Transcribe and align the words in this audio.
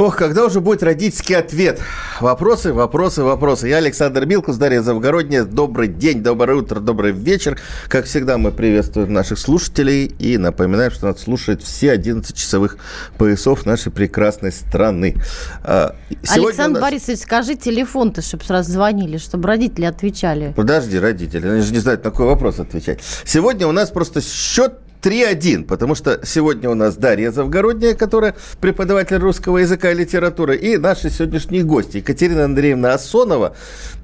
Ох, 0.00 0.16
когда 0.16 0.46
уже 0.46 0.62
будет 0.62 0.82
родительский 0.82 1.36
ответ? 1.36 1.78
Вопросы, 2.22 2.72
вопросы, 2.72 3.22
вопросы. 3.22 3.68
Я 3.68 3.76
Александр 3.76 4.24
Милкус, 4.24 4.56
Дарья 4.56 4.80
Завгородняя. 4.80 5.44
Добрый 5.44 5.88
день, 5.88 6.22
доброе 6.22 6.56
утро, 6.56 6.80
добрый 6.80 7.12
вечер. 7.12 7.60
Как 7.86 8.06
всегда, 8.06 8.38
мы 8.38 8.50
приветствуем 8.50 9.12
наших 9.12 9.38
слушателей 9.38 10.06
и 10.06 10.38
напоминаем, 10.38 10.90
что 10.90 11.08
нас 11.08 11.20
слушают 11.20 11.62
все 11.62 11.92
11 11.92 12.34
часовых 12.34 12.78
поясов 13.18 13.66
нашей 13.66 13.92
прекрасной 13.92 14.52
страны. 14.52 15.16
А, 15.62 15.94
сегодня 16.22 16.46
Александр 16.46 16.80
нас... 16.80 16.90
Борисович, 16.90 17.18
скажи 17.18 17.56
телефон-то, 17.56 18.22
чтобы 18.22 18.42
сразу 18.44 18.72
звонили, 18.72 19.18
чтобы 19.18 19.48
родители 19.48 19.84
отвечали. 19.84 20.54
Подожди, 20.56 20.98
родители, 20.98 21.46
они 21.46 21.60
же 21.60 21.74
не 21.74 21.78
знают, 21.78 22.04
на 22.04 22.10
какой 22.10 22.24
вопрос 22.24 22.58
отвечать. 22.58 23.00
Сегодня 23.26 23.66
у 23.66 23.72
нас 23.72 23.90
просто 23.90 24.22
счет 24.22 24.78
3-1, 25.02 25.64
потому 25.64 25.94
что 25.94 26.20
сегодня 26.24 26.70
у 26.70 26.74
нас 26.74 26.96
Дарья 26.96 27.30
Завгородняя, 27.30 27.94
которая 27.94 28.34
преподаватель 28.60 29.16
русского 29.16 29.58
языка 29.58 29.92
и 29.92 29.94
литературы, 29.94 30.56
и 30.56 30.76
наши 30.76 31.10
сегодняшние 31.10 31.62
гости 31.62 31.98
Екатерина 31.98 32.44
Андреевна 32.44 32.94
Асонова. 32.94 33.56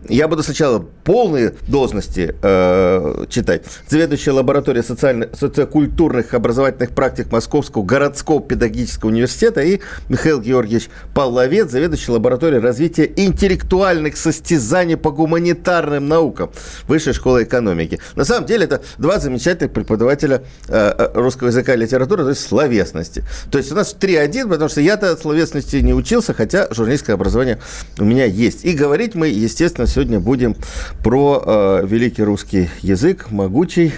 Я 0.08 0.28
буду 0.28 0.42
сначала 0.42 0.78
полные 0.78 1.54
должности 1.66 2.34
э, 2.40 3.24
читать. 3.28 3.64
Заведующая 3.88 4.32
лабораторией 4.32 4.84
социокультурных 4.84 6.34
образовательных 6.34 6.90
практик 6.90 7.32
Московского 7.32 7.82
городского 7.82 8.40
педагогического 8.40 9.10
университета 9.10 9.62
и 9.62 9.80
Михаил 10.08 10.40
Георгиевич 10.40 10.88
Павловец, 11.14 11.70
заведующий 11.70 12.12
лабораторией 12.12 12.62
развития 12.62 13.10
интеллектуальных 13.16 14.16
состязаний 14.16 14.96
по 14.96 15.10
гуманитарным 15.10 16.06
наукам 16.06 16.50
Высшей 16.86 17.12
школы 17.12 17.42
экономики. 17.42 17.98
На 18.14 18.24
самом 18.24 18.46
деле 18.46 18.64
это 18.64 18.82
два 18.98 19.18
замечательных 19.18 19.72
преподавателя 19.72 20.42
Э, 20.68 20.85
русского 21.14 21.48
языка 21.48 21.74
и 21.74 21.76
литературы, 21.76 22.24
то 22.24 22.30
есть 22.30 22.46
словесности. 22.46 23.24
То 23.50 23.58
есть 23.58 23.72
у 23.72 23.74
нас 23.74 23.96
3-1, 23.98 24.48
потому 24.48 24.68
что 24.68 24.80
я-то 24.80 25.12
от 25.12 25.20
словесности 25.20 25.76
не 25.76 25.94
учился, 25.94 26.34
хотя 26.34 26.68
журналистское 26.70 27.14
образование 27.14 27.58
у 27.98 28.04
меня 28.04 28.24
есть. 28.24 28.64
И 28.64 28.72
говорить 28.72 29.14
мы, 29.14 29.28
естественно, 29.28 29.86
сегодня 29.86 30.20
будем 30.20 30.56
про 31.02 31.42
э, 31.44 31.86
великий 31.86 32.22
русский 32.22 32.68
язык, 32.82 33.30
могучий, 33.30 33.92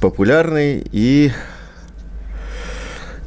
популярный 0.00 0.86
и 0.92 1.32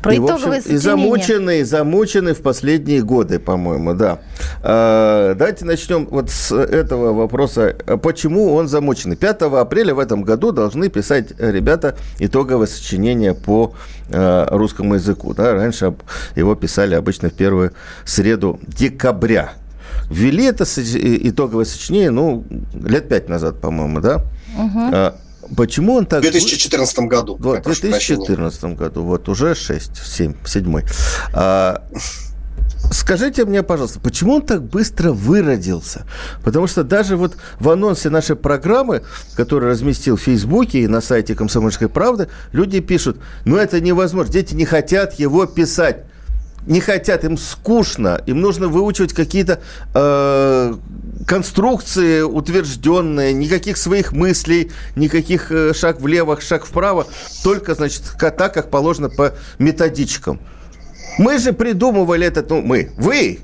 про 0.03 0.13
и, 0.13 0.17
итоговое 0.17 0.59
общем, 0.59 0.73
И 0.73 0.77
замученный, 0.77 1.63
замученный 1.63 2.33
в 2.33 2.41
последние 2.41 3.01
годы, 3.01 3.39
по-моему, 3.39 3.93
да. 3.93 4.19
А, 4.61 5.33
давайте 5.33 5.63
начнем 5.65 6.05
вот 6.07 6.29
с 6.29 6.51
этого 6.51 7.13
вопроса. 7.13 7.75
Почему 8.03 8.53
он 8.53 8.67
замученный? 8.67 9.15
5 9.15 9.43
апреля 9.43 9.95
в 9.95 9.99
этом 9.99 10.23
году 10.23 10.51
должны 10.51 10.89
писать 10.89 11.33
ребята 11.39 11.95
итоговое 12.19 12.67
сочинение 12.67 13.33
по 13.33 13.73
а, 14.11 14.47
русскому 14.51 14.95
языку. 14.95 15.33
Да? 15.33 15.53
Раньше 15.53 15.95
его 16.35 16.53
писали 16.55 16.95
обычно 16.95 17.29
в 17.29 17.33
первую 17.33 17.71
среду 18.03 18.59
декабря. 18.67 19.53
Ввели 20.09 20.43
это 20.43 20.65
итоговое 20.65 21.65
сочинение, 21.65 22.11
ну, 22.11 22.43
лет 22.73 23.07
пять 23.07 23.29
назад, 23.29 23.61
по-моему, 23.61 24.01
да? 24.01 24.21
Угу. 24.57 25.13
Почему 25.55 25.95
он 25.95 26.05
так... 26.05 26.19
В 26.19 26.23
2014 26.23 26.99
году. 26.99 27.35
В 27.35 27.61
2014 27.61 28.63
году, 28.75 29.03
вот 29.03 29.29
уже 29.29 29.55
6, 29.55 29.97
7, 29.97 30.33
7. 30.45 30.81
А, 31.33 31.83
Скажите 32.91 33.45
мне, 33.45 33.63
пожалуйста, 33.63 33.99
почему 33.99 34.35
он 34.35 34.41
так 34.41 34.63
быстро 34.63 35.11
выродился? 35.11 36.05
Потому 36.43 36.67
что 36.67 36.83
даже 36.83 37.15
вот 37.15 37.37
в 37.59 37.69
анонсе 37.69 38.09
нашей 38.09 38.35
программы, 38.35 39.03
которую 39.35 39.71
разместил 39.71 40.17
в 40.17 40.21
Фейсбуке 40.21 40.79
и 40.79 40.87
на 40.87 41.01
сайте 41.01 41.33
«Комсомольской 41.33 41.89
правды», 41.89 42.27
люди 42.51 42.81
пишут, 42.81 43.17
ну 43.45 43.57
это 43.57 43.79
невозможно, 43.79 44.31
дети 44.31 44.53
не 44.53 44.65
хотят 44.65 45.13
его 45.17 45.45
писать 45.45 46.05
не 46.65 46.79
хотят, 46.79 47.23
им 47.23 47.37
скучно, 47.37 48.21
им 48.25 48.41
нужно 48.41 48.67
выучивать 48.67 49.13
какие-то 49.13 49.61
э, 49.93 50.75
конструкции 51.27 52.21
утвержденные, 52.21 53.33
никаких 53.33 53.77
своих 53.77 54.11
мыслей, 54.11 54.71
никаких 54.95 55.51
э, 55.51 55.73
шаг 55.73 56.01
влево, 56.01 56.39
шаг 56.41 56.65
вправо, 56.65 57.07
только, 57.43 57.75
значит, 57.75 58.03
так, 58.19 58.53
как 58.53 58.69
положено 58.69 59.09
по 59.09 59.33
методичкам. 59.59 60.39
Мы 61.17 61.37
же 61.37 61.53
придумывали 61.53 62.25
этот, 62.25 62.49
ну, 62.49 62.61
мы, 62.61 62.91
вы, 62.97 63.39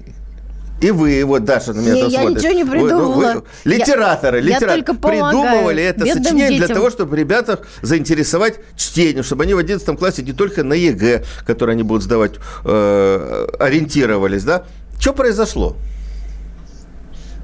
и 0.81 0.91
вы, 0.91 1.23
вот 1.25 1.43
Даша 1.43 1.73
на 1.73 1.81
меня 1.81 1.93
не, 1.93 2.11
Я 2.11 2.23
ничего 2.23 2.51
не 2.53 2.63
придумала. 2.63 3.13
Вы, 3.13 3.33
вы, 3.33 3.43
литераторы, 3.65 4.37
я, 4.37 4.43
литераторы 4.43 4.83
я 4.87 4.93
придумывали 4.93 5.83
это 5.83 6.05
сочинение 6.05 6.49
детям. 6.49 6.67
для 6.67 6.75
того, 6.75 6.89
чтобы 6.89 7.17
ребят 7.17 7.65
заинтересовать 7.81 8.59
чтением, 8.77 9.23
чтобы 9.23 9.43
они 9.43 9.53
в 9.53 9.57
11 9.57 9.97
классе 9.97 10.21
не 10.21 10.33
только 10.33 10.63
на 10.63 10.73
ЕГЭ, 10.73 11.23
который 11.45 11.75
они 11.75 11.83
будут 11.83 12.03
сдавать, 12.03 12.33
э, 12.63 13.47
ориентировались, 13.59 14.43
да? 14.43 14.63
Что 14.99 15.13
произошло? 15.13 15.75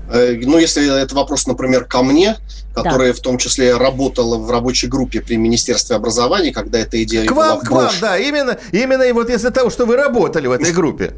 Э, 0.10 0.36
ну, 0.42 0.58
если 0.58 1.02
это 1.02 1.16
вопрос, 1.16 1.48
например, 1.48 1.86
ко 1.86 2.04
мне, 2.04 2.38
которая 2.74 3.12
да. 3.12 3.18
в 3.18 3.22
том 3.22 3.38
числе 3.38 3.76
работала 3.76 4.38
в 4.38 4.50
рабочей 4.52 4.88
группе 4.88 5.22
при 5.22 5.36
Министерстве 5.36 5.96
образования, 5.96 6.52
когда 6.52 6.80
эта 6.80 7.02
идея 7.04 7.26
к 7.26 7.34
была 7.34 7.56
вам, 7.56 7.60
к 7.62 7.72
вам, 7.72 7.92
да, 8.02 8.18
именно, 8.18 8.58
именно 8.72 9.04
и 9.04 9.12
вот 9.12 9.30
из-за 9.30 9.52
того, 9.52 9.70
что 9.70 9.86
вы 9.86 9.96
работали 9.96 10.48
в 10.48 10.52
этой 10.52 10.72
группе. 10.72 11.14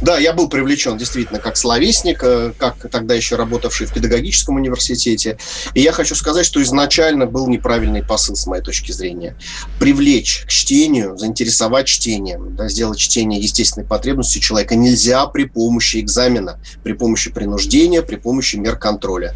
Да, 0.00 0.18
я 0.18 0.32
был 0.32 0.48
привлечен 0.48 0.96
действительно 0.96 1.38
как 1.38 1.56
словесник, 1.56 2.22
э, 2.22 2.52
как 2.56 2.76
тогда 2.90 3.14
еще 3.14 3.36
работавший 3.36 3.86
в 3.86 3.92
педагогическом 3.92 4.56
университете. 4.56 5.38
И 5.74 5.80
я 5.80 5.92
хочу 5.92 6.14
сказать, 6.14 6.46
что 6.46 6.62
изначально 6.62 7.26
был 7.26 7.48
неправильный 7.48 8.02
посыл, 8.02 8.36
с 8.36 8.46
моей 8.46 8.62
точки 8.62 8.92
зрения. 8.92 9.36
Привлечь 9.78 10.44
к 10.46 10.50
чтению, 10.50 11.16
заинтересовать 11.16 11.86
чтением, 11.86 12.56
да, 12.56 12.68
сделать 12.68 12.98
чтение 12.98 13.40
естественной 13.40 13.86
потребностью 13.86 14.40
человека 14.40 14.76
нельзя 14.76 15.26
при 15.26 15.44
помощи 15.44 15.98
экзамена, 15.98 16.60
при 16.82 16.92
помощи 16.92 17.30
принуждения, 17.30 18.02
при 18.02 18.16
помощи 18.16 18.56
мер 18.56 18.76
контроля. 18.76 19.34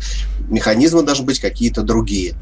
Механизмы 0.48 1.02
должны 1.02 1.24
быть 1.24 1.40
какие-то 1.40 1.82
другие. 1.82 2.34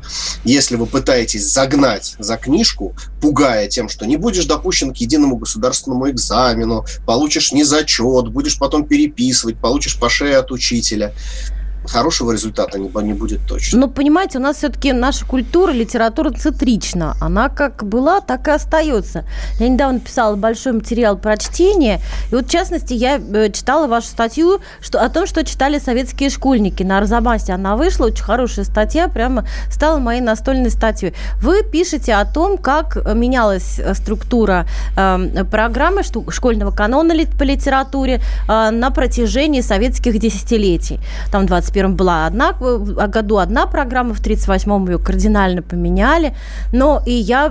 Если 0.45 0.77
вы 0.77 0.87
пытаетесь 0.87 1.47
загнать 1.47 2.17
за 2.19 2.37
книжку, 2.37 2.95
пугая 3.21 3.69
тем, 3.69 3.89
что 3.89 4.07
не 4.07 4.17
будешь 4.17 4.45
допущен 4.45 4.93
к 4.93 4.97
единому 4.99 5.37
государственному 5.37 6.11
экзамену, 6.11 6.85
получишь 7.07 7.53
не 7.53 7.65
за 7.65 7.80
зачет, 7.81 8.29
будешь 8.29 8.59
потом 8.59 8.87
переписывать, 8.87 9.59
получишь 9.59 9.99
по 9.99 10.09
шее 10.09 10.37
от 10.37 10.51
учителя 10.51 11.15
хорошего 11.87 12.33
результата 12.33 12.79
не, 12.79 12.91
не 13.03 13.13
будет 13.13 13.41
точно. 13.47 13.81
Но 13.81 13.89
понимаете, 13.89 14.39
у 14.39 14.41
нас 14.41 14.59
все-таки 14.59 14.93
наша 14.93 15.25
культура, 15.25 15.73
литература 15.73 16.31
цитрична. 16.31 17.17
Она 17.21 17.49
как 17.49 17.85
была, 17.85 18.21
так 18.21 18.49
и 18.49 18.51
остается. 18.51 19.25
Я 19.59 19.69
недавно 19.69 20.01
писала 20.01 20.37
большой 20.37 20.73
материал 20.73 21.17
про 21.17 21.37
чтение, 21.37 22.01
и 22.31 22.35
вот 22.35 22.47
в 22.47 22.51
частности 22.51 22.95
я 22.95 23.19
э, 23.19 23.51
читала 23.51 23.87
вашу 23.87 24.09
статью 24.09 24.61
что, 24.81 25.01
о 25.01 25.09
том, 25.09 25.27
что 25.27 25.45
читали 25.45 25.79
советские 25.79 26.31
школьники 26.31 26.83
на 26.83 26.99
Арзамасе. 26.99 27.53
Она 27.53 27.77
вышла, 27.77 28.07
очень 28.07 28.25
хорошая 28.25 28.65
статья, 28.65 29.09
прямо 29.09 29.47
стала 29.71 29.99
моей 29.99 30.21
настольной 30.21 30.71
статьей. 30.71 31.15
Вы 31.41 31.63
пишете 31.63 32.15
о 32.15 32.25
том, 32.25 32.59
как 32.59 32.97
менялась 33.15 33.79
э, 33.79 33.95
структура 33.95 34.67
э, 34.97 35.45
программы 35.51 36.03
школьного 36.03 36.71
канона 36.71 37.15
по 37.39 37.43
литературе 37.43 38.21
э, 38.49 38.71
на 38.71 38.91
протяжении 38.91 39.61
советских 39.61 40.19
десятилетий. 40.19 41.01
Там 41.31 41.47
20 41.47 41.70
21 41.71 41.97
была 41.97 42.27
одна, 42.27 42.53
году 42.53 43.39
одна 43.39 43.67
программа, 43.67 44.15
в 44.15 44.21
38-м 44.21 44.89
ее 44.89 44.99
кардинально 44.99 45.63
поменяли. 45.63 46.35
Но 46.73 47.03
и 47.07 47.13
я 47.13 47.49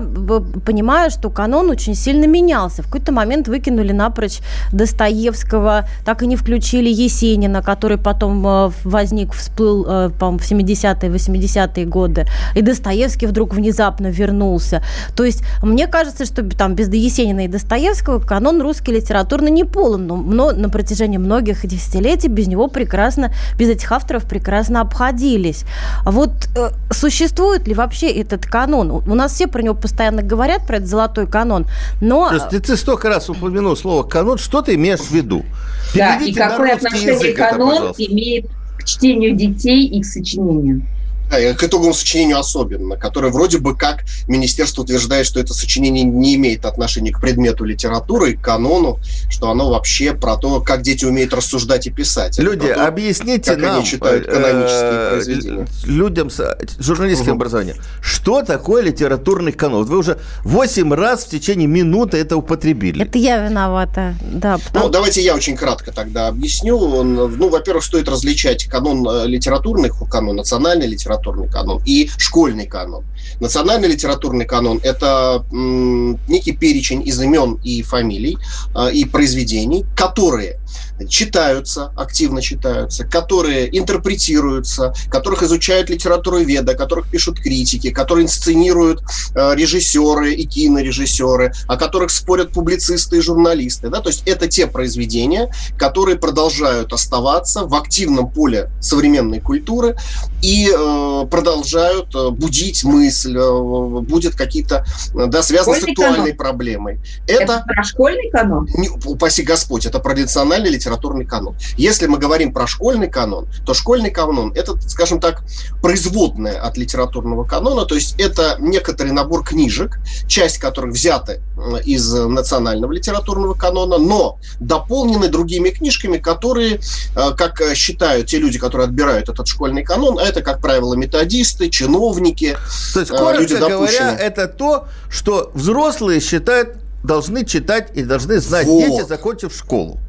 понимаю, 0.65 1.11
что 1.11 1.29
канон 1.29 1.69
очень 1.69 1.95
сильно 1.95 2.25
менялся. 2.25 2.83
В 2.83 2.85
какой-то 2.85 3.11
момент 3.11 3.47
выкинули 3.47 3.91
напрочь 3.91 4.39
Достоевского, 4.73 5.87
так 6.05 6.23
и 6.23 6.27
не 6.27 6.35
включили 6.35 6.89
Есенина, 6.89 7.61
который 7.61 7.97
потом 7.97 8.45
э, 8.45 8.71
возник, 8.83 9.33
всплыл, 9.33 9.85
э, 9.87 10.09
по-моему, 10.09 10.39
в 10.39 10.51
70-е, 10.51 11.09
80-е 11.09 11.85
годы. 11.85 12.25
И 12.55 12.61
Достоевский 12.61 13.27
вдруг 13.27 13.53
внезапно 13.53 14.07
вернулся. 14.07 14.83
То 15.15 15.23
есть 15.23 15.43
мне 15.63 15.87
кажется, 15.87 16.25
что 16.25 16.43
там 16.43 16.75
без 16.75 16.89
Есенина 16.89 17.45
и 17.45 17.47
Достоевского 17.47 18.19
канон 18.19 18.61
русский 18.61 18.91
литературно 18.91 19.47
не 19.47 19.63
полон, 19.63 20.07
но 20.07 20.51
на 20.51 20.69
протяжении 20.69 21.17
многих 21.17 21.65
десятилетий 21.65 22.27
без 22.27 22.47
него 22.47 22.67
прекрасно, 22.67 23.31
без 23.57 23.69
этих 23.69 23.91
авторов 23.91 24.08
авторов 24.09 24.25
прекрасно 24.25 24.81
обходились. 24.81 25.65
А 26.05 26.11
вот 26.11 26.31
э, 26.55 26.69
существует 26.91 27.67
ли 27.67 27.73
вообще 27.73 28.09
этот 28.09 28.45
канон? 28.45 28.91
У 28.91 29.15
нас 29.15 29.33
все 29.33 29.47
про 29.47 29.61
него 29.61 29.75
постоянно 29.75 30.23
говорят, 30.23 30.65
про 30.65 30.77
этот 30.77 30.89
золотой 30.89 31.27
канон, 31.27 31.67
но... 32.01 32.29
То 32.29 32.35
есть 32.35 32.49
ты, 32.49 32.59
ты 32.59 32.77
столько 32.77 33.09
раз 33.09 33.29
упомянул 33.29 33.75
слово 33.75 34.03
«канон», 34.03 34.37
что 34.37 34.61
ты 34.61 34.75
имеешь 34.75 34.99
в 34.99 35.11
виду? 35.11 35.45
Переведите 35.93 36.39
да, 36.39 36.47
и 36.47 36.49
какое 36.49 36.75
отношение 36.75 37.13
язык 37.13 37.37
канон 37.37 37.89
это, 37.89 38.03
имеет 38.03 38.47
к 38.77 38.85
чтению 38.85 39.35
детей 39.35 39.85
и 39.85 40.01
к 40.01 40.05
сочинению? 40.05 40.81
Да, 41.29 41.53
к 41.53 41.63
итоговому 41.63 41.93
сочинению 41.93 42.39
особенно, 42.39 42.97
которое 42.97 43.31
вроде 43.31 43.59
бы 43.59 43.75
как 43.75 44.03
министерство 44.27 44.81
утверждает, 44.81 45.25
что 45.25 45.39
это 45.39 45.53
сочинение 45.53 46.03
не 46.03 46.35
имеет 46.35 46.65
отношения 46.65 47.11
к 47.11 47.21
предмету 47.21 47.65
литературы, 47.65 48.35
к 48.35 48.41
канону, 48.41 48.99
что 49.29 49.49
оно 49.49 49.69
вообще 49.69 50.13
про 50.13 50.37
то, 50.37 50.61
как 50.61 50.81
дети 50.81 51.05
умеют 51.05 51.33
рассуждать 51.33 51.87
и 51.87 51.91
писать. 51.91 52.39
Люди, 52.39 52.67
то, 52.67 52.87
объясните 52.87 53.51
как 53.51 53.59
нам, 53.59 53.75
они 53.77 53.85
читают 53.85 54.27
э, 54.27 54.31
канонические 54.31 55.09
произведения. 55.09 55.67
людям 55.85 56.29
с 56.29 56.57
журналистским 56.79 57.31
угу. 57.31 57.35
образованием, 57.37 57.77
что 58.01 58.41
такое 58.41 58.83
литературный 58.83 59.51
канон? 59.51 59.85
Вы 59.85 59.97
уже 59.97 60.19
восемь 60.43 60.93
раз 60.93 61.25
в 61.25 61.29
течение 61.29 61.67
минуты 61.67 62.17
это 62.17 62.37
употребили. 62.37 63.03
Это 63.03 63.17
я 63.17 63.37
виновата, 63.37 64.15
да. 64.21 64.53
Ну, 64.53 64.59
потому... 64.65 64.85
Ну, 64.85 64.91
давайте 64.91 65.21
я 65.21 65.35
очень 65.35 65.55
кратко 65.55 65.91
тогда 65.91 66.27
объясню. 66.27 67.03
Ну, 67.03 67.49
во-первых, 67.49 67.83
стоит 67.83 68.09
различать 68.09 68.65
канон 68.65 69.07
э, 69.07 69.27
литературный, 69.27 69.91
канон 70.09 70.37
национальной 70.37 70.87
литературы, 70.87 71.18
литературный 71.19 71.49
канон 71.49 71.81
и 71.85 72.09
школьный 72.17 72.65
канон. 72.65 73.03
Национальный 73.39 73.89
литературный 73.89 74.45
канон– 74.45 74.79
это 74.83 75.45
некий 75.51 76.53
перечень 76.53 77.07
из 77.07 77.19
имен 77.21 77.59
и 77.63 77.81
фамилий 77.83 78.37
э, 78.75 78.91
и 78.93 79.05
произведений, 79.05 79.85
которые 79.95 80.59
читаются, 81.07 81.91
активно 81.95 82.41
читаются, 82.41 83.05
которые 83.05 83.77
интерпретируются, 83.77 84.93
которых 85.09 85.43
изучают 85.43 85.89
литературу 85.89 86.39
веда, 86.39 86.73
которых 86.75 87.09
пишут 87.09 87.39
критики, 87.39 87.91
которые 87.91 88.25
инсценируют 88.25 89.01
э, 89.35 89.55
режиссеры 89.55 90.33
и 90.33 90.45
кинорежиссеры, 90.45 91.53
о 91.67 91.77
которых 91.77 92.11
спорят 92.11 92.51
публицисты 92.51 93.17
и 93.17 93.21
журналисты. 93.21 93.89
Да? 93.89 94.01
То 94.01 94.09
есть 94.09 94.23
это 94.25 94.47
те 94.47 94.67
произведения, 94.67 95.51
которые 95.77 96.17
продолжают 96.17 96.91
оставаться 96.91 97.65
в 97.65 97.75
активном 97.75 98.29
поле 98.29 98.69
современной 98.81 99.39
культуры 99.39 99.95
и 100.41 100.69
э, 100.69 101.08
продолжают 101.29 102.13
э, 102.15 102.29
будить 102.29 102.83
мысль, 102.83 103.37
э, 103.37 103.99
будет 104.01 104.35
какие-то, 104.35 104.85
да, 105.13 105.41
связаны 105.43 105.79
с 105.79 105.83
актуальной 105.83 106.33
канон. 106.33 106.37
проблемой. 106.37 106.99
Это, 107.27 107.43
это 107.43 107.63
про 107.67 107.83
школьный 107.83 108.29
канон? 108.29 108.67
Не, 108.75 108.89
упаси 108.89 109.43
Господь, 109.43 109.85
это 109.85 109.99
про 109.99 110.15
национальный 110.15 110.69
литературный 110.69 111.25
канон. 111.25 111.55
Если 111.77 112.07
мы 112.07 112.17
говорим 112.17 112.53
про 112.53 112.67
школьный 112.67 113.09
канон, 113.09 113.47
то 113.65 113.73
школьный 113.73 114.11
канон– 114.11 114.51
это, 114.55 114.79
скажем 114.87 115.19
так, 115.19 115.43
производная 115.81 116.61
от 116.61 116.77
литературного 116.77 117.43
канона, 117.43 117.85
то 117.85 117.95
есть 117.95 118.19
это 118.19 118.57
некоторый 118.59 119.11
набор 119.11 119.43
книжек, 119.43 119.99
часть 120.27 120.57
которых 120.57 120.93
взяты 120.93 121.41
из 121.85 122.11
национального 122.13 122.91
литературного 122.91 123.53
канона, 123.53 123.97
но 123.97 124.39
дополнены 124.59 125.27
другими 125.27 125.69
книжками, 125.69 126.17
которые, 126.17 126.79
э, 127.15 127.31
как 127.37 127.61
считают 127.75 128.27
те 128.27 128.39
люди, 128.39 128.59
которые 128.59 128.85
отбирают 128.85 129.29
этот 129.29 129.47
школьный 129.47 129.83
канон, 129.83 130.19
а 130.19 130.23
это, 130.23 130.41
как 130.41 130.61
правило, 130.61 130.95
методисты, 130.95 131.69
чиновники, 131.69 132.57
То 132.93 132.99
есть, 132.99 133.11
э, 133.11 133.17
коротко 133.17 133.41
люди 133.41 133.53
говоря, 133.55 134.17
это 134.17 134.47
то, 134.47 134.87
что 135.09 135.51
взрослые 135.53 136.19
считают, 136.19 136.75
должны 137.03 137.45
читать 137.45 137.91
и 137.95 138.03
должны 138.03 138.39
знать 138.39 138.67
вот. 138.67 138.85
дети, 138.85 139.07
закончив 139.07 139.53
школу. 139.53 139.99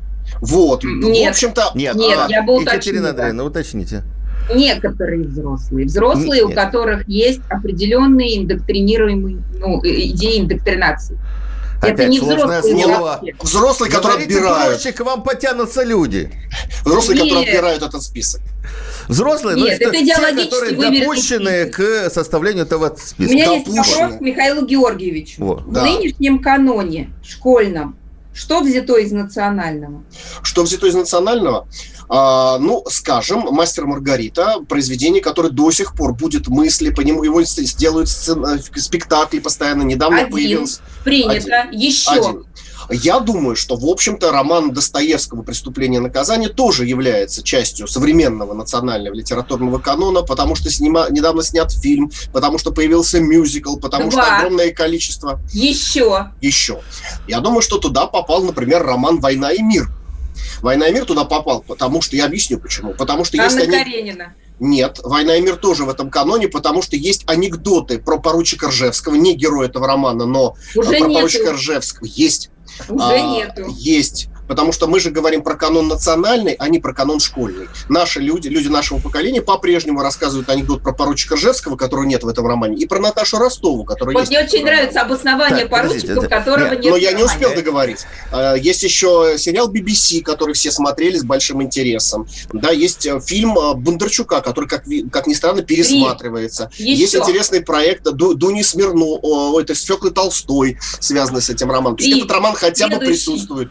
Вот. 0.41 0.85
Нет, 0.85 1.29
в 1.29 1.31
общем-то... 1.31 1.73
Нет, 1.75 1.95
нет 1.95 2.19
а, 2.19 2.27
я 2.29 2.43
бы 2.43 2.61
Екатерина 2.61 3.11
Андреевна, 3.11 3.45
уточните. 3.45 4.05
Некоторые 4.55 5.25
взрослые. 5.25 5.87
Взрослые, 5.87 6.43
нет. 6.43 6.51
у 6.51 6.55
которых 6.55 7.09
есть 7.09 7.41
определенные 7.49 8.43
индоктринируемые 8.43 9.39
ну, 9.59 9.83
э, 9.85 9.89
идеи 10.09 10.41
индоктринации. 10.41 11.19
Опять 11.81 11.93
это 11.93 12.09
не 12.09 12.21
взрослые 12.21 12.63
слово. 12.63 13.23
Взрослые, 13.41 13.91
которые 13.91 14.25
отбирают. 14.25 14.75
Проще, 14.75 14.93
к 14.93 15.01
вам 15.01 15.23
потянутся 15.23 15.83
люди. 15.83 16.31
Взрослые, 16.85 17.21
Нет. 17.21 17.29
которые 17.29 17.49
отбирают 17.49 17.83
этот 17.83 18.03
список. 18.03 18.43
Взрослые, 19.09 19.57
Нет, 19.57 19.81
но 19.81 19.87
это, 19.89 19.97
это 19.97 20.05
те, 20.05 20.45
которые 20.45 21.01
допущены 21.01 21.67
к 21.71 22.11
составлению 22.11 22.65
этого 22.65 22.95
списка. 22.97 23.31
У 23.31 23.35
меня 23.35 23.53
есть 23.53 23.69
вопрос 23.69 24.19
к 24.19 24.21
Михаилу 24.21 24.67
Георгиевичу. 24.67 25.43
Вот. 25.43 25.63
В 25.63 25.73
да. 25.73 25.83
нынешнем 25.83 26.41
каноне 26.41 27.11
школьном 27.23 27.97
что 28.33 28.61
взято 28.61 28.97
из 28.97 29.13
национального? 29.13 30.05
Что 30.43 30.63
взято 30.63 30.87
из 30.87 30.95
национального? 30.95 31.67
А, 32.13 32.59
ну, 32.59 32.85
скажем, 32.89 33.47
«Мастер 33.53 33.87
Маргарита»– 33.87 34.57
произведение, 34.69 35.23
которое 35.23 35.51
до 35.51 35.71
сих 35.71 35.95
пор 35.95 36.13
будет 36.13 36.49
мысли, 36.49 36.91
по 36.91 37.03
нему 37.03 37.23
его 37.23 37.41
сделают 37.45 38.09
сцен... 38.09 38.45
спектакли 38.77 39.39
постоянно. 39.39 39.85
Недавно 39.85 40.23
Один. 40.23 40.33
появился... 40.33 40.81
Принято. 41.05 41.61
Один. 41.61 41.71
Еще. 41.71 42.11
Один. 42.11 42.47
Я 42.91 43.21
думаю, 43.21 43.55
что, 43.55 43.77
в 43.77 43.87
общем-то, 43.87 44.33
роман 44.33 44.73
Достоевского 44.73 45.43
«Преступление 45.43 46.01
и 46.01 46.03
наказание» 46.03 46.49
тоже 46.49 46.85
является 46.85 47.45
частью 47.45 47.87
современного 47.87 48.55
национального 48.55 49.15
литературного 49.15 49.79
канона, 49.79 50.23
потому 50.23 50.57
что 50.57 50.69
снима... 50.69 51.07
недавно 51.11 51.45
снят 51.45 51.71
фильм, 51.71 52.11
потому 52.33 52.59
что 52.59 52.73
появился 52.73 53.21
мюзикл, 53.21 53.77
потому 53.77 54.11
Два. 54.11 54.25
что 54.25 54.37
огромное 54.37 54.73
количество... 54.73 55.41
Еще. 55.53 56.33
Еще. 56.41 56.81
Я 57.29 57.39
думаю, 57.39 57.63
что 57.63 57.79
туда 57.79 58.09
попал, 58.09 58.43
например, 58.43 58.83
роман 58.83 59.21
«Война 59.21 59.53
и 59.53 59.63
мир». 59.63 59.89
«Война 60.61 60.89
и 60.89 60.93
мир» 60.93 61.05
туда 61.05 61.25
попал, 61.25 61.63
потому 61.67 62.03
что... 62.03 62.17
Я 62.17 62.27
объясню, 62.27 62.59
почему. 62.59 62.95
Потому 62.95 63.25
что 63.25 63.41
Анна 63.43 63.61
есть 63.61 63.71
Каренина. 63.71 64.35
Нет, 64.59 65.01
«Война 65.03 65.37
и 65.37 65.41
мир» 65.41 65.57
тоже 65.57 65.85
в 65.85 65.89
этом 65.89 66.11
каноне, 66.11 66.49
потому 66.49 66.83
что 66.83 66.97
есть 66.97 67.23
анекдоты 67.27 67.99
про 67.99 68.19
поручика 68.19 68.69
Ржевского, 68.69 69.15
не 69.15 69.35
герой 69.35 69.67
этого 69.67 69.87
романа, 69.87 70.27
но 70.27 70.55
Уже 70.75 70.89
про 70.89 70.99
нету. 71.01 71.15
поручика 71.15 71.53
Ржевского. 71.53 72.07
Есть. 72.07 72.51
Уже 72.89 73.15
а, 73.15 73.21
нету. 73.21 73.67
Есть 73.77 74.30
потому 74.51 74.73
что 74.73 74.89
мы 74.89 74.99
же 74.99 75.11
говорим 75.11 75.43
про 75.43 75.55
канон 75.55 75.87
национальный, 75.87 76.55
а 76.55 76.69
не 76.69 76.81
про 76.81 76.93
канон 76.93 77.21
школьный. 77.21 77.69
Наши 77.89 78.19
люди, 78.19 78.49
люди 78.49 78.67
нашего 78.67 78.99
поколения 78.99 79.41
по-прежнему 79.41 80.03
рассказывают 80.03 80.49
анекдот 80.49 80.83
про 80.83 80.93
поручика 80.93 81.37
Ржевского, 81.37 81.77
которого 81.77 82.05
нет 82.05 82.25
в 82.25 82.29
этом 82.29 82.49
романе, 82.49 82.77
и 82.77 82.85
про 82.85 82.99
Наташу 82.99 83.39
Ростову, 83.39 83.85
которая 83.85 84.13
вот 84.13 84.23
есть. 84.23 84.33
Мне 84.33 84.41
очень 84.41 84.65
нравится 84.65 85.03
обоснование 85.03 85.67
так, 85.67 85.71
поручика, 85.71 86.29
которого 86.29 86.73
нет. 86.73 86.83
нет 86.83 86.91
но 86.91 86.97
я 86.97 87.13
не 87.13 87.23
успел 87.23 87.55
договорить. 87.55 88.07
А, 88.33 88.55
есть 88.55 88.83
еще 88.83 89.37
сериал 89.39 89.73
BBC, 89.73 90.21
который 90.23 90.55
все 90.55 90.73
смотрели 90.73 91.17
с 91.17 91.23
большим 91.23 91.63
интересом. 91.63 92.27
Да, 92.53 92.71
есть 92.71 93.07
э, 93.07 93.21
фильм 93.21 93.57
э, 93.57 93.75
Бондарчука, 93.75 94.41
который, 94.41 94.69
как, 94.69 94.83
как 95.13 95.29
ни 95.29 95.35
странно, 95.35 95.63
пересматривается. 95.63 96.73
И 96.77 96.91
есть 96.91 97.15
интересный 97.15 97.61
проект 97.61 98.03
Ду, 98.03 98.35
Дуни 98.35 98.65
Смирно, 98.65 99.61
это 99.61 99.75
Феклы 99.75 100.11
Толстой, 100.11 100.77
связанный 100.99 101.41
с 101.41 101.51
этим 101.51 101.71
романом. 101.71 101.97
То 101.97 102.03
есть 102.03 102.19
этот 102.19 102.33
роман 102.33 102.55
хотя 102.55 102.89
бы 102.89 102.99
присутствует. 102.99 103.71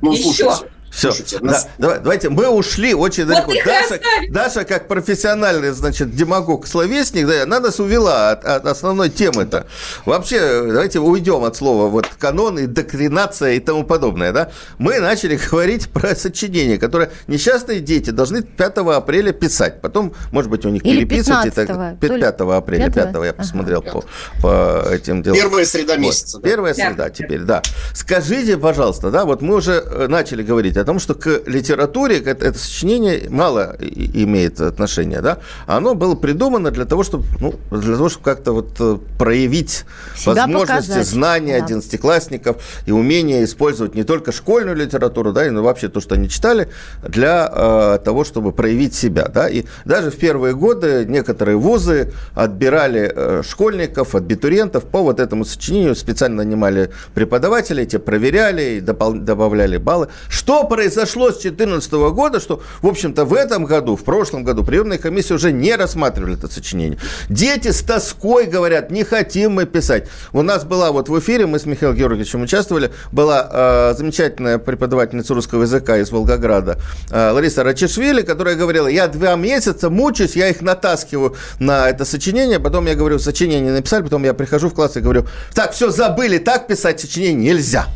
Ну, 0.00 0.12
Еще. 0.12 0.44
слушайте, 0.44 0.70
все, 0.98 1.12
Слушайте, 1.12 1.38
нас... 1.44 1.62
да, 1.64 1.70
давай, 1.78 1.98
давайте, 2.00 2.28
мы 2.28 2.48
ушли 2.48 2.92
очень 2.92 3.24
вот 3.24 3.46
далеко. 3.46 3.52
Даша, 3.64 4.00
Даша, 4.30 4.64
как 4.64 4.88
профессиональный, 4.88 5.70
значит, 5.70 6.12
демагог-словесник, 6.12 7.24
да, 7.24 7.44
она 7.44 7.60
нас 7.60 7.78
увела 7.78 8.32
от, 8.32 8.44
от 8.44 8.66
основной 8.66 9.08
темы-то. 9.08 9.68
Вообще, 10.06 10.40
давайте 10.66 10.98
уйдем 10.98 11.44
от 11.44 11.54
слова 11.54 11.86
вот 11.88 12.06
канон, 12.18 12.58
индоктринация 12.58 13.52
и 13.52 13.60
тому 13.60 13.84
подобное, 13.84 14.32
да. 14.32 14.50
Мы 14.78 14.98
начали 14.98 15.38
говорить 15.50 15.88
про 15.88 16.16
сочинение, 16.16 16.78
которое 16.78 17.12
несчастные 17.28 17.78
дети 17.78 18.10
должны 18.10 18.42
5 18.42 18.78
апреля 18.78 19.30
писать. 19.30 19.80
Потом, 19.80 20.14
может 20.32 20.50
быть, 20.50 20.66
у 20.66 20.68
них 20.70 20.84
Или 20.84 21.04
переписывать. 21.04 21.54
15 21.54 22.00
5 22.00 22.40
апреля, 22.40 22.90
5, 22.90 23.12
5 23.12 23.24
я 23.24 23.32
посмотрел 23.34 23.84
ага. 23.86 24.00
по, 24.42 24.42
по 24.42 24.88
этим 24.92 25.22
делам. 25.22 25.38
Первая 25.38 25.64
среда 25.64 25.96
месяца. 25.96 26.38
Вот. 26.38 26.42
Да. 26.42 26.48
Первая 26.50 26.74
среда 26.74 27.08
теперь, 27.10 27.42
да. 27.42 27.62
Скажите, 27.94 28.56
пожалуйста, 28.56 29.12
да, 29.12 29.24
вот 29.24 29.42
мы 29.42 29.54
уже 29.54 29.74
э, 29.74 30.08
начали 30.08 30.42
говорить 30.42 30.76
о 30.76 30.87
том, 30.88 30.98
что 31.00 31.14
к 31.14 31.42
литературе 31.44 32.18
это, 32.18 32.46
это 32.46 32.58
сочинение 32.58 33.28
мало 33.28 33.76
имеет 33.78 34.58
отношения, 34.58 35.20
да? 35.20 35.36
Оно 35.66 35.94
было 35.94 36.14
придумано 36.14 36.70
для 36.70 36.86
того, 36.86 37.02
чтобы, 37.02 37.26
ну, 37.40 37.56
для 37.70 37.94
того, 37.94 38.08
чтобы 38.08 38.24
как-то 38.24 38.52
вот 38.52 38.70
э, 38.80 38.96
проявить 39.18 39.84
Себя 40.16 40.46
возможности, 40.46 40.88
показать. 40.88 41.06
знания 41.06 41.58
да. 41.58 41.64
одиннадцатиклассников 41.66 42.56
и 42.86 42.92
умение 42.92 43.44
использовать 43.44 43.94
не 43.94 44.02
только 44.02 44.32
школьную 44.32 44.76
литературу, 44.76 45.34
да, 45.34 45.44
но 45.50 45.62
вообще 45.62 45.88
то, 45.88 46.00
что 46.00 46.14
они 46.14 46.30
читали, 46.30 46.70
для 47.06 47.52
э, 47.54 47.98
того, 48.02 48.24
чтобы 48.24 48.52
проявить 48.52 48.94
себя, 48.94 49.28
да? 49.28 49.46
И 49.46 49.64
даже 49.84 50.10
в 50.10 50.16
первые 50.16 50.54
годы 50.54 51.04
некоторые 51.06 51.58
вузы 51.58 52.14
отбирали 52.34 53.12
э, 53.14 53.42
школьников, 53.46 54.14
абитуриентов 54.14 54.84
по 54.84 55.02
вот 55.02 55.20
этому 55.20 55.44
сочинению, 55.44 55.94
специально 55.94 56.44
нанимали 56.44 56.92
преподавателей, 57.12 57.84
те 57.84 57.98
проверяли 57.98 58.78
и 58.78 58.80
добавляли 58.80 59.76
баллы. 59.76 60.08
Что 60.30 60.64
произошло 60.78 61.32
с 61.32 61.40
2014 61.40 61.92
года, 62.14 62.38
что, 62.38 62.62
в 62.82 62.86
общем-то, 62.86 63.24
в 63.24 63.34
этом 63.34 63.64
году, 63.64 63.96
в 63.96 64.04
прошлом 64.04 64.44
году 64.44 64.62
приемная 64.62 64.96
комиссия 64.96 65.34
уже 65.34 65.50
не 65.50 65.74
рассматривали 65.74 66.34
это 66.34 66.46
сочинение. 66.46 67.00
Дети 67.28 67.72
с 67.72 67.80
тоской 67.80 68.46
говорят, 68.46 68.92
не 68.92 69.02
хотим 69.02 69.54
мы 69.54 69.66
писать. 69.66 70.08
У 70.32 70.42
нас 70.42 70.64
была 70.64 70.92
вот 70.92 71.08
в 71.08 71.18
эфире, 71.18 71.46
мы 71.46 71.58
с 71.58 71.66
Михаилом 71.66 71.96
Георгиевичем 71.96 72.42
участвовали, 72.42 72.92
была 73.10 73.48
э, 73.50 73.94
замечательная 73.98 74.58
преподавательница 74.58 75.34
русского 75.34 75.62
языка 75.62 75.98
из 75.98 76.12
Волгограда 76.12 76.78
э, 77.10 77.30
Лариса 77.32 77.64
Рачишвили, 77.64 78.22
которая 78.22 78.54
говорила, 78.54 78.86
я 78.86 79.08
два 79.08 79.34
месяца 79.34 79.90
мучаюсь, 79.90 80.36
я 80.36 80.48
их 80.48 80.60
натаскиваю 80.60 81.34
на 81.58 81.90
это 81.90 82.04
сочинение, 82.04 82.60
потом 82.60 82.86
я 82.86 82.94
говорю, 82.94 83.18
сочинение 83.18 83.72
написали, 83.72 84.04
потом 84.04 84.22
я 84.22 84.32
прихожу 84.32 84.68
в 84.68 84.74
класс 84.74 84.96
и 84.96 85.00
говорю, 85.00 85.26
так, 85.54 85.72
все, 85.72 85.90
забыли, 85.90 86.38
так 86.38 86.68
писать 86.68 87.00
сочинение 87.00 87.54
нельзя. 87.54 87.86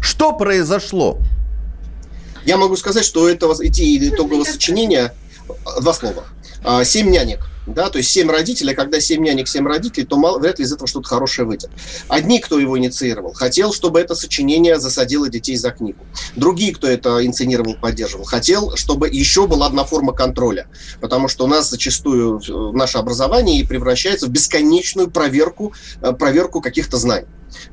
Что 0.00 0.32
произошло? 0.32 1.20
Я 2.46 2.56
могу 2.56 2.76
сказать, 2.76 3.04
что 3.04 3.22
у 3.22 3.26
этого, 3.26 3.60
эти 3.62 4.08
итогового 4.08 4.44
сочинения, 4.44 5.14
два 5.80 5.92
слова, 5.92 6.24
«Семь 6.84 7.10
нянек». 7.10 7.40
да, 7.66 7.90
то 7.90 7.98
есть 7.98 8.10
семь 8.10 8.30
родителей, 8.30 8.72
а 8.72 8.76
когда 8.76 9.00
семь 9.00 9.24
нянек, 9.24 9.48
семь 9.48 9.66
родителей, 9.66 10.06
то 10.06 10.16
мало, 10.16 10.38
вряд 10.38 10.58
ли 10.58 10.64
из 10.64 10.72
этого 10.72 10.86
что-то 10.86 11.08
хорошее 11.08 11.46
выйдет. 11.46 11.70
Одни, 12.08 12.38
кто 12.38 12.58
его 12.58 12.78
инициировал, 12.78 13.32
хотел, 13.32 13.72
чтобы 13.72 14.00
это 14.00 14.14
сочинение 14.14 14.78
засадило 14.78 15.28
детей 15.28 15.56
за 15.56 15.70
книгу. 15.72 15.98
Другие, 16.36 16.72
кто 16.74 16.86
это 16.86 17.26
инсценировал, 17.26 17.74
поддерживал, 17.74 18.24
хотел, 18.24 18.76
чтобы 18.76 19.08
еще 19.08 19.46
была 19.48 19.66
одна 19.66 19.84
форма 19.84 20.12
контроля, 20.12 20.68
потому 21.00 21.26
что 21.28 21.44
у 21.44 21.48
нас 21.48 21.68
зачастую 21.68 22.40
наше 22.72 22.98
образование 22.98 23.66
превращается 23.66 24.26
в 24.26 24.30
бесконечную 24.30 25.10
проверку, 25.10 25.74
э, 26.00 26.12
проверку 26.12 26.60
каких-то 26.60 26.96
знаний. 26.96 27.26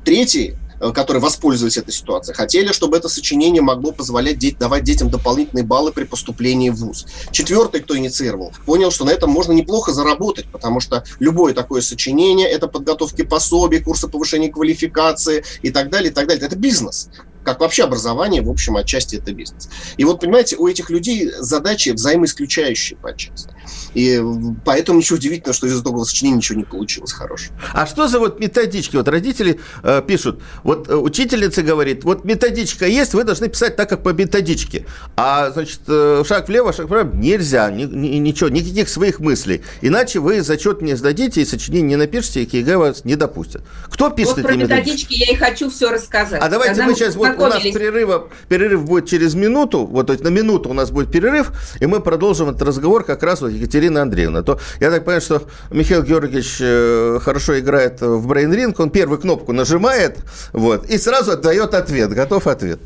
Третий 0.04 0.56
Э, 0.73 0.73
которые 0.92 1.22
воспользовались 1.22 1.76
этой 1.76 1.92
ситуацией, 1.92 2.34
хотели, 2.34 2.72
чтобы 2.72 2.96
это 2.96 3.08
сочинение 3.08 3.62
могло 3.62 3.92
позволять 3.92 4.38
деть, 4.38 4.58
давать 4.58 4.84
детям 4.84 5.10
дополнительные 5.10 5.64
баллы 5.64 5.92
при 5.92 6.04
поступлении 6.04 6.70
в 6.70 6.76
ВУЗ. 6.76 7.06
Четвертый, 7.30 7.80
кто 7.80 7.96
инициировал, 7.96 8.52
понял, 8.66 8.90
что 8.90 9.04
на 9.04 9.10
этом 9.10 9.30
можно 9.30 9.52
неплохо 9.52 9.92
заработать, 9.92 10.46
потому 10.50 10.80
что 10.80 11.04
любое 11.18 11.54
такое 11.54 11.80
сочинение– 11.80 12.48
это 12.50 12.66
подготовки 12.66 13.22
пособий, 13.22 13.80
курсы 13.80 14.08
повышения 14.08 14.50
квалификации 14.50 15.44
и 15.62 15.70
так 15.70 15.90
далее, 15.90 16.10
и 16.10 16.14
так 16.14 16.26
далее. 16.26 16.44
Это 16.44 16.56
бизнес 16.56 17.08
как 17.44 17.60
вообще 17.60 17.84
образование, 17.84 18.42
в 18.42 18.50
общем, 18.50 18.76
отчасти 18.76 19.16
это 19.16 19.32
бизнес. 19.32 19.68
И 19.98 20.04
вот, 20.04 20.20
понимаете, 20.20 20.56
у 20.56 20.66
этих 20.66 20.90
людей 20.90 21.30
задачи 21.38 21.90
взаимоисключающие 21.90 22.98
по 22.98 23.10
отчасти. 23.10 23.53
И 23.94 24.22
поэтому 24.64 24.98
ничего 24.98 25.16
удивительного, 25.16 25.54
что 25.54 25.66
из 25.66 25.80
итогового 25.80 26.04
сочинения 26.04 26.36
ничего 26.36 26.58
не 26.58 26.64
получилось 26.64 27.12
хорошего. 27.12 27.56
А 27.72 27.86
что 27.86 28.08
за 28.08 28.18
вот 28.18 28.40
методички? 28.40 28.96
Вот 28.96 29.08
родители 29.08 29.60
э, 29.82 30.02
пишут, 30.06 30.42
вот 30.62 30.88
э, 30.88 30.94
учительница 30.94 31.62
говорит, 31.62 32.04
вот 32.04 32.24
методичка 32.24 32.86
есть, 32.86 33.14
вы 33.14 33.24
должны 33.24 33.48
писать 33.48 33.76
так, 33.76 33.88
как 33.88 34.02
по 34.02 34.10
методичке. 34.10 34.86
А, 35.16 35.50
значит, 35.50 35.80
э, 35.86 36.22
шаг 36.26 36.48
влево, 36.48 36.72
шаг 36.72 36.86
вправо 36.86 37.10
нельзя, 37.14 37.70
ни, 37.70 37.84
ни, 37.84 38.16
ничего, 38.16 38.48
никаких 38.48 38.88
своих 38.88 39.20
мыслей. 39.20 39.62
Иначе 39.80 40.20
вы 40.20 40.42
зачет 40.42 40.82
не 40.82 40.94
сдадите 40.94 41.42
и 41.42 41.44
сочинение 41.44 41.90
не 41.90 41.96
напишите, 41.96 42.42
и 42.42 42.46
КГ 42.46 42.76
вас 42.76 43.04
не 43.04 43.16
допустит. 43.16 43.62
Кто 43.88 44.10
пишет 44.10 44.36
вот 44.36 44.38
эти 44.38 44.46
про 44.46 44.56
методички 44.56 45.14
я 45.14 45.32
и 45.32 45.36
хочу 45.36 45.70
все 45.70 45.90
рассказать. 45.90 46.42
А 46.42 46.48
давайте 46.48 46.74
Когда 46.74 46.86
мы 46.86 46.94
сейчас, 46.94 47.14
вот 47.14 47.36
у 47.36 47.46
нас 47.46 47.62
перерыва, 47.62 48.28
перерыв 48.48 48.84
будет 48.84 49.08
через 49.08 49.34
минуту, 49.34 49.86
вот 49.86 50.20
на 50.20 50.28
минуту 50.28 50.70
у 50.70 50.72
нас 50.72 50.90
будет 50.90 51.10
перерыв, 51.10 51.52
и 51.80 51.86
мы 51.86 52.00
продолжим 52.00 52.50
этот 52.50 52.62
разговор 52.62 53.04
как 53.04 53.22
раз 53.22 53.40
вот 53.40 53.50
Екатерина 53.54 54.02
Андреевна. 54.02 54.42
То 54.42 54.58
я 54.80 54.90
так 54.90 55.04
понимаю, 55.04 55.20
что 55.20 55.42
Михаил 55.70 56.02
Георгиевич 56.02 56.58
э, 56.60 57.18
хорошо 57.22 57.58
играет 57.58 58.00
в 58.00 58.30
Brain 58.30 58.54
Ring, 58.54 58.74
он 58.78 58.90
первую 58.90 59.18
кнопку 59.18 59.52
нажимает, 59.52 60.18
вот, 60.52 60.86
и 60.86 60.98
сразу 60.98 61.32
отдает 61.32 61.74
ответ, 61.74 62.10
готов 62.10 62.46
ответ. 62.46 62.80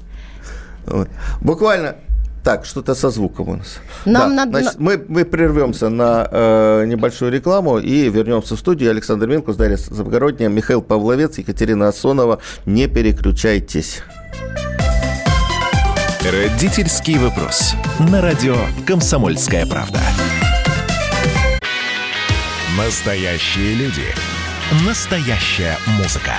Вот. 0.87 1.08
Буквально 1.40 1.96
так, 2.44 2.64
что-то 2.64 2.94
со 2.94 3.10
звуком 3.10 3.48
у 3.48 3.56
нас. 3.56 3.78
Нам 4.06 4.30
да, 4.30 4.46
надо... 4.46 4.62
значит, 4.62 4.80
мы, 4.80 5.04
мы 5.08 5.25
прервемся 5.25 5.90
на 5.90 6.26
э, 6.30 6.84
небольшую 6.87 7.30
рекламу 7.30 7.78
и 7.78 8.08
вернемся 8.08 8.56
в 8.56 8.58
студию. 8.58 8.90
Александр 8.90 9.26
Минкус, 9.26 9.56
Дарья 9.56 9.76
Завгородняя, 9.76 10.48
Михаил 10.48 10.80
Павловец, 10.80 11.37
Екатерина 11.37 11.88
Асонова. 11.88 12.38
Не 12.64 12.87
переключайтесь. 12.87 14.02
Родительский 16.25 17.18
вопрос. 17.18 17.75
На 18.10 18.20
радио 18.20 18.56
«Комсомольская 18.87 19.66
правда». 19.66 20.00
Настоящие 22.78 23.75
люди. 23.75 24.04
Настоящая 24.87 25.76
музыка. 25.99 26.35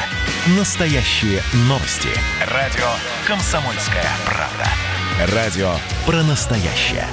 Настоящие 0.57 1.41
новости. 1.67 2.07
Радио 2.49 2.85
«Комсомольская 3.27 4.05
правда». 4.25 5.35
Радио 5.35 5.73
про 6.05 6.23
настоящее. 6.23 7.05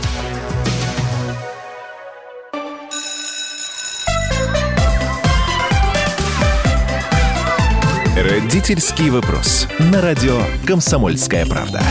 Родительский 8.17 9.11
вопрос. 9.11 9.67
На 9.91 10.03
радио 10.03 10.41
«Комсомольская 10.65 11.47
правда». 11.47 11.83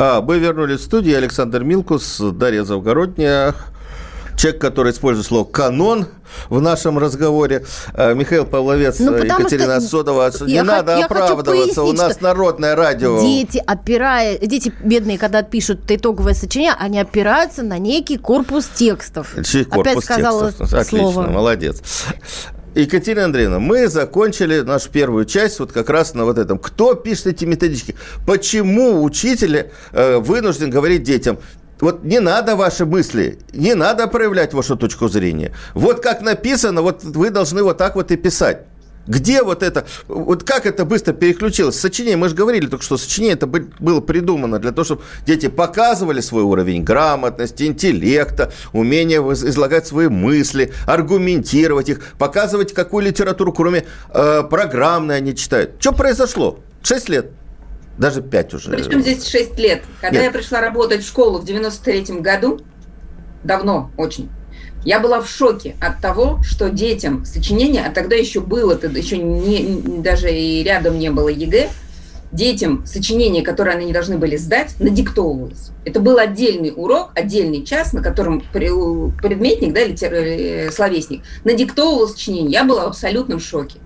А, 0.00 0.22
мы 0.22 0.38
вернулись 0.38 0.80
в 0.80 0.84
студию. 0.84 1.18
Александр 1.18 1.64
Милкус, 1.64 2.18
Дарья 2.18 2.64
Завгородняя, 2.64 3.54
человек, 4.38 4.60
который 4.60 4.92
использует 4.92 5.26
слово 5.26 5.44
«канон» 5.44 6.06
в 6.48 6.60
нашем 6.60 6.98
разговоре. 6.98 7.66
А, 7.94 8.14
Михаил 8.14 8.46
Павловец, 8.46 8.98
ну, 9.00 9.16
Екатерина 9.16 9.80
что... 9.80 9.88
Содова. 9.88 10.30
Не 10.46 10.54
я 10.54 10.64
надо 10.64 10.96
х... 10.96 11.04
оправдываться, 11.04 11.82
у 11.82 11.92
нас 11.92 12.20
народное 12.20 12.76
радио. 12.76 13.20
Дети, 13.20 13.62
опирая... 13.66 14.38
дети 14.38 14.72
бедные, 14.82 15.18
когда 15.18 15.42
пишут 15.42 15.90
итоговое 15.90 16.34
сочинение, 16.34 16.74
они 16.78 17.00
опираются 17.00 17.62
на 17.62 17.78
некий 17.78 18.16
корпус 18.16 18.66
текстов. 18.66 19.34
Корпус 19.34 19.92
Опять 19.92 20.04
сказала 20.04 20.52
текстов. 20.52 20.86
слово. 20.86 21.08
Отлично, 21.22 21.32
молодец. 21.34 21.82
Екатерина 22.74 23.24
Андреевна, 23.24 23.58
мы 23.58 23.88
закончили 23.88 24.60
нашу 24.60 24.90
первую 24.90 25.24
часть 25.24 25.58
вот 25.58 25.72
как 25.72 25.90
раз 25.90 26.14
на 26.14 26.24
вот 26.24 26.38
этом. 26.38 26.58
Кто 26.58 26.94
пишет 26.94 27.26
эти 27.28 27.44
методички? 27.44 27.96
Почему 28.26 29.02
учитель 29.02 29.70
э, 29.92 30.18
вынужден 30.18 30.70
говорить 30.70 31.02
детям, 31.02 31.38
вот 31.80 32.04
не 32.04 32.20
надо 32.20 32.56
ваши 32.56 32.84
мысли, 32.84 33.38
не 33.52 33.74
надо 33.74 34.06
проявлять 34.06 34.54
вашу 34.54 34.76
точку 34.76 35.08
зрения. 35.08 35.52
Вот 35.74 36.00
как 36.00 36.20
написано, 36.22 36.82
вот 36.82 37.04
вы 37.04 37.30
должны 37.30 37.62
вот 37.62 37.78
так 37.78 37.94
вот 37.94 38.10
и 38.10 38.16
писать. 38.16 38.62
Где 39.08 39.42
вот 39.42 39.62
это, 39.62 39.86
вот 40.06 40.44
как 40.44 40.66
это 40.66 40.84
быстро 40.84 41.14
переключилось? 41.14 41.80
Сочинение, 41.80 42.18
мы 42.18 42.28
же 42.28 42.34
говорили 42.34 42.66
только 42.66 42.84
что, 42.84 42.98
сочинение 42.98 43.36
это 43.36 43.46
было 43.46 44.00
придумано 44.02 44.58
для 44.58 44.70
того, 44.70 44.84
чтобы 44.84 45.02
дети 45.26 45.48
показывали 45.48 46.20
свой 46.20 46.42
уровень 46.42 46.84
грамотности, 46.84 47.64
интеллекта, 47.64 48.52
умение 48.74 49.20
излагать 49.20 49.86
свои 49.86 50.08
мысли, 50.08 50.74
аргументировать 50.86 51.88
их, 51.88 52.04
показывать, 52.18 52.74
какую 52.74 53.06
литературу, 53.06 53.54
кроме 53.54 53.86
э, 54.12 54.42
программной, 54.42 55.16
они 55.16 55.34
читают. 55.34 55.76
Что 55.80 55.92
произошло? 55.92 56.60
Шесть 56.82 57.08
лет. 57.08 57.30
Даже 57.98 58.22
пять 58.22 58.54
уже. 58.54 58.70
Причем 58.70 59.02
здесь 59.02 59.26
шесть 59.26 59.58
лет. 59.58 59.82
Когда 60.00 60.18
Нет. 60.18 60.26
я 60.26 60.30
пришла 60.30 60.60
работать 60.60 61.02
в 61.02 61.06
школу 61.06 61.40
в 61.40 61.44
93-м 61.44 62.22
году, 62.22 62.60
давно 63.42 63.90
очень, 63.96 64.30
я 64.84 65.00
была 65.00 65.20
в 65.20 65.28
шоке 65.28 65.74
от 65.80 66.00
того, 66.00 66.40
что 66.42 66.70
детям 66.70 67.24
сочинения, 67.24 67.84
а 67.84 67.90
тогда 67.90 68.14
еще 68.14 68.40
было, 68.40 68.76
тогда 68.76 68.98
еще 68.98 69.18
не, 69.18 69.82
даже 70.00 70.30
и 70.30 70.62
рядом 70.62 70.98
не 70.98 71.10
было 71.10 71.28
ЕГЭ, 71.28 71.68
детям 72.30 72.86
сочинения, 72.86 73.42
которые 73.42 73.76
они 73.76 73.86
не 73.86 73.92
должны 73.92 74.18
были 74.18 74.36
сдать, 74.36 74.74
надиктовывалось. 74.78 75.70
Это 75.84 76.00
был 76.00 76.18
отдельный 76.18 76.72
урок, 76.74 77.10
отдельный 77.14 77.64
час, 77.64 77.92
на 77.92 78.02
котором 78.02 78.42
предметник, 78.52 79.72
да, 79.72 79.84
литер, 79.84 80.12
э, 80.12 80.70
словесник, 80.70 81.22
надиктовывал 81.44 82.08
сочинение. 82.08 82.52
Я 82.52 82.64
была 82.64 82.84
в 82.84 82.88
абсолютном 82.88 83.40
шоке. 83.40 83.78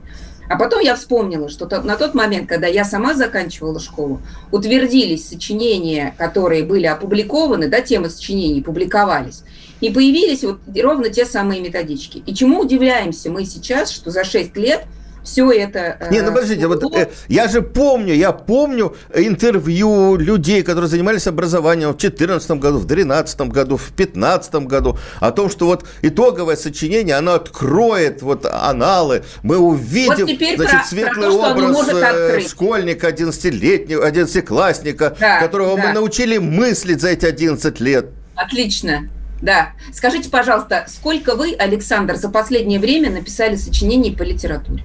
А 0.48 0.56
потом 0.56 0.80
я 0.80 0.96
вспомнила, 0.96 1.48
что 1.48 1.66
на 1.82 1.96
тот 1.96 2.14
момент, 2.14 2.48
когда 2.48 2.66
я 2.66 2.84
сама 2.84 3.14
заканчивала 3.14 3.80
школу, 3.80 4.20
утвердились 4.50 5.28
сочинения, 5.28 6.14
которые 6.18 6.64
были 6.64 6.86
опубликованы, 6.86 7.68
да, 7.68 7.80
темы 7.80 8.10
сочинений 8.10 8.60
публиковались. 8.60 9.44
И 9.80 9.90
появились 9.90 10.44
вот 10.44 10.60
ровно 10.80 11.08
те 11.08 11.24
самые 11.24 11.60
методички. 11.60 12.22
И 12.24 12.34
чему 12.34 12.60
удивляемся 12.60 13.30
мы 13.30 13.44
сейчас, 13.44 13.90
что 13.90 14.10
за 14.10 14.24
6 14.24 14.56
лет 14.56 14.84
все 15.24 15.50
это... 15.50 16.08
Не, 16.10 16.20
ну 16.20 16.32
подождите, 16.32 16.66
вот 16.66 16.82
э, 16.94 17.08
я 17.28 17.48
же 17.48 17.62
помню, 17.62 18.14
я 18.14 18.32
помню 18.32 18.96
интервью 19.14 20.16
людей, 20.16 20.62
которые 20.62 20.88
занимались 20.88 21.26
образованием 21.26 21.90
в 21.90 21.96
2014 21.96 22.50
году, 22.52 22.78
в 22.78 22.86
2013 22.86 23.40
году, 23.42 23.76
в 23.76 23.94
2015 23.94 24.54
году, 24.66 24.98
о 25.20 25.30
том, 25.30 25.48
что 25.50 25.66
вот 25.66 25.84
итоговое 26.02 26.56
сочинение, 26.56 27.16
оно 27.16 27.34
откроет 27.34 28.22
вот 28.22 28.46
аналы, 28.46 29.22
мы 29.42 29.58
увидим, 29.58 30.26
вот 30.26 30.56
значит, 30.56 30.70
про, 30.70 30.84
светлый 30.84 31.28
про 31.28 31.30
то, 31.30 31.52
образ 31.52 31.88
э, 31.88 32.40
школьника 32.40 33.08
11-летнего, 33.08 34.08
11-классника, 34.08 35.16
да, 35.18 35.40
которого 35.40 35.76
да. 35.76 35.88
мы 35.88 35.92
научили 35.92 36.38
мыслить 36.38 37.00
за 37.00 37.10
эти 37.10 37.26
11 37.26 37.80
лет. 37.80 38.06
Отлично. 38.34 39.08
Да. 39.40 39.72
Скажите, 39.92 40.30
пожалуйста, 40.30 40.86
сколько 40.88 41.34
вы, 41.34 41.54
Александр, 41.54 42.14
за 42.14 42.28
последнее 42.28 42.78
время 42.78 43.10
написали 43.10 43.56
сочинений 43.56 44.12
по 44.12 44.22
литературе? 44.22 44.84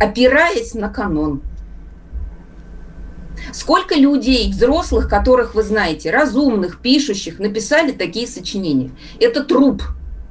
Опираясь 0.00 0.74
на 0.74 0.88
канон. 0.88 1.42
Сколько 3.52 3.94
людей, 3.94 4.50
взрослых, 4.50 5.08
которых 5.08 5.54
вы 5.54 5.62
знаете, 5.62 6.10
разумных, 6.10 6.80
пишущих, 6.80 7.38
написали 7.38 7.92
такие 7.92 8.26
сочинения? 8.26 8.90
Это 9.20 9.44
труп. 9.44 9.82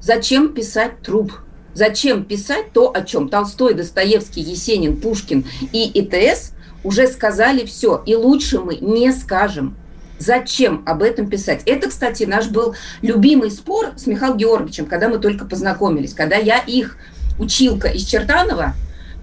Зачем 0.02 0.54
писать 0.54 1.02
труп? 1.02 1.34
Зачем 1.74 2.24
писать 2.24 2.72
то, 2.74 2.92
о 2.94 3.02
чем 3.02 3.30
Толстой, 3.30 3.74
Достоевский, 3.74 4.42
Есенин, 4.42 5.00
Пушкин 5.00 5.46
и 5.72 5.90
ИТС 6.00 6.52
уже 6.84 7.08
сказали 7.08 7.66
все, 7.66 8.04
и 8.06 8.16
лучше 8.16 8.60
мы 8.60 8.76
не 8.76 9.12
скажем. 9.12 9.76
Зачем 10.20 10.84
об 10.86 11.02
этом 11.02 11.28
писать? 11.28 11.64
Это, 11.66 11.90
кстати, 11.90 12.24
наш 12.24 12.48
был 12.48 12.76
любимый 13.02 13.50
спор 13.50 13.94
с 13.96 14.06
Михаилом 14.06 14.38
Георгиевичем, 14.38 14.86
когда 14.86 15.10
мы 15.10 15.18
только 15.18 15.46
познакомились, 15.46 16.14
когда 16.14 16.36
я 16.36 16.60
их, 16.60 16.98
училка 17.40 17.88
из 17.88 18.04
Чертанова, 18.04 18.74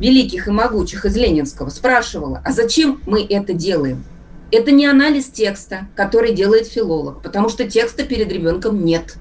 великих 0.00 0.48
и 0.48 0.50
могучих 0.50 1.04
из 1.04 1.16
Ленинского, 1.16 1.68
спрашивала, 1.68 2.42
а 2.44 2.52
зачем 2.52 3.00
мы 3.06 3.22
это 3.22 3.52
делаем? 3.52 4.04
Это 4.50 4.72
не 4.72 4.86
анализ 4.86 5.26
текста, 5.26 5.86
который 5.94 6.34
делает 6.34 6.66
филолог, 6.66 7.22
потому 7.22 7.48
что 7.48 7.68
текста 7.68 8.04
перед 8.04 8.32
ребенком 8.32 8.84
нет. 8.84 9.16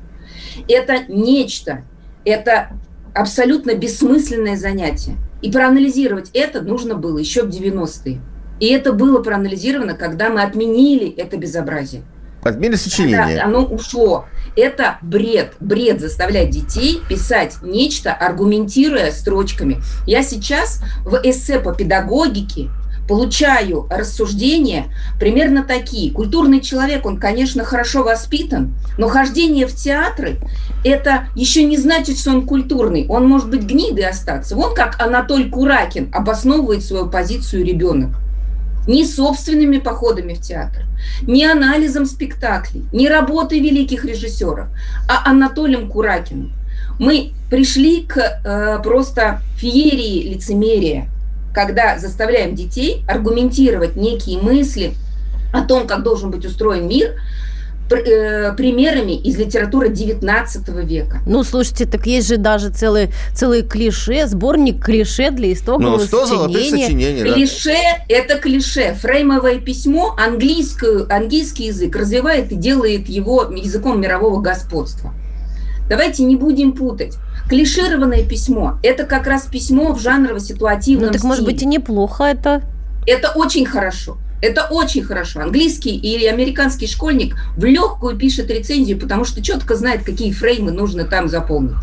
Это 0.68 1.04
нечто, 1.08 1.84
это 2.26 2.72
абсолютно 3.14 3.76
бессмысленное 3.76 4.56
занятие. 4.56 5.18
И 5.42 5.52
проанализировать 5.52 6.32
это 6.34 6.62
нужно 6.62 6.96
было 6.96 7.20
еще 7.20 7.44
в 7.44 7.50
90-е. 7.50 8.20
И 8.60 8.68
это 8.68 8.92
было 8.92 9.22
проанализировано, 9.22 9.94
когда 9.94 10.30
мы 10.30 10.42
отменили 10.42 11.10
это 11.10 11.38
безобразие. 11.38 12.04
Отменили 12.44 12.76
сочинение. 12.76 13.18
Когда 13.18 13.44
оно 13.46 13.66
ушло. 13.66 14.26
Это 14.56 14.98
бред. 15.02 15.54
Бред 15.60 16.02
заставлять 16.02 16.50
детей 16.50 17.02
писать 17.08 17.58
нечто, 17.62 18.14
аргументируя 18.14 19.12
строчками. 19.12 19.82
Я 20.06 20.24
сейчас 20.24 20.82
в 21.06 21.20
эссе 21.24 21.60
по 21.60 21.74
педагогике 21.74 22.70
получаю 23.10 23.88
рассуждения 23.90 24.94
примерно 25.20 25.64
такие. 25.64 26.12
Культурный 26.12 26.62
человек, 26.62 27.06
он, 27.06 27.20
конечно, 27.20 27.64
хорошо 27.64 28.04
воспитан, 28.04 28.76
но 28.98 29.08
хождение 29.08 29.66
в 29.66 29.76
театры– 29.76 30.40
это 30.86 31.28
еще 31.36 31.64
не 31.64 31.78
значит, 31.78 32.20
что 32.20 32.30
он 32.30 32.46
культурный. 32.46 33.08
Он 33.10 33.28
может 33.28 33.50
быть 33.50 33.64
гнидой 33.64 34.08
остаться. 34.08 34.56
Вон 34.56 34.76
как 34.76 35.02
Анатоль 35.02 35.50
Куракин 35.50 36.12
обосновывает 36.14 36.84
свою 36.84 37.10
позицию 37.10 37.66
ребенок. 37.66 38.12
Ни 38.88 39.04
собственными 39.04 39.78
походами 39.78 40.34
в 40.34 40.42
театр, 40.42 40.84
ни 41.22 41.44
анализом 41.44 42.06
спектаклей, 42.06 42.84
ни 42.92 43.08
работой 43.08 43.60
великих 43.60 44.06
режиссеров, 44.06 44.68
а 45.08 45.30
Анатолием 45.30 45.90
Куракиным. 45.90 46.54
Мы 47.00 47.34
пришли 47.50 48.04
к 48.04 48.18
э, 48.18 48.80
просто 48.84 49.42
феерии 49.58 50.34
лицемерия– 50.34 51.08
когда 51.54 51.98
заставляем 51.98 52.56
детей 52.56 53.04
аргументировать 53.08 53.96
некие 53.96 54.40
мысли 54.40 54.94
о 55.52 55.62
том, 55.62 55.88
как 55.88 56.04
должен 56.04 56.32
быть 56.32 56.46
устроен 56.46 56.88
мир, 56.88 57.16
э, 57.96 58.54
примерами 58.56 59.14
из 59.14 59.38
литературы 59.38 59.90
19 59.90 60.68
века. 60.86 61.20
Ну, 61.26 61.44
слушайте, 61.44 61.86
так 61.86 62.06
есть 62.06 62.28
же 62.28 62.38
даже 62.38 62.70
целый, 62.70 63.10
целый 63.34 63.64
клише, 63.64 64.28
сборник 64.28 64.84
клише 64.84 65.32
для 65.32 65.54
истокового 65.54 65.98
ну, 65.98 66.00
100 66.00 66.26
сочинения. 66.26 66.86
сочинений. 66.86 67.24
Да. 67.24 67.34
Клише– 67.34 67.78
это 68.10 68.38
клише. 68.38 68.94
Фреймовое 68.96 69.60
письмо, 69.60 70.16
английскую, 70.18 71.08
английский 71.14 71.66
язык 71.66 71.96
развивает 71.96 72.52
и 72.52 72.56
делает 72.56 73.10
его 73.10 73.44
языком 73.44 74.00
мирового 74.02 74.42
господства. 74.42 75.14
Давайте 75.90 76.24
не 76.24 76.36
будем 76.36 76.74
путать. 76.74 77.16
Клишированное 77.50 78.24
письмо– 78.24 78.78
это 78.84 79.06
как 79.06 79.26
раз 79.26 79.48
письмо 79.48 79.94
в 79.94 80.00
жанрово-ситуативном 80.00 81.08
Ну, 81.08 81.12
так, 81.12 81.20
стиле. 81.20 81.28
может 81.30 81.46
быть, 81.46 81.64
и 81.64 81.66
неплохо 81.66 82.26
это. 82.26 82.62
Это 83.08 83.32
очень 83.32 83.66
хорошо. 83.66 84.18
Это 84.42 84.68
очень 84.70 85.04
хорошо. 85.04 85.42
Английский 85.42 85.96
или 85.96 86.26
американский 86.26 86.88
школьник 86.88 87.36
в 87.58 87.66
легкую 87.66 88.18
пишет 88.18 88.50
рецензию, 88.50 89.00
потому 89.00 89.26
что 89.26 89.42
четко 89.42 89.76
знает, 89.76 90.04
какие 90.04 90.32
фреймы 90.32 90.72
нужно 90.72 91.06
там 91.06 91.28
заполнить. 91.28 91.76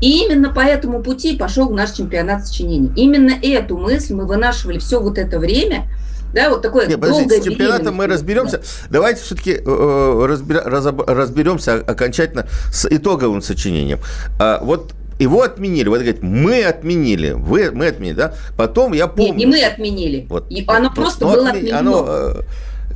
И 0.00 0.24
именно 0.24 0.50
по 0.50 0.60
этому 0.60 1.02
пути 1.02 1.36
пошел 1.36 1.70
наш 1.70 1.92
чемпионат 1.92 2.46
сочинений. 2.46 2.90
Именно 2.96 3.32
эту 3.42 3.76
мысль 3.76 4.14
мы 4.14 4.26
вынашивали 4.26 4.78
все 4.78 5.00
вот 5.00 5.18
это 5.18 5.38
время– 5.38 5.88
да, 6.32 6.48
вот 6.48 6.62
такое 6.62 6.86
Нет, 6.86 7.00
подождите, 7.00 7.40
с 7.40 7.44
чемпионатом 7.44 7.94
мы 7.94 8.06
разберемся. 8.06 8.58
Да. 8.58 8.64
Давайте 8.90 9.22
все-таки 9.22 9.52
э, 9.52 9.62
э 9.64 10.26
разбер, 10.26 10.62
разберемся 10.64 11.74
окончательно 11.74 12.46
с 12.72 12.86
итоговым 12.88 13.42
сочинением. 13.42 14.00
А, 14.38 14.60
вот 14.62 14.92
его 15.22 15.42
отменили. 15.42 15.88
Вот 15.88 16.00
говорит, 16.00 16.22
мы 16.22 16.62
отменили, 16.64 17.32
вы, 17.32 17.70
мы 17.70 17.88
отменили, 17.88 18.14
да? 18.14 18.34
Потом 18.56 18.92
я 18.92 19.06
помню. 19.06 19.32
Не, 19.34 19.44
не 19.44 19.46
мы 19.46 19.62
отменили. 19.62 20.26
Вот, 20.28 20.46
оно 20.66 20.88
вот, 20.88 20.94
просто 20.94 21.24
было 21.24 21.48
отменено. 21.48 21.78
Оно, 21.78 22.06
э, 22.08 22.42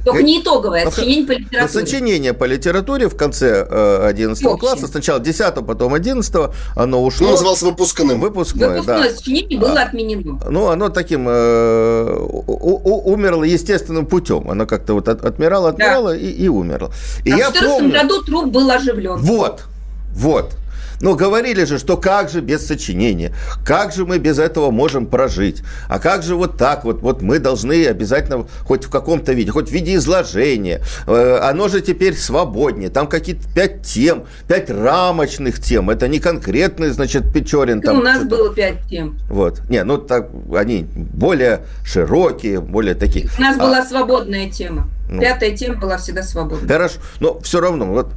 только 0.07 0.23
не 0.23 0.41
итоговое, 0.41 0.87
а 0.87 0.91
сочинение 0.91 1.27
по 1.27 1.33
литературе. 1.33 1.69
Сочинение 1.69 2.33
по 2.33 2.45
литературе 2.45 3.09
в 3.09 3.17
конце 3.17 3.67
э, 3.69 4.07
11 4.07 4.59
класса, 4.59 4.87
сначала 4.87 5.19
10 5.19 5.67
потом 5.67 5.95
11 5.95 6.35
оно 6.77 7.03
ушло. 7.03 7.27
Ну, 7.27 7.33
называлось 7.33 7.63
выпускным. 7.63 8.21
Выпускное, 8.21 8.69
Выпускное 8.69 9.11
да. 9.11 9.17
сочинение 9.17 9.59
было 9.59 9.81
а, 9.81 9.83
отменено. 9.83 10.39
Ну, 10.49 10.69
оно 10.69 10.91
таким 10.91 11.27
э, 11.29 12.19
умерло 12.47 13.43
естественным 13.43 14.07
путем. 14.07 14.49
Оно 14.49 14.67
как-то 14.67 14.95
вот 14.95 15.09
от, 15.09 15.25
отмирало, 15.25 15.71
отмирало 15.71 16.13
да. 16.13 16.17
и, 16.17 16.31
и 16.31 16.49
умерло. 16.49 16.93
И 17.25 17.33
а 17.33 17.37
я 17.37 17.51
в 17.51 17.55
2014 17.55 17.79
помню... 17.79 17.93
году 17.93 18.23
труп 18.23 18.47
был 18.53 18.71
оживлен. 18.71 19.17
Вот, 19.17 19.65
вот. 20.13 20.53
Но 21.01 21.15
говорили 21.15 21.65
же, 21.65 21.79
что 21.79 21.97
как 21.97 22.31
же 22.31 22.41
без 22.41 22.67
сочинения, 22.67 23.35
как 23.65 23.93
же 23.93 24.07
мы 24.07 24.19
без 24.19 24.39
этого 24.39 24.71
можем 24.71 25.07
прожить, 25.07 25.63
а 25.89 25.99
как 25.99 26.23
же 26.23 26.35
вот 26.35 26.57
так 26.57 26.85
вот, 26.85 27.03
вот 27.03 27.23
мы 27.23 27.39
должны 27.39 27.87
обязательно 27.87 28.47
хоть 28.65 28.85
в 28.85 28.91
каком-то 28.91 29.33
виде, 29.33 29.51
хоть 29.51 29.69
в 29.69 29.73
виде 29.73 29.95
изложения, 29.97 30.83
э, 31.07 31.39
оно 31.43 31.69
же 31.69 31.81
теперь 31.81 32.17
свободнее, 32.17 32.89
там 32.91 33.07
какие-то 33.07 33.43
пять 33.55 33.83
тем, 33.83 34.27
пять 34.49 34.71
рамочных 34.71 35.61
тем, 35.61 35.91
это 35.91 36.09
не 36.09 36.19
конкретный, 36.19 36.91
значит, 36.91 37.33
Печорин. 37.33 37.81
Там, 37.81 37.99
у 37.99 38.03
нас 38.03 38.25
было 38.25 38.55
пять 38.55 38.87
тем. 38.89 39.19
Вот, 39.29 39.61
не, 39.69 39.83
ну 39.85 39.99
так 39.99 40.31
они 40.55 40.87
более 40.95 41.63
широкие, 41.85 42.61
более 42.61 42.95
такие. 42.95 43.29
У 43.39 43.41
нас 43.41 43.57
а... 43.57 43.61
была 43.61 43.85
свободная 43.85 44.51
тема. 44.51 44.89
Ну, 45.09 45.21
Пятая 45.21 45.57
тема 45.57 45.77
была 45.77 45.99
всегда 45.99 46.23
свободная. 46.23 46.69
Хорошо, 46.69 46.99
но 47.21 47.39
все 47.41 47.61
равно, 47.61 47.87
вот 47.87 48.09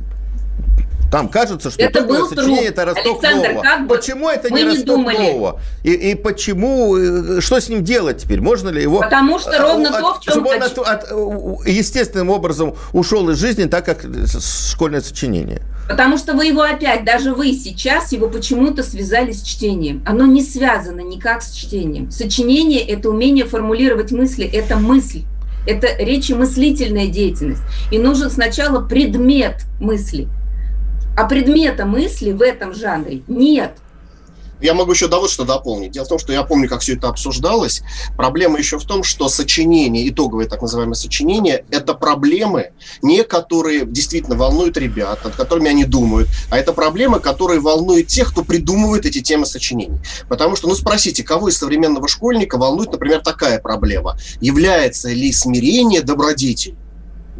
там 1.12 1.28
кажется, 1.28 1.72
что 1.72 1.82
это 1.82 2.04
был 2.04 2.28
сочинение 2.28 2.68
это 2.68 2.86
Ростов 2.86 3.24
Александр, 3.24 3.62
как 3.62 3.88
бы 3.88 3.96
почему 3.96 4.30
это 4.30 4.54
не 4.54 4.64
Ростов 4.64 5.06
Нового? 5.06 5.60
И, 5.84 5.92
и 5.92 6.16
почему, 6.16 6.98
э, 6.98 7.42
что 7.42 7.60
с 7.60 7.70
ним 7.70 7.84
делать 7.84 8.24
теперь? 8.24 8.42
Можно 8.42 8.70
ли 8.70 8.82
его... 8.82 9.00
Потому 9.00 9.40
что 9.40 9.58
ровно 9.58 9.90
от, 9.90 10.00
то, 10.00 10.14
в 10.14 10.20
чем... 10.22 10.34
Чтобы 10.34 10.50
он 10.50 10.64
от, 10.64 10.78
от, 10.78 11.68
естественным 11.68 12.30
образом 12.30 12.76
ушел 12.94 13.30
из 13.30 13.40
жизни, 13.40 13.66
так 13.66 13.86
как 13.86 14.06
школьное 14.72 15.02
сочинение. 15.02 15.62
Потому 15.90 16.18
что 16.18 16.34
вы 16.34 16.46
его 16.46 16.62
опять, 16.62 17.04
даже 17.04 17.34
вы 17.34 17.54
сейчас 17.54 18.12
его 18.12 18.30
почему-то 18.30 18.84
связали 18.84 19.32
с 19.32 19.42
чтением. 19.42 20.04
Оно 20.06 20.28
не 20.28 20.44
связано 20.44 21.02
никак 21.02 21.42
с 21.42 21.52
чтением. 21.52 22.12
Сочинение– 22.12 22.82
это 22.88 23.10
умение 23.10 23.46
формулировать 23.46 24.12
мысли, 24.12 24.46
это 24.46 24.78
мысль. 24.78 25.24
Это 25.68 25.88
речемыслительная 25.98 27.08
деятельность. 27.08 27.62
И 27.92 27.98
нужен 27.98 28.30
сначала 28.30 28.86
предмет 28.86 29.64
мысли– 29.80 30.28
а 31.20 31.26
предмета 31.26 31.86
мысли 31.86 32.32
в 32.32 32.42
этом 32.42 32.74
жанре 32.74 33.24
нет. 33.28 33.74
Я 34.62 34.74
могу 34.74 34.94
еще 34.94 35.10
да 35.10 35.20
вот 35.20 35.30
что 35.30 35.44
дополнить. 35.44 35.92
Дело 35.92 36.06
в 36.06 36.08
том, 36.08 36.18
что 36.18 36.32
я 36.32 36.44
помню, 36.44 36.70
как 36.70 36.80
все 36.80 36.96
это 36.96 37.10
обсуждалось. 37.10 37.82
Проблема 38.16 38.58
еще 38.58 38.80
в 38.80 38.86
том, 38.86 39.04
что 39.04 39.28
сочинение, 39.28 40.08
итоговые 40.08 40.48
так 40.48 40.62
называемые 40.62 40.96
сочинения, 40.96 41.66
это 41.72 41.94
проблемы, 41.94 42.72
не 43.02 43.26
которые 43.26 43.86
действительно 43.86 44.38
волнуют 44.38 44.78
ребят, 44.78 45.22
над 45.26 45.36
которыми 45.36 45.70
они 45.70 45.84
думают, 45.84 46.30
а 46.52 46.58
это 46.58 46.72
проблемы, 46.72 47.20
которые 47.20 47.60
волнуют 47.60 48.08
тех, 48.08 48.32
кто 48.32 48.46
придумывает 48.46 49.06
эти 49.06 49.20
темы 49.20 49.46
сочинений. 49.46 50.00
Потому 50.30 50.56
что, 50.56 50.70
ну 50.70 50.76
спросите, 50.76 51.24
кого 51.24 51.50
из 51.50 51.58
современного 51.58 52.08
школьника 52.08 52.58
волнует, 52.58 52.94
например, 52.94 53.20
такая 53.20 53.60
проблема? 53.60 54.18
Является 54.40 55.10
ли 55.10 55.34
смирение 55.34 56.02
добродетель? 56.02 56.78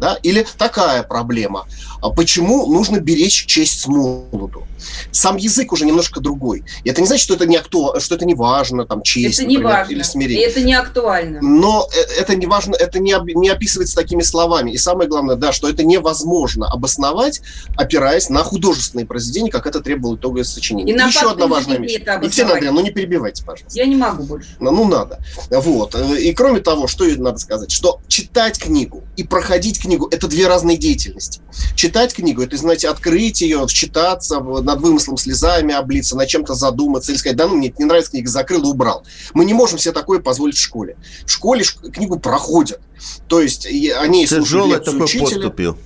Да? 0.00 0.18
Или 0.22 0.46
такая 0.56 1.02
проблема. 1.02 1.66
А 2.00 2.08
почему 2.08 2.66
нужно 2.66 3.00
беречь 3.00 3.44
честь 3.44 3.80
с 3.80 3.86
молоду? 3.86 4.66
Сам 5.12 5.36
язык 5.36 5.72
уже 5.72 5.84
немножко 5.84 6.20
другой. 6.20 6.64
И 6.84 6.88
это 6.88 7.02
не 7.02 7.06
значит, 7.06 7.22
что 7.22 7.34
это 7.34 7.46
не, 7.46 7.56
акту... 7.56 7.92
что 7.98 8.14
это 8.14 8.24
не 8.24 8.34
важно, 8.34 8.86
там, 8.86 9.02
честь, 9.02 9.40
это 9.40 9.48
не 9.48 9.58
например, 9.58 9.76
важно. 9.76 9.92
или 9.92 10.02
смирение. 10.02 10.46
И 10.46 10.48
это 10.48 10.62
не 10.62 10.72
актуально. 10.72 11.40
Но 11.42 11.86
э, 11.94 12.20
это 12.20 12.34
не 12.34 12.46
важно, 12.46 12.76
это 12.76 12.98
не, 12.98 13.12
об... 13.12 13.26
не 13.28 13.50
описывается 13.50 13.94
такими 13.94 14.22
словами. 14.22 14.70
И 14.70 14.78
самое 14.78 15.06
главное, 15.06 15.36
да, 15.36 15.52
что 15.52 15.68
это 15.68 15.84
невозможно 15.84 16.66
обосновать, 16.66 17.42
опираясь 17.76 18.30
на 18.30 18.42
художественные 18.42 19.04
произведения, 19.04 19.50
как 19.50 19.66
это 19.66 19.80
требовало 19.80 20.16
итоговое 20.16 20.44
сочинение. 20.44 20.96
И, 20.96 20.98
и 20.98 21.02
еще 21.06 21.30
одна 21.30 21.46
важная 21.46 21.76
вещь. 21.76 21.92
Екатерина 21.92 22.54
Андреевна, 22.54 22.80
ну 22.80 22.86
не 22.86 22.90
перебивайте, 22.90 23.44
пожалуйста. 23.44 23.78
Я 23.78 23.84
не 23.84 23.96
могу 23.96 24.22
больше. 24.22 24.48
Ну, 24.60 24.70
ну 24.70 24.88
надо. 24.88 25.18
Вот. 25.50 25.94
И 25.94 26.32
кроме 26.32 26.60
того, 26.60 26.86
что 26.86 27.04
надо 27.04 27.38
сказать, 27.38 27.70
что 27.70 28.00
читать 28.08 28.58
книгу 28.58 29.04
и 29.16 29.24
проходить 29.24 29.78
книгу– 29.78 29.89
это 29.96 30.28
две 30.28 30.46
разные 30.46 30.76
деятельности. 30.76 31.40
Читать 31.74 32.14
книгу– 32.14 32.42
это, 32.42 32.56
знаете, 32.56 32.88
открыть 32.88 33.40
ее, 33.40 33.66
читаться, 33.68 34.40
над 34.40 34.80
вымыслом 34.80 35.16
слезами 35.16 35.74
облиться, 35.74 36.16
над 36.16 36.28
чем-то 36.28 36.54
задуматься 36.54 37.12
или 37.12 37.18
сказать, 37.18 37.36
да 37.36 37.48
ну, 37.48 37.56
мне 37.56 37.72
не 37.78 37.84
нравится 37.84 38.10
книга, 38.10 38.30
закрыл 38.30 38.62
и 38.64 38.66
убрал. 38.66 39.04
Мы 39.34 39.44
не 39.44 39.54
можем 39.54 39.78
себе 39.78 39.92
такое 39.92 40.20
позволить 40.20 40.56
в 40.56 40.60
школе. 40.60 40.96
В 41.24 41.30
школе 41.30 41.64
книгу 41.92 42.18
проходят. 42.18 42.80
То 43.28 43.40
есть 43.40 43.66
они 43.66 44.26
слушают 44.26 44.68
лекцию 44.68 45.02
учителя. 45.02 45.24
Поступил. 45.24 45.78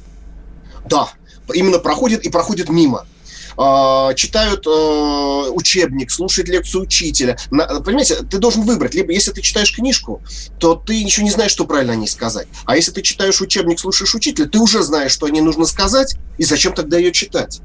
Да, 0.89 1.09
именно 1.53 1.79
проходит 1.79 2.25
и 2.25 2.31
проходит 2.31 2.69
мимо. 2.69 3.07
А, 3.57 4.15
читают 4.15 4.67
а, 4.67 5.51
учебник, 5.51 6.11
слушают 6.11 6.49
лекцию 6.49 6.83
учителя. 6.83 7.37
Понимаете, 7.51 8.17
ты 8.17 8.39
должен 8.39 8.63
выбрать. 8.63 8.95
Либо 8.95 9.13
если 9.13 9.33
ты 9.33 9.43
читаешь 9.43 9.75
книжку, 9.75 10.23
то 10.59 10.75
ты 10.75 11.03
ничего 11.03 11.25
не 11.25 11.31
знаешь, 11.31 11.51
что 11.51 11.65
правильно 11.65 11.93
о 11.93 11.97
ней 11.97 12.09
сказать. 12.09 12.49
А 12.65 12.77
если 12.77 12.93
ты 12.93 13.03
читаешь 13.03 13.41
учебник, 13.41 13.79
слушаешь 13.79 14.15
учителя, 14.15 14.47
ты 14.47 14.59
уже 14.59 14.83
знаешь, 14.83 15.13
что 15.13 15.27
о 15.27 15.31
ней 15.31 15.41
нужно 15.41 15.65
сказать, 15.65 16.17
и 16.39 16.45
зачем 16.45 16.75
тогда 16.75 16.99
ее 16.99 17.13
читать. 17.13 17.61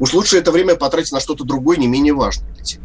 Уж 0.00 0.12
лучше 0.14 0.38
это 0.38 0.50
время 0.50 0.74
потратить 0.74 1.12
на 1.12 1.20
что-то 1.20 1.44
другое, 1.44 1.76
не 1.76 1.86
менее 1.86 2.14
важное 2.14 2.52
для 2.52 2.64
тебя. 2.64 2.84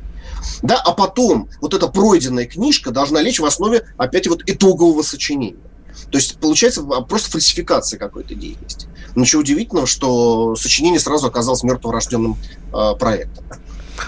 Да, 0.61 0.81
а 0.83 0.93
потом 0.93 1.49
вот 1.61 1.73
эта 1.73 1.87
пройденная 1.87 2.45
книжка 2.45 2.91
должна 2.91 3.21
лечь 3.21 3.39
в 3.39 3.45
основе 3.45 3.87
опять 3.97 4.27
вот 4.27 4.43
итогового 4.45 5.01
сочинения. 5.01 5.68
То 6.11 6.17
есть 6.17 6.39
получается 6.39 6.83
просто 6.83 7.31
фальсификация 7.31 7.99
какой-то 7.99 8.35
деятельности. 8.35 8.87
Ничего 9.15 9.41
удивительного, 9.41 9.87
что 9.87 10.55
сочинение 10.55 10.99
сразу 10.99 11.27
оказалось 11.27 11.63
мертворожденным 11.63 12.37
э, 12.73 12.95
проектом. 12.99 13.45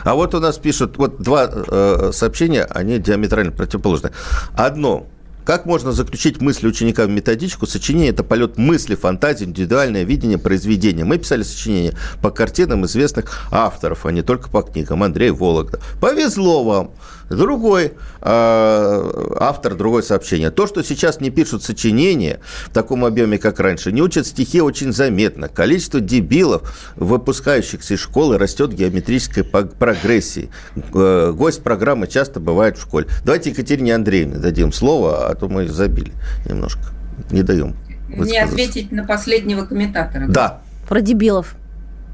А 0.03 0.15
вот 0.15 0.33
у 0.33 0.39
нас 0.39 0.57
пишут, 0.57 0.97
вот 0.97 1.21
два 1.21 1.49
э, 1.51 2.11
сообщения, 2.13 2.63
они 2.63 2.97
диаметрально 2.97 3.51
противоположны. 3.51 4.11
Одно 4.53 5.07
как 5.43 5.65
можно 5.65 5.91
заключить 5.91 6.39
мысли 6.39 6.67
ученика 6.67 7.05
в 7.05 7.09
методичку? 7.09 7.65
Сочинение– 7.65 8.09
это 8.11 8.23
полет 8.23 8.57
мысли, 8.57 8.93
фантазии, 8.95 9.45
индивидуальное 9.45 10.03
видение 10.03 10.37
произведения. 10.37 11.03
Мы 11.03 11.17
писали 11.17 11.41
сочинение 11.41 11.93
по 12.21 12.29
картинам 12.29 12.85
известных 12.85 13.47
авторов, 13.51 14.05
а 14.05 14.11
не 14.11 14.21
только 14.21 14.49
по 14.49 14.61
книгам. 14.61 15.01
Андрей 15.01 15.31
Вологда. 15.31 15.79
Повезло 15.99 16.63
вам. 16.63 16.91
Другой 17.35 17.93
э, 18.21 19.35
автор, 19.39 19.75
другое 19.75 20.01
сообщение. 20.01 20.51
То, 20.51 20.67
что 20.67 20.83
сейчас 20.83 21.21
не 21.21 21.29
пишут 21.29 21.63
сочинения 21.63 22.39
в 22.65 22.69
таком 22.71 23.05
объеме, 23.05 23.37
как 23.37 23.59
раньше, 23.59 23.91
не 23.91 24.01
учат 24.01 24.27
стихи 24.27 24.61
очень 24.61 24.91
заметно. 24.91 25.47
Количество 25.47 25.99
дебилов, 25.99 26.91
выпускающихся 26.95 27.93
из 27.93 27.99
школы, 27.99 28.37
растет 28.37 28.73
геометрической 28.73 29.43
прогрессии. 29.43 30.49
Э, 30.93 31.31
гость 31.35 31.63
программы 31.63 32.07
часто 32.07 32.39
бывает 32.39 32.77
в 32.77 32.81
школе. 32.81 33.07
Давайте 33.23 33.51
Екатерине 33.51 33.95
Андреевне 33.95 34.37
дадим 34.37 34.73
слово, 34.73 35.29
а 35.29 35.35
то 35.35 35.47
мы 35.47 35.67
забили 35.67 36.11
немножко. 36.45 36.81
Не 37.29 37.43
даем. 37.43 37.75
Не 38.09 38.39
ответить 38.39 38.91
на 38.91 39.05
последнего 39.05 39.65
комментатора. 39.65 40.27
Да. 40.27 40.61
Про 40.87 41.01
дебилов. 41.01 41.55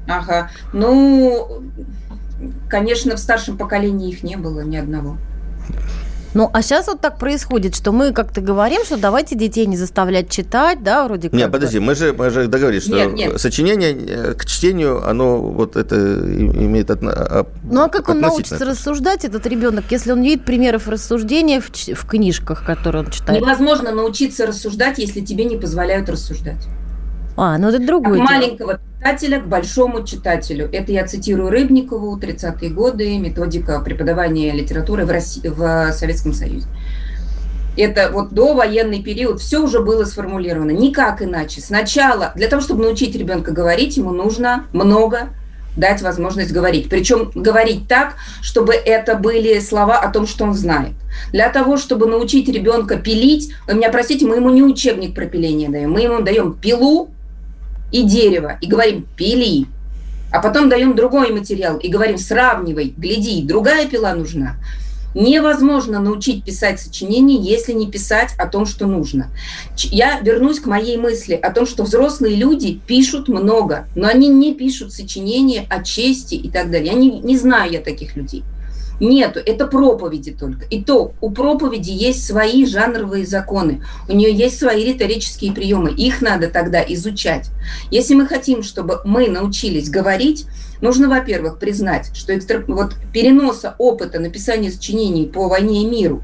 Ага. 0.08 0.50
Ну, 0.72 1.62
конечно, 2.68 3.16
в 3.16 3.18
старшем 3.18 3.56
поколении 3.56 4.10
их 4.10 4.22
не 4.22 4.36
было 4.36 4.60
ни 4.60 4.76
одного. 4.76 5.18
Ну, 6.34 6.50
а 6.52 6.62
сейчас 6.62 6.86
вот 6.86 7.00
так 7.00 7.18
происходит, 7.18 7.74
что 7.74 7.90
мы 7.90 8.12
как-то 8.12 8.40
говорим, 8.40 8.84
что 8.84 8.98
давайте 8.98 9.34
детей 9.34 9.66
не 9.66 9.76
заставлять 9.76 10.30
читать, 10.30 10.82
да, 10.82 11.04
вроде 11.04 11.30
как. 11.30 11.38
Нет, 11.38 11.50
подожди, 11.50 11.78
мы 11.78 11.94
же, 11.94 12.12
мы 12.12 12.28
же 12.30 12.46
договорились, 12.46 12.84
что 12.84 12.94
нет, 12.94 13.12
нет. 13.14 13.40
сочинение 13.40 13.92
э, 13.92 14.34
к 14.34 14.44
чтению, 14.44 15.08
оно 15.08 15.40
вот 15.40 15.76
это 15.76 15.96
имеет 15.96 16.90
отно... 16.90 17.12
А, 17.12 17.46
Ну, 17.64 17.82
а 17.82 17.88
как 17.88 18.08
он 18.10 18.20
научится 18.20 18.64
рассуждать, 18.64 19.24
этот 19.24 19.46
ребенок, 19.46 19.84
если 19.90 20.12
он 20.12 20.22
видит 20.22 20.44
примеров 20.44 20.86
рассуждения 20.86 21.60
в, 21.60 21.70
в 21.70 22.06
книжках, 22.06 22.64
которые 22.64 23.04
он 23.04 23.10
читает? 23.10 23.40
Невозможно 23.40 23.90
научиться 23.92 24.46
рассуждать, 24.46 24.98
если 24.98 25.20
тебе 25.20 25.44
не 25.44 25.56
позволяют 25.56 26.10
рассуждать. 26.10 26.68
А, 27.40 27.56
ну 27.56 27.68
это 27.68 27.78
другое. 27.78 28.20
От 28.20 28.30
маленького 28.30 28.80
читателя 28.98 29.40
к 29.40 29.46
большому 29.46 30.04
читателю. 30.04 30.68
Это 30.72 30.90
я 30.90 31.06
цитирую 31.06 31.50
Рыбникову, 31.50 32.18
30-е 32.18 32.68
годы, 32.70 33.16
методика 33.16 33.78
преподавания 33.78 34.50
литературы 34.52 35.06
в, 35.06 35.10
России, 35.10 35.46
в 35.46 35.92
Советском 35.92 36.32
Союзе. 36.32 36.66
Это 37.76 38.10
вот 38.12 38.30
до 38.30 38.54
военный 38.54 39.04
период 39.04 39.40
все 39.40 39.62
уже 39.62 39.78
было 39.78 40.04
сформулировано. 40.04 40.72
Никак 40.72 41.22
иначе. 41.22 41.60
Сначала, 41.60 42.32
для 42.34 42.48
того, 42.48 42.60
чтобы 42.60 42.82
научить 42.82 43.14
ребенка 43.14 43.52
говорить, 43.52 43.96
ему 43.96 44.10
нужно 44.10 44.64
много 44.72 45.28
дать 45.76 46.02
возможность 46.02 46.50
говорить. 46.50 46.88
Причем 46.90 47.30
говорить 47.36 47.86
так, 47.86 48.16
чтобы 48.42 48.74
это 48.74 49.14
были 49.14 49.60
слова 49.60 50.00
о 50.00 50.10
том, 50.10 50.26
что 50.26 50.42
он 50.42 50.54
знает. 50.54 50.94
Для 51.30 51.50
того, 51.50 51.76
чтобы 51.76 52.06
научить 52.06 52.48
ребенка 52.48 52.96
пилить, 52.96 53.52
вы 53.68 53.74
меня 53.74 53.90
простите, 53.90 54.26
мы 54.26 54.36
ему 54.36 54.50
не 54.50 54.64
учебник 54.64 55.14
про 55.14 55.26
пиление 55.26 55.68
даем, 55.68 55.92
мы 55.92 56.00
ему 56.00 56.20
даем 56.20 56.54
пилу, 56.54 57.10
и 57.92 58.02
дерево, 58.02 58.58
и 58.60 58.66
говорим 58.66 59.06
«пили», 59.16 59.66
а 60.30 60.40
потом 60.40 60.68
даем 60.68 60.94
другой 60.94 61.32
материал 61.32 61.78
и 61.78 61.88
говорим 61.88 62.18
«сравнивай, 62.18 62.94
гляди, 62.96 63.42
другая 63.42 63.86
пила 63.88 64.14
нужна». 64.14 64.56
Невозможно 65.14 66.00
научить 66.00 66.44
писать 66.44 66.80
сочинение, 66.80 67.40
если 67.40 67.72
не 67.72 67.90
писать 67.90 68.34
о 68.38 68.46
том, 68.46 68.66
что 68.66 68.86
нужно. 68.86 69.30
Я 69.76 70.20
вернусь 70.20 70.60
к 70.60 70.66
моей 70.66 70.98
мысли 70.98 71.32
о 71.34 71.50
том, 71.50 71.66
что 71.66 71.82
взрослые 71.84 72.36
люди 72.36 72.78
пишут 72.86 73.26
много, 73.26 73.88
но 73.96 74.06
они 74.06 74.28
не 74.28 74.54
пишут 74.54 74.92
сочинения 74.92 75.66
о 75.70 75.82
чести 75.82 76.34
и 76.34 76.50
так 76.50 76.70
далее. 76.70 76.92
Я 76.92 76.98
не, 76.98 77.10
не 77.20 77.38
знаю 77.38 77.72
я 77.72 77.80
таких 77.80 78.16
людей. 78.16 78.44
Нету, 79.00 79.40
это 79.44 79.66
проповеди 79.66 80.32
только. 80.32 80.64
И 80.66 80.82
то 80.82 81.12
у 81.20 81.30
проповеди 81.30 81.90
есть 81.90 82.26
свои 82.26 82.66
жанровые 82.66 83.24
законы, 83.26 83.82
у 84.08 84.12
нее 84.12 84.32
есть 84.32 84.58
свои 84.58 84.84
риторические 84.84 85.52
приемы, 85.52 85.90
их 85.90 86.20
надо 86.20 86.48
тогда 86.48 86.82
изучать. 86.82 87.50
Если 87.90 88.14
мы 88.14 88.26
хотим, 88.26 88.62
чтобы 88.62 89.00
мы 89.04 89.28
научились 89.28 89.88
говорить, 89.88 90.46
нужно, 90.80 91.08
во-первых, 91.08 91.58
признать, 91.58 92.10
что 92.14 92.36
экстра... 92.36 92.64
вот 92.66 92.96
переноса 93.12 93.74
опыта 93.78 94.18
написания 94.18 94.70
сочинений 94.70 95.26
по 95.26 95.48
войне 95.48 95.82
и 95.82 95.86
миру 95.86 96.22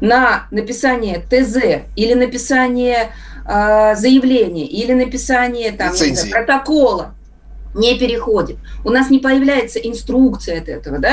на 0.00 0.48
написание 0.50 1.20
ТЗ 1.20 1.86
или 1.96 2.14
написание 2.14 3.12
э, 3.46 3.94
заявления 3.96 4.66
или 4.66 4.92
написание 4.92 5.72
там, 5.72 5.94
знаю, 5.94 6.30
протокола 6.30 7.14
не 7.74 7.98
переходит. 7.98 8.56
У 8.84 8.90
нас 8.90 9.10
не 9.10 9.18
появляется 9.18 9.78
инструкция 9.78 10.60
от 10.60 10.68
этого, 10.68 10.98
да, 10.98 11.12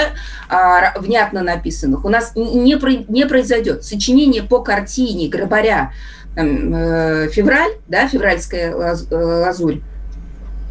а, 0.50 1.00
внятно 1.00 1.42
написанных. 1.42 2.06
У 2.06 2.10
нас 2.10 2.34
не, 2.36 2.76
не 3.08 3.26
произойдет 3.26 3.84
сочинение 3.84 4.44
по 4.44 4.62
картине 4.62 5.28
Грабаря 5.28 5.92
там, 6.36 6.74
э, 6.74 7.30
«Февраль», 7.30 7.74
да, 7.88 8.08
«Февральская 8.08 8.72
э, 8.72 8.96
лазурь», 9.12 9.82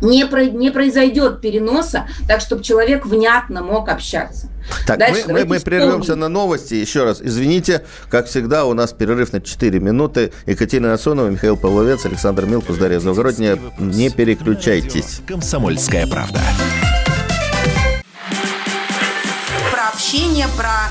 не, 0.01 0.27
про, 0.27 0.45
не 0.45 0.71
произойдет 0.71 1.41
переноса, 1.41 2.07
так, 2.27 2.41
чтобы 2.41 2.63
человек 2.63 3.07
внятно 3.07 3.63
мог 3.63 3.89
общаться. 3.89 4.49
Так, 4.87 4.99
Дальше 4.99 5.25
мы, 5.27 5.33
мы, 5.33 5.45
мы 5.45 5.61
прервемся 5.61 6.17
на 6.17 6.29
новости. 6.29 6.75
Еще 6.75 7.05
раз, 7.05 7.21
извините, 7.23 7.85
как 8.09 8.27
всегда, 8.27 8.65
у 8.65 8.75
нас 8.75 8.93
перерыв 8.93 9.33
на 9.33 9.41
4 9.41 9.81
минуты. 9.81 10.33
Екатерина 10.47 10.89
Насонова, 10.89 11.29
Михаил 11.29 11.57
Павловец, 11.57 12.05
Александр 12.07 12.47
Милкус, 12.47 12.77
Дарья 12.77 13.01
Завгородняя. 13.01 13.59
Не 13.79 14.11
переключайтесь. 14.11 15.21
Комсомольская 15.27 16.07
правда. 16.07 16.41
Про 19.73 19.89
общение, 19.89 20.47
про 20.57 20.91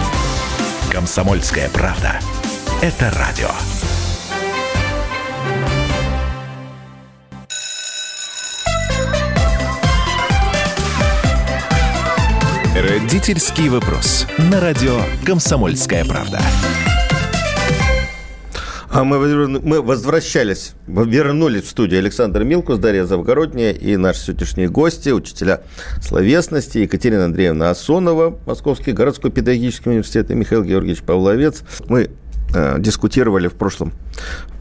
Комсомольская 0.91 1.69
правда. 1.69 2.19
Это 2.81 3.09
радио. 3.11 3.47
Родительский 12.75 13.69
вопрос. 13.69 14.27
На 14.37 14.59
радио 14.59 14.99
Комсомольская 15.25 16.03
правда. 16.03 16.41
А 18.93 19.05
мы, 19.05 19.47
мы 19.47 19.81
возвращались, 19.81 20.73
вернулись 20.85 21.63
в 21.63 21.69
студию 21.69 21.99
Александр 21.99 22.43
Милкус, 22.43 22.77
Дарья 22.77 23.05
Завгородняя 23.05 23.71
и 23.71 23.95
наши 23.95 24.19
сегодняшние 24.19 24.67
гости, 24.67 25.11
учителя 25.11 25.61
словесности 26.01 26.79
Екатерина 26.79 27.23
Андреевна 27.23 27.69
Асонова, 27.69 28.37
Московский 28.45 28.91
городской 28.91 29.31
педагогический 29.31 29.91
университет 29.91 30.29
и 30.29 30.35
Михаил 30.35 30.65
Георгиевич 30.65 31.03
Павловец. 31.03 31.63
Мы 31.87 32.09
э, 32.53 32.79
дискутировали 32.79 33.47
в 33.47 33.53
прошлом 33.53 33.93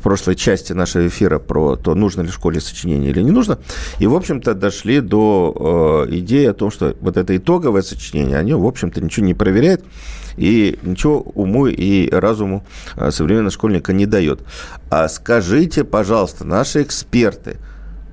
в 0.00 0.02
прошлой 0.02 0.34
части 0.34 0.72
нашего 0.72 1.06
эфира 1.06 1.38
про 1.38 1.76
то, 1.76 1.94
нужно 1.94 2.22
ли 2.22 2.28
в 2.28 2.32
школе 2.32 2.58
сочинение 2.58 3.10
или 3.10 3.20
не 3.20 3.32
нужно. 3.32 3.58
И, 3.98 4.06
в 4.06 4.14
общем-то, 4.14 4.54
дошли 4.54 5.00
до 5.00 6.06
э, 6.08 6.14
идеи 6.16 6.46
о 6.46 6.54
том, 6.54 6.70
что 6.70 6.96
вот 7.02 7.18
это 7.18 7.36
итоговое 7.36 7.82
сочинение, 7.82 8.38
они, 8.38 8.54
в 8.54 8.64
общем-то, 8.64 9.02
ничего 9.02 9.26
не 9.26 9.34
проверяют 9.34 9.84
и 10.38 10.78
ничего 10.82 11.20
уму 11.20 11.66
и 11.66 12.08
разуму 12.10 12.64
э, 12.96 13.10
современного 13.10 13.50
школьника 13.50 13.92
не 13.92 14.06
дает. 14.06 14.40
А 14.88 15.06
скажите, 15.08 15.84
пожалуйста, 15.84 16.46
наши 16.46 16.82
эксперты, 16.82 17.58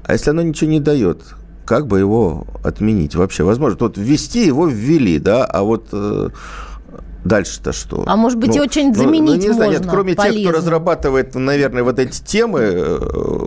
а 0.03 0.11
если 0.13 0.31
оно 0.31 0.41
ничего 0.41 0.69
не 0.69 0.81
дает, 0.81 1.21
как 1.65 1.87
бы 1.87 1.99
его 1.99 2.47
отменить 2.63 3.15
вообще? 3.15 3.43
Возможно, 3.43 3.77
вот 3.79 3.97
ввести 3.97 4.45
его 4.45 4.67
ввели, 4.67 5.19
да, 5.19 5.45
а 5.45 5.63
вот 5.63 5.87
э, 5.93 6.29
Дальше-то 7.27 7.73
что? 7.73 8.03
А 8.07 8.15
может 8.15 8.39
быть, 8.39 8.49
ну, 8.49 8.55
и 8.55 8.59
очень 8.59 8.95
заменить 8.95 9.21
ну, 9.21 9.35
ну, 9.35 9.41
не 9.41 9.53
знаю, 9.53 9.71
можно, 9.71 9.83
нет, 9.83 9.91
кроме 9.91 10.15
полезно. 10.15 10.39
тех, 10.39 10.49
кто 10.49 10.57
разрабатывает, 10.57 11.35
наверное, 11.35 11.83
вот 11.83 11.99
эти 11.99 12.23
темы 12.23 12.59
э, 12.61 12.99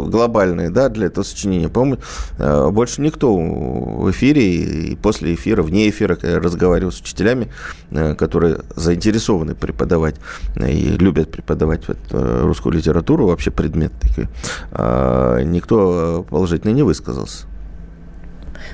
глобальные, 0.07 0.71
да, 0.71 0.90
для 0.90 1.07
этого 1.07 1.25
сочинения, 1.25 1.69
по-моему, 1.71 1.99
э, 2.38 2.71
больше 2.71 3.01
никто 3.01 3.35
в 3.35 4.11
эфире 4.11 4.43
и 4.43 4.97
после 4.97 5.35
эфира, 5.35 5.62
вне 5.62 5.88
эфира 5.88 6.19
разговаривал 6.23 6.93
с 6.93 7.01
учителями, 7.01 7.51
э, 7.90 8.14
которые 8.14 8.61
заинтересованы 8.77 9.55
преподавать 9.55 10.16
и 10.57 10.97
любят 10.99 11.31
преподавать 11.31 11.83
русскую 12.11 12.75
литературу, 12.75 13.29
вообще 13.29 13.51
предмет 13.51 13.93
такой. 14.01 14.29
А 14.73 15.40
никто 15.43 16.27
положительно 16.29 16.73
не 16.73 16.83
высказался. 16.83 17.47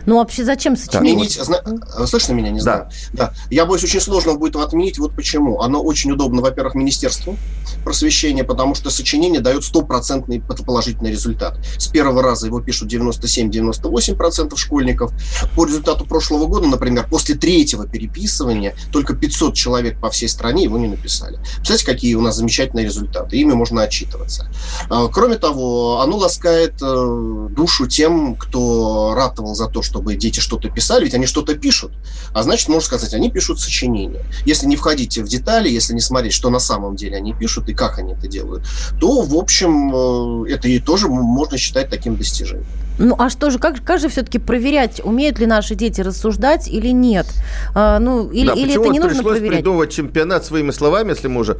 Ну, 0.06 0.16
вообще, 0.18 0.44
зачем 0.44 0.76
зна... 0.76 1.60
слышно 2.06 2.32
меня, 2.32 2.50
не 2.50 2.60
знаю? 2.60 2.88
Да. 3.12 3.28
да. 3.28 3.34
Я 3.50 3.66
боюсь, 3.66 3.84
очень 3.84 4.00
сложно 4.00 4.34
будет 4.34 4.54
его 4.54 4.64
отменить. 4.64 4.98
Вот 4.98 5.14
почему. 5.14 5.60
Оно 5.60 5.82
очень 5.82 6.12
удобно, 6.12 6.42
во-первых, 6.42 6.74
Министерству 6.74 7.36
просвещения, 7.84 8.44
потому 8.44 8.74
что 8.74 8.90
сочинение 8.90 9.40
дает 9.40 9.64
стопроцентный 9.64 10.40
положительный 10.40 11.10
результат. 11.10 11.58
С 11.78 11.86
первого 11.86 12.22
раза 12.22 12.46
его 12.46 12.60
пишут 12.60 12.92
97-98% 12.92 14.56
школьников. 14.56 15.12
По 15.54 15.64
результату 15.64 16.04
прошлого 16.04 16.46
года, 16.46 16.66
например, 16.66 17.06
после 17.08 17.34
третьего 17.34 17.86
переписывания 17.86 18.74
только 18.92 19.14
500 19.14 19.54
человек 19.54 20.00
по 20.00 20.10
всей 20.10 20.28
стране 20.28 20.64
его 20.64 20.78
не 20.78 20.88
написали. 20.88 21.38
Представляете, 21.56 21.86
какие 21.86 22.14
у 22.14 22.20
нас 22.20 22.36
замечательные 22.36 22.84
результаты. 22.84 23.36
Ими 23.36 23.52
можно 23.52 23.82
отчитываться. 23.82 24.48
А, 24.90 25.08
кроме 25.08 25.36
того, 25.36 26.00
оно 26.00 26.16
ласкает 26.16 26.74
э, 26.82 27.48
душу 27.50 27.86
тем, 27.86 28.36
кто 28.36 29.14
ратовал 29.14 29.54
за 29.54 29.68
то, 29.68 29.75
чтобы 29.82 30.16
дети 30.16 30.40
что-то 30.40 30.68
писали, 30.68 31.04
ведь 31.04 31.14
они 31.14 31.26
что-то 31.26 31.54
пишут. 31.54 31.92
А 32.32 32.42
значит, 32.42 32.68
можно 32.68 32.86
сказать, 32.86 33.14
они 33.14 33.30
пишут 33.30 33.60
сочинения. 33.60 34.22
Если 34.44 34.66
не 34.66 34.76
входить 34.76 35.18
в 35.18 35.28
детали, 35.28 35.68
если 35.68 35.94
не 35.94 36.00
смотреть, 36.00 36.32
что 36.32 36.50
на 36.50 36.58
самом 36.58 36.96
деле 36.96 37.16
они 37.16 37.32
пишут 37.32 37.68
и 37.68 37.74
как 37.74 37.98
они 37.98 38.14
это 38.14 38.28
делают, 38.28 38.64
то, 39.00 39.22
в 39.22 39.34
общем, 39.34 40.44
э, 40.46 40.52
это 40.52 40.68
и 40.68 40.78
тоже 40.78 41.08
можно 41.08 41.58
считать 41.58 41.90
таким 41.90 42.16
достижением. 42.16 42.66
Ну, 42.98 43.14
а 43.18 43.28
что 43.28 43.50
же, 43.50 43.58
как, 43.58 43.84
как 43.84 44.00
же 44.00 44.08
все-таки 44.08 44.38
проверять, 44.38 45.00
умеют 45.04 45.38
ли 45.38 45.46
наши 45.46 45.74
дети 45.74 46.00
рассуждать 46.00 46.68
или 46.68 46.88
нет? 46.88 47.26
А, 47.74 47.98
ну, 47.98 48.30
или, 48.30 48.46
да, 48.46 48.52
или 48.54 48.70
это 48.72 48.88
не 48.88 48.98
нужно 48.98 49.08
пришлось 49.08 49.38
проверять? 49.38 49.58
придумывать 49.58 49.92
чемпионат 49.92 50.44
своими 50.44 50.70
словами, 50.70 51.10
если 51.10 51.28
мы 51.28 51.40
уже 51.40 51.58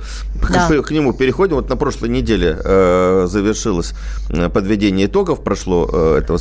да. 0.50 0.68
к, 0.68 0.82
к 0.82 0.90
нему 0.90 1.12
переходим. 1.12 1.56
Вот 1.56 1.68
на 1.68 1.76
прошлой 1.76 2.08
неделе 2.08 2.58
э, 2.62 3.26
завершилось 3.28 3.92
э, 4.30 4.48
подведение 4.48 5.06
итогов, 5.06 5.42
прошло 5.42 5.88
э, 5.92 6.18
этого 6.22 6.38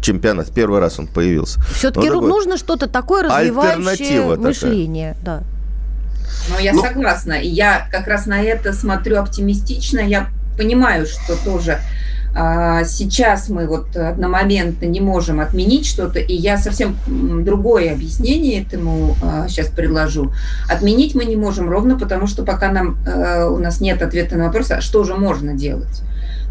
чемпионата. 0.00 0.52
Первый 0.52 0.80
раз 0.80 0.98
он 0.98 1.06
появился. 1.06 1.60
Все-таки 1.74 2.08
нужно 2.08 2.56
что-то 2.56 2.86
такое 2.86 3.22
развивающее 3.22 4.36
мышление. 4.36 5.16
Да. 5.22 5.42
Ну, 6.48 6.58
я 6.58 6.72
ну, 6.72 6.82
согласна. 6.82 7.34
И 7.34 7.48
я 7.48 7.88
как 7.90 8.06
раз 8.06 8.26
на 8.26 8.40
это 8.42 8.72
смотрю 8.72 9.18
оптимистично. 9.18 10.00
Я 10.00 10.28
понимаю, 10.56 11.06
что 11.06 11.36
тоже 11.44 11.80
сейчас 12.84 13.48
мы 13.48 13.66
вот 13.66 13.96
одномоментно 13.96 14.84
не 14.84 15.00
можем 15.00 15.40
отменить 15.40 15.86
что-то, 15.86 16.18
и 16.18 16.34
я 16.34 16.58
совсем 16.58 16.96
другое 17.06 17.92
объяснение 17.92 18.62
этому 18.62 19.16
сейчас 19.48 19.68
а, 19.68 19.74
предложу. 19.74 20.32
Отменить 20.68 21.14
мы 21.14 21.24
не 21.24 21.36
можем 21.36 21.70
ровно 21.70 21.98
потому, 21.98 22.26
что 22.26 22.44
пока 22.44 22.70
нам, 22.70 22.98
э, 23.06 23.48
у 23.48 23.58
нас 23.58 23.80
нет 23.80 24.02
ответа 24.02 24.36
на 24.36 24.46
вопрос, 24.46 24.70
а 24.70 24.82
что 24.82 25.04
же 25.04 25.14
можно 25.14 25.54
делать. 25.54 26.02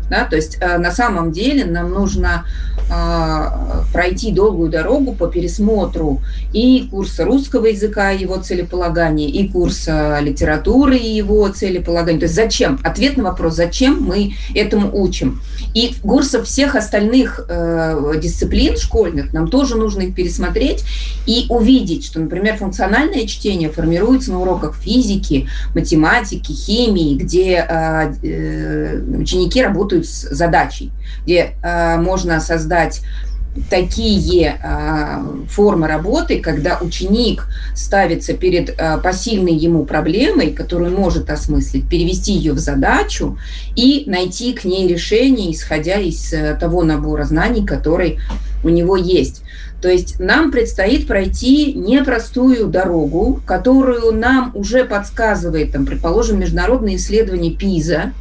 Да? 0.09 0.25
То 0.25 0.35
есть 0.35 0.57
э, 0.59 0.77
на 0.77 0.91
самом 0.91 1.31
деле 1.31 1.65
нам 1.65 1.91
нужно 1.91 2.45
а, 2.87 3.83
пройти 3.91 4.31
долгую 4.31 4.69
дорогу 4.69 5.13
по 5.13 5.27
пересмотру 5.27 6.21
и 6.53 6.87
курса 6.91 7.25
русского 7.25 7.65
языка, 7.65 8.11
его 8.11 8.37
целеполагания, 8.37 9.27
и 9.27 9.47
курса 9.47 10.19
литературы 10.21 10.95
его 10.95 11.47
целеполагания. 11.49 12.19
То 12.19 12.25
есть 12.25 12.35
зачем? 12.35 12.79
Ответ 12.83 13.17
на 13.17 13.23
вопрос, 13.23 13.55
зачем 13.55 14.01
мы 14.01 14.33
этому 14.53 14.91
учим. 14.93 15.41
И 15.73 15.95
курсов 16.03 16.45
всех 16.45 16.75
остальных 16.75 17.43
э, 17.49 18.13
дисциплин 18.21 18.77
школьных 18.77 19.33
нам 19.33 19.49
тоже 19.49 19.75
нужно 19.75 20.01
их 20.01 20.15
пересмотреть 20.15 20.83
и 21.25 21.47
увидеть, 21.49 22.05
что, 22.05 22.19
например, 22.19 22.57
функциональное 22.57 23.25
чтение 23.25 23.69
формируется 23.69 24.31
на 24.31 24.41
уроках 24.41 24.75
физики, 24.75 25.47
математики, 25.73 26.51
химии, 26.51 27.15
где 27.15 27.65
э, 27.67 28.13
э, 28.21 29.01
ученики 29.17 29.63
работают 29.63 29.94
с 30.03 30.21
задачей, 30.29 30.91
где 31.23 31.55
э, 31.61 31.97
можно 31.97 32.39
создать 32.39 33.01
такие 33.69 34.59
э, 34.61 35.45
формы 35.49 35.87
работы, 35.87 36.39
когда 36.39 36.77
ученик 36.81 37.47
ставится 37.73 38.33
перед 38.33 38.69
э, 38.69 38.97
посильной 39.01 39.53
ему 39.53 39.85
проблемой, 39.85 40.51
которую 40.51 40.97
может 40.97 41.29
осмыслить, 41.29 41.87
перевести 41.87 42.33
ее 42.33 42.53
в 42.53 42.59
задачу 42.59 43.37
и 43.75 44.03
найти 44.07 44.53
к 44.53 44.65
ней 44.65 44.87
решение, 44.87 45.53
исходя 45.53 45.99
из 45.99 46.33
э, 46.33 46.57
того 46.59 46.83
набора 46.83 47.23
знаний, 47.23 47.65
который 47.65 48.19
у 48.63 48.69
него 48.69 48.97
есть. 48.97 49.41
То 49.81 49.89
есть 49.89 50.19
нам 50.19 50.51
предстоит 50.51 51.07
пройти 51.07 51.73
непростую 51.73 52.67
дорогу, 52.67 53.41
которую 53.45 54.11
нам 54.13 54.51
уже 54.55 54.83
подсказывает, 54.83 55.71
там, 55.73 55.85
предположим, 55.85 56.39
международное 56.39 56.95
исследование 56.95 57.53
ПИЗа, 57.53 58.13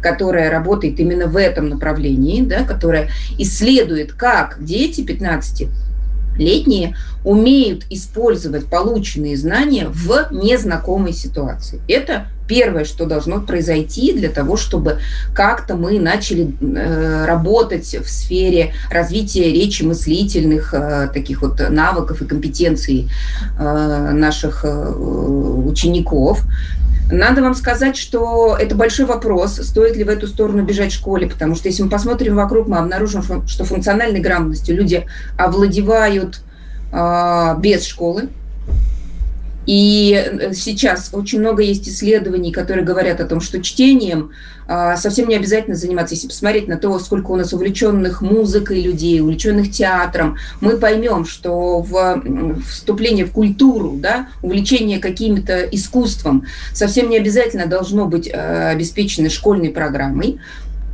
которая 0.00 0.50
работает 0.50 0.98
именно 1.00 1.26
в 1.26 1.36
этом 1.36 1.68
направлении, 1.68 2.42
да, 2.42 2.64
которая 2.64 3.10
исследует, 3.38 4.12
как 4.12 4.64
дети 4.64 5.02
15 5.02 5.68
летние 6.36 6.96
умеют 7.24 7.84
использовать 7.90 8.66
полученные 8.66 9.36
знания 9.36 9.88
в 9.88 10.28
незнакомой 10.30 11.12
ситуации. 11.12 11.80
Это 11.86 12.26
первое, 12.48 12.84
что 12.84 13.06
должно 13.06 13.40
произойти 13.40 14.12
для 14.12 14.28
того, 14.28 14.56
чтобы 14.56 14.98
как-то 15.34 15.76
мы 15.76 16.00
начали 16.00 16.52
э, 16.60 17.24
работать 17.24 17.94
в 17.94 18.10
сфере 18.10 18.72
развития 18.90 19.52
речи 19.52 19.84
мыслительных 19.84 20.74
э, 20.74 21.10
таких 21.14 21.42
вот 21.42 21.60
навыков 21.70 22.22
и 22.22 22.24
компетенций 22.24 23.08
э, 23.56 24.10
наших 24.12 24.64
э, 24.64 24.68
учеников. 24.68 26.42
Надо 27.10 27.42
вам 27.42 27.54
сказать, 27.54 27.96
что 27.96 28.56
это 28.58 28.74
большой 28.74 29.06
вопрос, 29.06 29.56
стоит 29.56 29.96
ли 29.96 30.04
в 30.04 30.08
эту 30.08 30.26
сторону 30.26 30.62
бежать 30.62 30.92
в 30.92 30.94
школе, 30.94 31.28
потому 31.28 31.56
что 31.56 31.68
если 31.68 31.82
мы 31.82 31.90
посмотрим 31.90 32.36
вокруг, 32.36 32.68
мы 32.68 32.78
обнаружим, 32.78 33.22
что 33.48 33.64
функциональной 33.64 34.20
грамотностью 34.20 34.76
люди 34.76 35.06
овладевают 35.36 36.40
э, 36.92 37.54
без 37.58 37.84
школы, 37.84 38.28
и 39.66 40.14
э, 40.14 40.52
сейчас 40.54 41.10
очень 41.12 41.40
много 41.40 41.62
есть 41.62 41.88
исследований, 41.88 42.52
которые 42.52 42.84
говорят 42.84 43.20
о 43.20 43.26
том, 43.26 43.40
что 43.40 43.62
чтением 43.62 44.30
а, 44.66 44.96
совсем 44.96 45.28
не 45.28 45.34
обязательно 45.34 45.76
заниматься. 45.76 46.14
Если 46.14 46.28
посмотреть 46.28 46.68
на 46.68 46.76
то, 46.76 46.96
сколько 47.00 47.32
у 47.32 47.36
нас 47.36 47.52
увлеченных 47.52 48.22
музыкой 48.22 48.80
людей, 48.80 49.20
увлеченных 49.20 49.72
театром, 49.72 50.38
мы 50.60 50.76
поймем, 50.76 51.24
что 51.24 51.80
в 51.80 52.22
вступление 52.68 53.24
в 53.26 53.32
культуру, 53.32 53.96
да, 53.96 54.28
увлечение 54.42 55.00
каким-то 55.00 55.62
искусством 55.62 56.46
совсем 56.72 57.10
не 57.10 57.16
обязательно 57.16 57.66
должно 57.66 58.06
быть 58.06 58.28
э, 58.32 58.70
обеспечено 58.70 59.28
школьной 59.28 59.70
программой. 59.70 60.38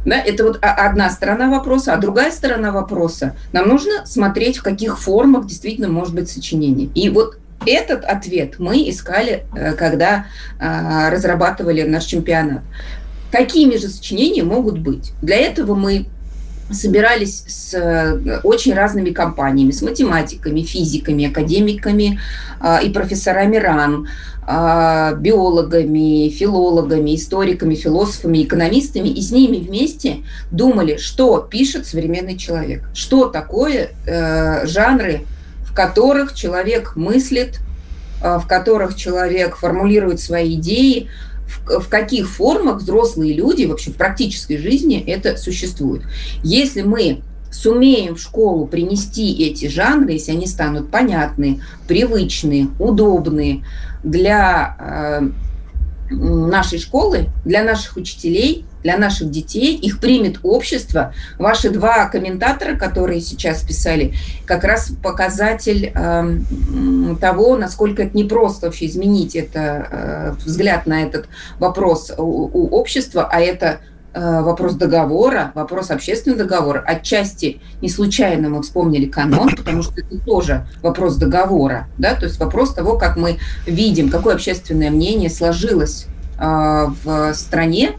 Да, 0.07 0.17
это 0.17 0.45
вот 0.45 0.59
одна 0.63 1.11
сторона 1.11 1.51
вопроса, 1.51 1.93
а 1.93 1.97
другая 1.99 2.31
сторона 2.31 2.71
вопроса, 2.71 3.37
нам 3.53 3.69
нужно 3.69 4.07
смотреть, 4.07 4.57
в 4.57 4.63
каких 4.63 5.01
формах 5.01 5.47
действительно 5.47 5.89
может 5.89 6.15
быть 6.15 6.31
сочинение. 6.31 6.89
И 6.95 7.11
вот 7.11 7.39
этот 7.65 8.05
ответ 8.05 8.59
мы 8.59 8.89
искали, 8.89 9.45
э, 9.55 9.73
когда 9.73 10.27
а, 10.59 11.11
разрабатывали 11.11 11.83
наш 11.83 12.05
чемпионат. 12.05 12.63
Какими 13.31 13.77
же 13.77 13.89
сочинения 13.89 14.43
могут 14.43 14.79
быть? 14.79 15.13
Для 15.23 15.37
этого 15.37 15.75
мы 15.75 16.07
собирались 16.71 17.45
с 17.47 17.75
э, 17.75 18.41
очень 18.43 18.75
разными 18.75 19.11
компаниями, 19.11 19.71
с 19.71 19.83
математиками, 19.83 20.63
физиками, 20.63 21.27
академиками 21.27 22.21
а, 22.61 22.79
и 22.79 22.91
профессорами 22.91 23.57
РАН, 23.57 24.09
а, 24.49 25.15
биологами, 25.15 26.29
филологами, 26.29 27.15
историками, 27.15 27.75
философами, 27.75 28.43
экономистами, 28.43 29.09
и 29.09 29.21
с 29.21 29.31
ними 29.31 29.59
вместе 29.59 30.19
думали, 30.51 30.97
что 30.97 31.39
пишет 31.39 31.87
современный 31.87 32.37
человек, 32.37 32.89
что 32.95 33.27
такое 33.27 33.91
э, 34.07 34.67
жанры 34.67 35.23
которых 35.77 36.35
человек 36.35 36.97
мыслит, 36.97 37.61
а, 38.21 38.41
в 38.41 38.49
которых 38.49 38.97
человек 38.97 39.57
формулирует 39.57 40.21
свои 40.21 40.55
идеи, 40.55 41.09
в, 41.47 41.81
в 41.81 41.89
каких 41.89 42.29
формах 42.29 42.79
взрослые 42.79 43.35
люди 43.35 43.67
вообще 43.67 43.93
в 43.93 43.97
практической 43.97 44.57
жизни 44.57 45.01
это 45.07 45.37
существует. 45.37 46.03
Если 46.43 46.83
мы 46.83 47.21
сумеем 47.53 48.17
в 48.17 48.21
школу 48.21 48.67
принести 48.67 49.33
эти 49.49 49.69
жанры, 49.69 50.13
если 50.13 50.33
они 50.33 50.47
станут 50.47 50.91
понятны, 50.91 51.61
привычные, 51.87 52.69
удобные 52.81 53.65
для 54.03 54.77
э, 54.79 55.29
нашей 56.11 56.79
школы, 56.79 57.29
для 57.45 57.63
наших 57.63 57.97
учителей, 57.97 58.65
для 58.87 58.97
наших 58.97 59.31
детей, 59.31 59.77
их 59.77 59.99
примет 60.01 60.39
общество. 60.43 61.13
Ваши 61.39 61.71
два 61.71 62.07
комментатора, 62.09 62.77
которые 62.77 63.21
сейчас 63.21 63.63
писали, 63.63 64.15
как 64.45 64.65
раз 64.65 64.93
показатель 65.03 65.93
э, 65.95 67.17
того, 67.21 67.57
насколько 67.57 68.05
это 68.05 68.17
непросто 68.17 68.67
вообще 68.67 68.87
изменить 68.87 69.35
это, 69.35 69.89
э, 69.91 70.35
взгляд 70.45 70.87
на 70.87 71.03
этот 71.03 71.29
вопрос 71.59 72.13
у, 72.17 72.23
у 72.23 72.69
общества, 72.69 73.29
а 73.31 73.41
это 73.41 73.81
Э, 74.19 74.41
вопрос 74.41 74.77
договора, 74.77 75.53
вопрос 75.55 75.91
общественного 75.91 76.45
договора. 76.45 76.83
Отчасти 76.87 77.61
не 77.83 77.91
случайно 77.91 78.49
мы 78.49 78.63
вспомнили 78.63 79.05
канон, 79.05 79.55
потому 79.55 79.83
что 79.83 79.93
это 80.01 80.19
тоже 80.25 80.67
вопрос 80.81 81.17
договора, 81.17 81.87
да, 81.99 82.15
то 82.15 82.25
есть 82.25 82.41
вопрос 82.41 82.73
того, 82.73 82.97
как 82.97 83.19
мы 83.19 83.37
видим, 83.67 84.09
какое 84.09 84.37
общественное 84.37 84.91
мнение 84.91 85.29
сложилось 85.29 86.07
э, 86.39 86.87
в 87.05 87.35
стране 87.35 87.97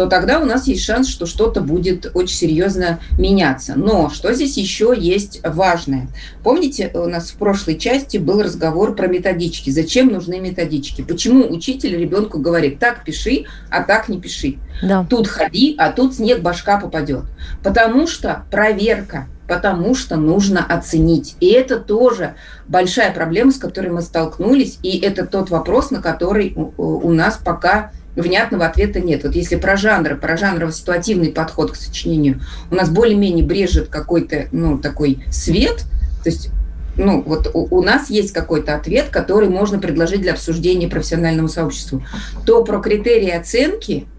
то 0.00 0.06
тогда 0.06 0.40
у 0.40 0.46
нас 0.46 0.66
есть 0.66 0.82
шанс, 0.82 1.08
что 1.08 1.26
что-то 1.26 1.60
будет 1.60 2.10
очень 2.14 2.34
серьезно 2.34 3.00
меняться. 3.18 3.74
Но 3.76 4.08
что 4.08 4.32
здесь 4.32 4.56
еще 4.56 4.94
есть 4.96 5.42
важное? 5.44 6.08
Помните, 6.42 6.90
у 6.94 7.06
нас 7.06 7.32
в 7.32 7.34
прошлой 7.34 7.76
части 7.76 8.16
был 8.16 8.42
разговор 8.42 8.96
про 8.96 9.08
методички. 9.08 9.68
Зачем 9.68 10.10
нужны 10.10 10.40
методички? 10.40 11.02
Почему 11.02 11.46
учитель 11.46 11.98
ребенку 11.98 12.38
говорит, 12.38 12.78
так 12.78 13.04
пиши, 13.04 13.44
а 13.68 13.82
так 13.82 14.08
не 14.08 14.18
пиши? 14.18 14.56
Да. 14.82 15.04
Тут 15.04 15.28
ходи, 15.28 15.74
а 15.76 15.92
тут 15.92 16.14
снег 16.14 16.40
башка 16.40 16.80
попадет. 16.80 17.24
Потому 17.62 18.06
что 18.06 18.46
проверка 18.50 19.26
потому 19.46 19.96
что 19.96 20.14
нужно 20.14 20.64
оценить. 20.64 21.34
И 21.40 21.48
это 21.48 21.80
тоже 21.80 22.36
большая 22.68 23.12
проблема, 23.12 23.50
с 23.50 23.56
которой 23.56 23.88
мы 23.88 24.00
столкнулись, 24.00 24.78
и 24.84 24.96
это 25.00 25.26
тот 25.26 25.50
вопрос, 25.50 25.90
на 25.90 26.00
который 26.00 26.54
у 26.54 27.10
нас 27.10 27.36
пока 27.44 27.90
внятного 28.16 28.66
ответа 28.66 29.00
нет. 29.00 29.24
Вот 29.24 29.34
если 29.34 29.56
про 29.56 29.76
жанры, 29.76 30.16
про 30.16 30.36
жанрово-ситуативный 30.36 31.32
подход 31.32 31.72
к 31.72 31.76
сочинению 31.76 32.40
у 32.70 32.74
нас 32.74 32.90
более-менее 32.90 33.44
брежет 33.44 33.88
какой-то, 33.88 34.48
ну, 34.52 34.78
такой 34.78 35.24
свет, 35.30 35.84
то 36.22 36.30
есть 36.30 36.50
ну, 36.96 37.22
вот 37.22 37.50
у, 37.54 37.78
у 37.78 37.82
нас 37.82 38.10
есть 38.10 38.32
какой-то 38.32 38.74
ответ, 38.74 39.08
который 39.10 39.48
можно 39.48 39.78
предложить 39.78 40.22
для 40.22 40.32
обсуждения 40.32 40.88
профессиональному 40.88 41.48
сообществу, 41.48 42.04
то 42.44 42.64
про 42.64 42.80
критерии 42.80 43.30
оценки– 43.30 44.06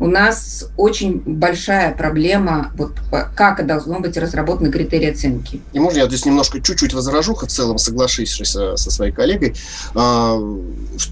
у 0.00 0.06
нас 0.06 0.66
очень 0.78 1.22
большая 1.24 1.94
проблема, 1.94 2.72
вот 2.76 2.92
как 3.36 3.66
должно 3.66 4.00
быть 4.00 4.16
разработаны 4.16 4.70
критерии 4.72 5.10
оценки. 5.10 5.60
И 5.74 5.78
можно 5.78 5.98
я 5.98 6.06
здесь 6.06 6.24
немножко 6.24 6.60
чуть-чуть 6.60 6.94
возражу, 6.94 7.34
в 7.34 7.46
целом 7.46 7.76
соглашившись 7.76 8.50
со, 8.50 8.76
со 8.76 8.90
своей 8.90 9.12
коллегой, 9.12 9.54
а, 9.94 10.38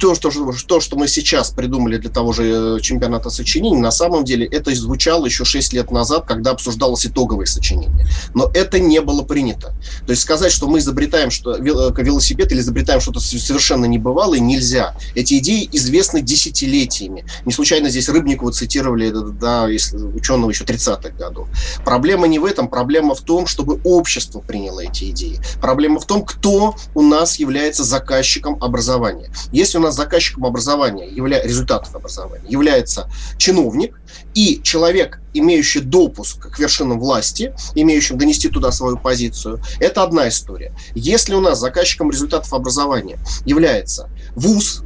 то 0.01 0.15
что, 0.15 0.31
то, 0.67 0.81
что 0.81 0.97
мы 0.97 1.07
сейчас 1.07 1.51
придумали 1.51 1.99
для 1.99 2.11
того 2.11 2.33
же 2.33 2.77
э, 2.79 2.81
чемпионата 2.81 3.29
сочинений, 3.31 3.81
на 3.81 3.91
самом 3.91 4.25
деле 4.25 4.47
это 4.47 4.75
звучало 4.75 5.27
еще 5.27 5.45
6 5.45 5.73
лет 5.75 5.91
назад, 5.91 6.25
когда 6.27 6.53
обсуждалось 6.53 7.07
итоговое 7.07 7.47
сочинение. 7.47 8.07
Но 8.35 8.51
это 8.55 8.79
не 8.79 9.01
было 9.01 9.23
принято. 9.23 9.75
То 10.07 10.13
есть 10.13 10.23
сказать, 10.23 10.53
что 10.53 10.67
мы 10.67 10.79
изобретаем 10.79 11.31
что, 11.31 11.57
э, 11.57 11.61
велосипед 12.03 12.53
или 12.53 12.61
изобретаем 12.61 13.01
что-то 13.01 13.21
совершенно 13.21 13.85
небывалое, 13.85 14.41
нельзя. 14.41 14.97
Эти 15.15 15.39
идеи 15.39 15.69
известны 15.73 16.23
десятилетиями. 16.23 17.25
Не 17.45 17.53
случайно 17.53 17.91
здесь 17.91 18.09
Рыбникова 18.09 18.51
цитировали, 18.79 19.13
да, 19.41 19.69
если 19.69 19.97
ученого 19.99 20.51
еще 20.51 20.65
30-х 20.65 21.11
годов. 21.11 21.49
Проблема 21.85 22.27
не 22.27 22.39
в 22.39 22.45
этом, 22.45 22.69
проблема 22.69 23.15
в 23.15 23.21
том, 23.21 23.47
чтобы 23.47 23.81
общество 23.85 24.41
приняло 24.41 24.81
эти 24.81 25.11
идеи. 25.11 25.41
Проблема 25.61 26.01
в 26.01 26.07
том, 26.07 26.25
кто 26.25 26.77
у 26.95 27.03
нас 27.03 27.39
является 27.39 27.85
заказчиком 27.85 28.63
образования. 28.63 29.31
Если 29.53 29.79
у 29.79 29.81
нас 29.81 29.95
заказчиком 29.95 30.47
образования, 30.47 31.09
явля... 31.09 31.43
результатов 31.43 31.95
образования, 31.95 32.45
является 32.49 33.11
чиновник 33.37 34.01
и 34.35 34.61
человек, 34.63 35.21
имеющий 35.35 35.81
допуск 35.81 36.51
к 36.51 36.59
вершинам 36.59 36.99
власти, 36.99 37.55
имеющим 37.75 38.19
донести 38.19 38.49
туда 38.49 38.73
свою 38.73 38.97
позицию, 38.97 39.61
это 39.81 40.03
одна 40.03 40.29
история. 40.29 40.73
Если 40.95 41.35
у 41.35 41.41
нас 41.41 41.59
заказчиком 41.59 42.11
результатов 42.11 42.53
образования 42.53 43.19
является 43.45 44.09
вуз, 44.35 44.83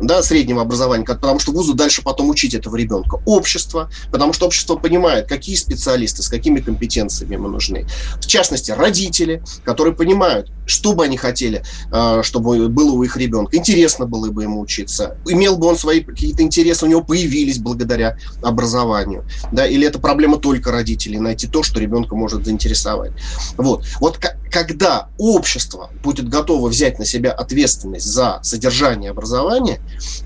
да, 0.00 0.22
среднего 0.22 0.62
образования, 0.62 1.04
потому 1.04 1.38
что 1.38 1.52
вузу 1.52 1.74
дальше 1.74 2.02
потом 2.02 2.30
учить 2.30 2.54
этого 2.54 2.76
ребенка. 2.76 3.20
Общество, 3.24 3.90
потому 4.10 4.32
что 4.32 4.46
общество 4.46 4.76
понимает, 4.76 5.28
какие 5.28 5.56
специалисты, 5.56 6.22
с 6.22 6.28
какими 6.28 6.60
компетенциями 6.60 7.34
ему 7.34 7.48
нужны. 7.48 7.86
В 8.20 8.26
частности, 8.26 8.70
родители, 8.70 9.42
которые 9.64 9.94
понимают, 9.94 10.50
что 10.66 10.92
бы 10.92 11.04
они 11.04 11.16
хотели, 11.16 11.62
а, 11.90 12.22
чтобы 12.22 12.68
было 12.68 12.92
у 12.92 13.02
их 13.02 13.16
ребенка. 13.16 13.56
Интересно 13.56 14.06
было 14.06 14.30
бы 14.30 14.42
ему 14.42 14.60
учиться. 14.60 15.16
Имел 15.26 15.56
бы 15.56 15.66
он 15.68 15.76
свои 15.76 16.00
какие-то 16.00 16.42
интересы, 16.42 16.84
у 16.84 16.88
него 16.88 17.02
появились 17.02 17.58
благодаря 17.58 18.18
образованию. 18.42 19.24
Да, 19.52 19.66
или 19.66 19.86
это 19.86 19.98
проблема 19.98 20.38
только 20.38 20.72
родителей, 20.72 21.18
найти 21.18 21.46
то, 21.46 21.62
что 21.62 21.80
ребенка 21.80 22.16
может 22.16 22.44
заинтересовать. 22.44 23.12
Вот. 23.56 23.84
Вот 24.00 24.18
когда 24.50 25.08
общество 25.18 25.90
будет 26.02 26.28
готово 26.28 26.68
взять 26.68 26.98
на 26.98 27.04
себя 27.04 27.30
ответственность 27.32 28.06
за 28.06 28.40
содержание 28.42 29.10
образования, 29.10 29.80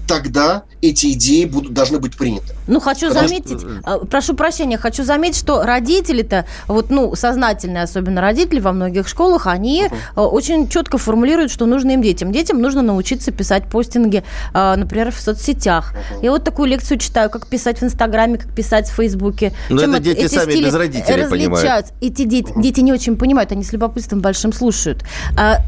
тогда 0.06 0.64
эти 0.82 1.12
идеи 1.12 1.44
будут, 1.44 1.72
должны 1.72 1.98
быть 1.98 2.16
приняты. 2.16 2.54
Ну, 2.66 2.80
хочу 2.80 3.08
Потому 3.08 3.28
заметить, 3.28 3.60
что... 3.60 3.80
А, 3.84 3.98
прошу 3.98 4.34
прощения, 4.34 4.78
хочу 4.78 5.04
заметить, 5.04 5.38
что 5.38 5.62
родители-то, 5.62 6.46
вот, 6.66 6.90
ну, 6.90 7.14
сознательные, 7.14 7.82
особенно 7.84 8.20
родители 8.20 8.60
во 8.60 8.72
многих 8.72 9.06
школах, 9.06 9.46
они 9.46 9.84
uh-huh. 9.84 10.26
очень 10.26 10.68
четко 10.68 10.98
формулируют, 10.98 11.52
что 11.52 11.66
нужно 11.66 11.92
им 11.92 12.02
детям. 12.02 12.32
Детям 12.32 12.60
нужно 12.60 12.82
научиться 12.82 13.30
писать 13.30 13.64
постинги, 13.64 14.24
а, 14.52 14.76
например, 14.76 15.12
в 15.12 15.20
соцсетях. 15.20 15.94
Uh-huh. 15.94 16.24
Я 16.24 16.30
вот 16.30 16.44
такую 16.44 16.68
лекцию 16.68 16.98
читаю, 16.98 17.30
как 17.30 17.46
писать 17.46 17.80
в 17.80 17.84
Инстаграме, 17.84 18.38
как 18.38 18.52
писать 18.52 18.88
в 18.88 18.94
Фейсбуке. 18.94 19.52
Но 19.68 19.80
Чем 19.80 19.94
это 19.94 20.02
дети 20.02 20.20
эти 20.20 20.34
сами 20.34 20.52
без 20.52 20.74
родителей 20.74 21.28
понимают. 21.28 21.86
Эти 22.00 22.24
дети, 22.24 22.52
дети 22.56 22.80
не 22.80 22.92
очень 22.92 23.16
понимают, 23.16 23.52
они 23.52 23.64
с 23.64 23.72
любопытством 23.72 24.20
большим 24.20 24.52
слушают. 24.52 25.04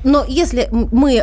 Но 0.04 0.24
если 0.26 0.68
мы 0.72 1.22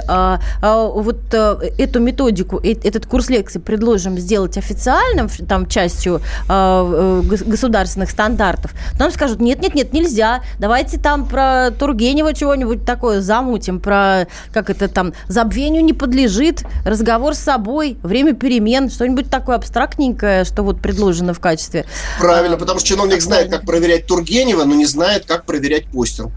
вот 0.61 1.33
эту 1.33 1.99
методику, 1.99 2.58
этот 2.63 3.05
курс 3.05 3.29
лекций 3.29 3.61
предложим 3.61 4.17
сделать 4.17 4.57
официальным, 4.57 5.29
там, 5.47 5.67
частью 5.67 6.21
э, 6.47 7.21
государственных 7.45 8.09
стандартов, 8.09 8.71
нам 8.97 9.11
скажут, 9.11 9.39
нет-нет-нет, 9.39 9.93
нельзя, 9.93 10.43
давайте 10.59 10.99
там 10.99 11.27
про 11.27 11.71
Тургенева 11.71 12.33
чего-нибудь 12.33 12.85
такое 12.85 13.21
замутим, 13.21 13.79
про, 13.79 14.27
как 14.51 14.69
это 14.69 14.87
там, 14.87 15.13
забвению 15.27 15.83
не 15.83 15.93
подлежит, 15.93 16.63
разговор 16.85 17.35
с 17.35 17.39
собой, 17.39 17.97
время 18.03 18.33
перемен, 18.33 18.89
что-нибудь 18.89 19.29
такое 19.29 19.55
абстрактненькое, 19.55 20.43
что 20.43 20.63
вот 20.63 20.81
предложено 20.81 21.33
в 21.33 21.39
качестве. 21.39 21.85
Правильно, 22.19 22.57
потому 22.57 22.79
что 22.79 22.87
чиновник 22.87 23.21
знает, 23.21 23.49
как 23.49 23.65
проверять 23.65 24.07
Тургенева, 24.07 24.63
но 24.63 24.75
не 24.75 24.85
знает, 24.85 25.25
как 25.25 25.45
проверять 25.45 25.85
постер. 25.85 26.27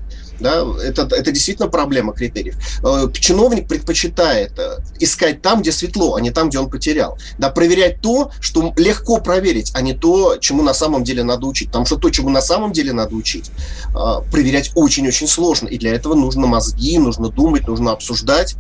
Да, 0.42 0.66
это, 0.83 1.02
это 1.02 1.31
действительно 1.31 1.68
проблема 1.68 2.12
критериев. 2.12 2.57
Э, 2.85 3.07
чиновник 3.12 3.68
предпочитает 3.68 4.59
э, 4.59 4.78
искать 4.98 5.40
там, 5.40 5.62
где 5.62 5.70
светло, 5.70 6.16
а 6.16 6.20
не 6.20 6.31
там, 6.31 6.48
где 6.48 6.59
он 6.59 6.68
потерял. 6.68 7.16
Да, 7.38 7.50
проверять 7.50 8.00
то, 8.00 8.33
что 8.40 8.74
легко 8.76 9.18
проверить, 9.18 9.70
а 9.74 9.83
не 9.83 9.92
то, 9.92 10.37
чему 10.38 10.62
на 10.62 10.74
самом 10.74 11.05
деле 11.05 11.22
надо 11.22 11.46
учить. 11.46 11.68
Потому 11.68 11.87
что 11.87 11.96
то, 11.96 12.11
чему 12.11 12.28
на 12.28 12.40
самом 12.40 12.72
деле 12.72 12.92
надо 12.92 13.14
учить, 13.14 13.50
э, 13.94 14.31
проверять 14.31 14.72
очень-очень 14.74 15.28
сложно. 15.28 15.68
И 15.68 15.78
для 15.78 15.94
этого 15.94 16.14
нужно 16.14 16.46
мозги, 16.46 16.98
нужно 16.98 17.28
думать, 17.28 17.68
нужно 17.68 17.92
обсуждать. 17.92 18.57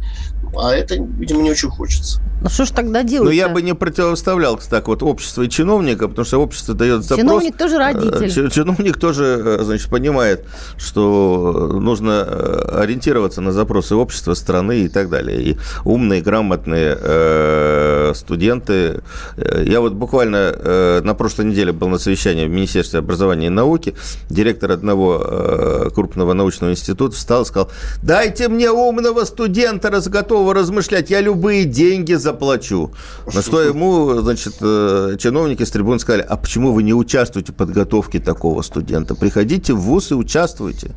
А 0.56 0.72
это, 0.72 0.94
видимо, 0.94 1.42
не 1.42 1.50
очень 1.50 1.68
хочется. 1.68 2.20
Ну 2.42 2.48
что 2.48 2.64
ж 2.64 2.70
тогда 2.70 3.02
делать? 3.02 3.26
Ну 3.26 3.30
я 3.30 3.48
бы 3.48 3.62
не 3.62 3.74
противоставлял, 3.74 4.58
так 4.58 4.88
вот, 4.88 5.02
общество 5.02 5.42
и 5.42 5.48
чиновника, 5.48 6.08
потому 6.08 6.24
что 6.24 6.38
общество 6.38 6.74
дает 6.74 7.04
запрос. 7.04 7.18
Чиновник 7.18 7.56
тоже 7.56 7.78
родитель. 7.78 8.50
Чиновник 8.50 8.98
тоже, 8.98 9.60
значит, 9.62 9.88
понимает, 9.88 10.44
что 10.76 11.70
нужно 11.80 12.26
э, 12.26 12.80
ориентироваться 12.80 13.40
на 13.40 13.52
запросы 13.52 13.94
общества, 13.94 14.34
страны 14.34 14.80
и 14.80 14.88
так 14.88 15.08
далее. 15.08 15.40
И 15.42 15.56
умные, 15.84 16.20
грамотные 16.20 16.96
э, 17.00 18.12
студенты. 18.14 19.02
Э, 19.36 19.62
я 19.64 19.80
вот 19.80 19.92
буквально 19.92 20.52
э, 20.54 21.00
на 21.04 21.14
прошлой 21.14 21.44
неделе 21.46 21.72
был 21.72 21.88
на 21.88 21.98
совещании 21.98 22.46
в 22.46 22.50
Министерстве 22.50 22.98
образования 22.98 23.46
и 23.46 23.50
науки. 23.50 23.94
Директор 24.28 24.72
одного 24.72 25.22
э, 25.24 25.90
крупного 25.94 26.32
научного 26.32 26.72
института 26.72 27.14
встал 27.14 27.42
и 27.42 27.44
сказал, 27.44 27.70
дайте 28.02 28.48
мне 28.48 28.70
умного 28.70 29.24
студента, 29.24 29.90
раз 29.90 30.08
готового 30.08 30.54
размышлять, 30.54 31.10
я 31.10 31.20
любые 31.20 31.64
деньги 31.64 32.14
заплачу. 32.32 32.90
На 33.32 33.42
что 33.42 33.62
ему, 33.62 34.14
значит, 34.20 34.54
э, 34.60 35.16
чиновники 35.18 35.62
с 35.62 35.70
трибун 35.70 35.98
сказали, 35.98 36.24
а 36.28 36.36
почему 36.36 36.72
вы 36.72 36.82
не 36.82 36.94
участвуете 36.94 37.52
в 37.52 37.54
подготовке 37.54 38.18
такого 38.18 38.62
студента? 38.62 39.14
Приходите 39.14 39.72
в 39.72 39.80
ВУЗ 39.80 40.12
и 40.12 40.14
участвуйте. 40.14 40.88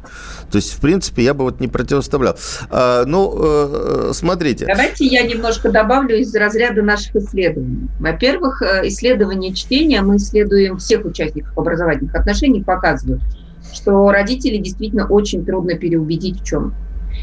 То 0.52 0.58
есть, 0.58 0.74
в 0.74 0.82
принципе, 0.82 1.24
я 1.24 1.34
бы 1.34 1.44
вот 1.44 1.60
не 1.60 1.68
противоставлял. 1.68 2.38
А, 2.70 3.06
ну, 3.06 3.34
э, 3.38 4.12
смотрите. 4.14 4.66
Давайте 4.66 5.06
я 5.06 5.24
немножко 5.24 5.72
добавлю 5.72 6.18
из 6.18 6.34
разряда 6.36 6.82
наших 6.82 7.16
исследований. 7.16 7.88
Во-первых, 8.00 8.62
э, 8.62 8.88
исследование 8.88 9.54
чтения, 9.54 10.02
мы 10.02 10.18
исследуем 10.18 10.78
всех 10.78 11.06
участников 11.06 11.58
образовательных 11.58 12.16
отношений, 12.16 12.64
показывают, 12.64 13.22
что 13.74 14.10
родители 14.10 14.58
действительно 14.58 15.08
очень 15.08 15.46
трудно 15.46 15.76
переубедить 15.76 16.42
в 16.42 16.46
чем. 16.46 16.74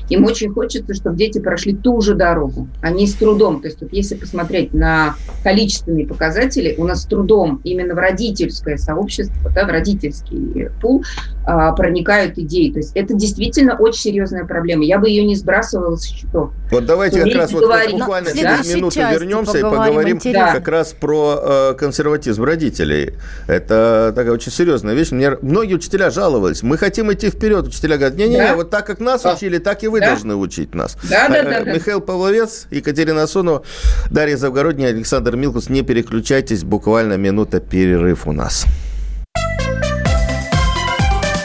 Им 0.08 0.24
очень 0.24 0.52
хочется, 0.52 0.94
чтобы 0.94 1.16
дети 1.16 1.38
прошли 1.38 1.74
ту 1.74 2.00
же 2.00 2.14
дорогу, 2.14 2.68
они 2.80 3.06
с 3.06 3.14
трудом. 3.14 3.60
То 3.60 3.68
есть 3.68 3.80
вот 3.80 3.92
если 3.92 4.14
посмотреть 4.14 4.74
на 4.74 5.14
количественные 5.42 6.06
показатели, 6.06 6.74
у 6.78 6.84
нас 6.84 7.02
с 7.02 7.06
трудом 7.06 7.60
именно 7.64 7.94
в 7.94 7.98
родительское 7.98 8.76
сообщество, 8.76 9.50
да, 9.54 9.64
в 9.64 9.68
родительский 9.68 10.68
пул 10.80 11.04
а, 11.44 11.72
проникают 11.72 12.38
идеи. 12.38 12.70
То 12.70 12.78
есть 12.78 12.92
это 12.94 13.14
действительно 13.14 13.76
очень 13.76 14.00
серьезная 14.00 14.44
проблема. 14.44 14.84
Я 14.84 14.98
бы 14.98 15.08
ее 15.08 15.24
не 15.24 15.36
сбрасывала 15.36 15.96
с 15.96 16.04
счетов. 16.04 16.50
Вот 16.70 16.86
давайте 16.86 17.22
как 17.22 17.34
раз 17.34 17.52
вот 17.52 17.62
буквально 17.90 18.30
через 18.30 18.40
следующей 18.66 18.76
минуту 18.76 19.00
вернемся 19.00 19.58
и 19.58 19.62
поговорим, 19.62 19.86
поговорим 19.86 20.16
интересно. 20.16 20.52
как 20.52 20.68
раз 20.68 20.92
про 20.92 21.40
э, 21.42 21.74
консерватизм 21.78 22.44
родителей. 22.44 23.14
Это 23.46 24.12
такая 24.14 24.32
очень 24.32 24.52
серьезная 24.52 24.94
вещь. 24.94 25.10
Мне 25.10 25.36
многие 25.42 25.74
учителя 25.74 26.10
жаловались. 26.10 26.62
Мы 26.62 26.78
хотим 26.78 27.12
идти 27.12 27.30
вперед. 27.30 27.66
Учителя 27.66 27.96
говорят, 27.96 28.16
не-не-не, 28.16 28.38
Да. 28.38 28.56
вот 28.56 28.70
так, 28.70 28.86
как 28.86 29.00
нас 29.00 29.22
Да. 29.22 29.34
учили, 29.34 29.58
так 29.58 29.82
и 29.82 29.88
вы 29.88 30.00
Да. 30.02 30.10
должны 30.10 30.34
учить 30.36 30.74
нас. 30.74 30.96
Да, 31.04 31.28
да, 31.28 31.38
Э, 31.38 31.42
да, 31.44 31.60
да. 31.64 31.72
Михаил 31.72 32.00
Павловец, 32.00 32.66
Екатерина 32.70 33.22
Асонова, 33.22 33.62
Дарья 34.10 34.36
Завгородняя, 34.36 34.90
Александр 34.90 35.36
Милкус. 35.36 35.68
Не 35.68 35.82
переключайтесь, 35.82 36.64
буквально 36.64 37.14
минута 37.16 37.60
перерыв 37.60 38.26
у 38.26 38.32
нас. 38.32 38.66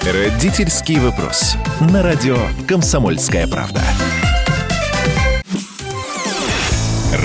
Родительский 0.03 0.99
вопрос. 0.99 1.55
На 1.91 2.01
радио 2.01 2.37
«Комсомольская 2.67 3.45
правда». 3.47 3.81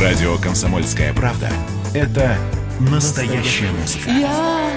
Радио 0.00 0.36
«Комсомольская 0.38 1.12
правда»— 1.14 1.48
это 1.94 2.36
настоящая 2.80 3.70
музыка. 3.80 4.10
Я 4.10 4.70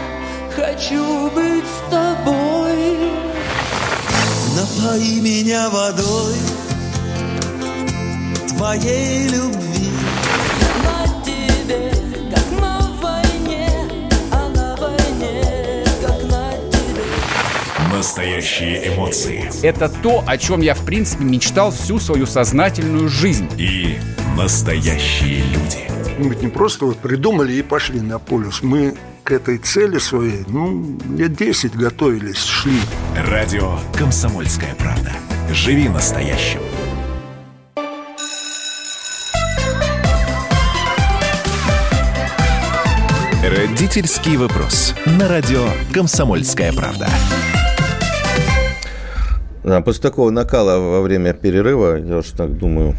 хочу 0.56 1.30
быть 1.32 1.64
с 1.66 1.90
тобой. 1.92 2.55
Напои 4.66 5.20
меня 5.20 5.70
водой 5.70 6.34
твоей 8.50 9.28
любви. 9.28 9.92
На 10.84 11.24
тебе, 11.24 11.92
как 12.34 12.60
на 12.60 12.80
войне, 13.00 13.70
а 14.32 14.50
на 14.56 14.76
войне, 14.78 15.84
как 16.02 16.24
на 16.24 16.52
тебе. 16.72 17.96
Настоящие 17.96 18.94
эмоции 18.96 19.52
Это 19.62 19.88
то, 19.88 20.24
о 20.26 20.38
чем 20.38 20.62
я, 20.62 20.74
в 20.74 20.84
принципе, 20.84 21.26
мечтал 21.26 21.70
всю 21.72 22.00
свою 22.00 22.26
сознательную 22.26 23.08
жизнь. 23.08 23.50
и 23.58 24.00
настоящие 24.36 25.44
люди. 25.44 25.95
Мы 26.18 26.30
ведь 26.30 26.42
не 26.42 26.48
просто 26.48 26.86
вот 26.86 26.98
придумали 26.98 27.52
и 27.54 27.62
пошли 27.62 28.00
на 28.00 28.20
полюс. 28.20 28.64
Мы 28.64 28.96
к 29.26 29.32
этой 29.32 29.58
цели 29.58 29.98
своей, 29.98 30.46
ну, 30.48 30.98
лет 31.14 31.36
10 31.36 31.76
готовились, 31.76 32.38
шли. 32.38 32.80
Радио 33.28 33.74
«Комсомольская 33.98 34.76
правда». 34.76 35.12
Живи 35.52 35.90
настоящим. 35.90 36.62
Родительский 43.44 44.38
вопрос. 44.38 44.96
На 45.06 45.28
радио 45.28 45.66
«Комсомольская 45.94 46.72
правда». 46.72 47.10
Да, 49.66 49.82
после 49.82 50.02
такого 50.02 50.30
накала 50.30 50.80
во 50.80 51.02
время 51.02 51.34
перерыва, 51.34 51.98
я 51.98 52.18
уж 52.20 52.28
так 52.30 52.58
думаю, 52.58 52.96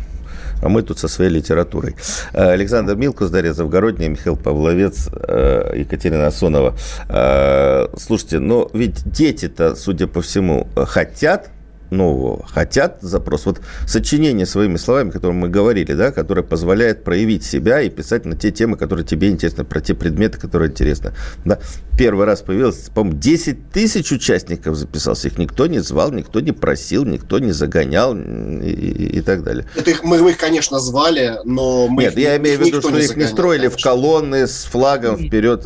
а 0.62 0.68
мы 0.68 0.82
тут 0.82 0.98
со 0.98 1.08
своей 1.08 1.30
литературой. 1.30 1.96
Э, 2.32 2.50
Александр 2.50 2.96
Милкус, 2.96 3.30
Дарья 3.30 3.52
Завгородняя, 3.52 4.08
Михаил 4.08 4.36
Павловец, 4.36 5.08
э, 5.12 5.72
Екатерина 5.76 6.26
Асонова. 6.26 6.74
Э, 7.08 7.86
Слушайте, 7.98 8.38
но 8.38 8.70
ведь 8.72 9.10
дети-то, 9.10 9.74
судя 9.74 10.06
по 10.06 10.20
всему, 10.20 10.68
хотят 10.76 11.50
нового, 11.90 12.46
хотят 12.46 12.98
запрос. 13.00 13.46
Вот 13.46 13.60
сочинение 13.86 14.46
своими 14.46 14.76
словами, 14.76 15.10
о 15.10 15.12
котором 15.12 15.36
мы 15.36 15.48
говорили, 15.48 15.92
да, 15.92 16.10
которое 16.12 16.42
позволяет 16.42 17.04
проявить 17.04 17.44
себя 17.44 17.80
и 17.80 17.88
писать 17.90 18.24
на 18.24 18.36
те 18.36 18.50
темы, 18.50 18.76
которые 18.76 19.04
тебе 19.04 19.28
интересны, 19.30 19.64
про 19.64 19.80
те 19.80 19.94
предметы, 19.94 20.38
которые 20.38 20.70
интересны. 20.70 21.12
Да. 21.44 21.58
Первый 21.98 22.26
раз 22.26 22.42
появилось, 22.42 22.90
по-моему, 22.94 23.18
10 23.18 23.70
тысяч 23.70 24.12
участников 24.12 24.76
записался. 24.76 25.28
Их 25.28 25.38
никто 25.38 25.66
не 25.66 25.78
звал, 25.78 26.10
никто 26.12 26.40
не 26.40 26.52
просил, 26.52 27.04
никто 27.04 27.38
не 27.38 27.52
загонял 27.52 28.14
и, 28.16 28.70
и- 28.70 29.18
и 29.18 29.20
так 29.22 29.42
далее. 29.42 29.66
Это 29.74 29.90
их, 29.90 30.02
мы, 30.04 30.16
их, 30.30 30.36
конечно, 30.38 30.78
звали, 30.80 31.38
но 31.44 31.88
мы 31.88 32.02
Нет, 32.04 32.12
их, 32.14 32.18
я 32.18 32.36
имею 32.36 32.58
в 32.58 32.62
виду, 32.66 32.80
что 32.80 32.90
их 32.90 32.94
не 32.96 33.06
загонял, 33.06 33.28
строили 33.30 33.66
в 33.68 33.70
конечно. 33.72 33.90
колонны 33.90 34.46
с 34.46 34.64
флагом 34.64 35.16
вперед. 35.16 35.64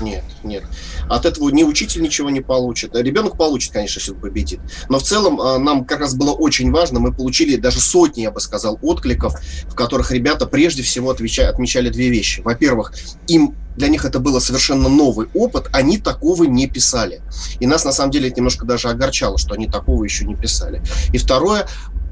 Нет, 0.00 0.24
нет. 0.44 0.64
От 1.08 1.26
этого 1.26 1.50
ни 1.50 1.62
учитель 1.62 2.02
ничего 2.02 2.30
не 2.30 2.40
получит. 2.40 2.94
Ребенок 2.94 3.36
получит, 3.36 3.72
конечно, 3.72 3.98
если 3.98 4.12
он 4.12 4.20
победит. 4.20 4.60
Но 4.88 4.98
в 4.98 5.02
целом 5.02 5.40
а, 5.40 5.58
нам 5.58 5.84
как 5.84 6.00
раз 6.00 6.14
было 6.14 6.32
очень 6.32 6.70
важно, 6.70 7.00
мы 7.00 7.12
получили 7.12 7.56
даже 7.56 7.80
сотни, 7.80 8.22
я 8.22 8.30
бы 8.30 8.40
сказал, 8.40 8.78
откликов, 8.82 9.34
в 9.68 9.74
которых 9.74 10.10
ребята 10.10 10.46
прежде 10.46 10.82
всего 10.82 11.10
отвеча- 11.12 11.48
отмечали 11.48 11.88
две 11.88 12.08
вещи. 12.08 12.40
Во-первых, 12.40 12.92
им 13.28 13.54
для 13.76 13.88
них 13.88 14.04
это 14.04 14.18
было 14.18 14.40
совершенно 14.40 14.88
новый 14.88 15.28
опыт, 15.34 15.68
они 15.72 15.98
такого 15.98 16.44
не 16.44 16.66
писали. 16.66 17.20
И 17.60 17.66
нас, 17.66 17.84
на 17.84 17.92
самом 17.92 18.10
деле, 18.10 18.28
это 18.28 18.38
немножко 18.38 18.64
даже 18.66 18.88
огорчало, 18.88 19.38
что 19.38 19.54
они 19.54 19.66
такого 19.66 20.02
еще 20.04 20.24
не 20.24 20.34
писали. 20.34 20.82
И 21.12 21.18
второе, 21.18 21.68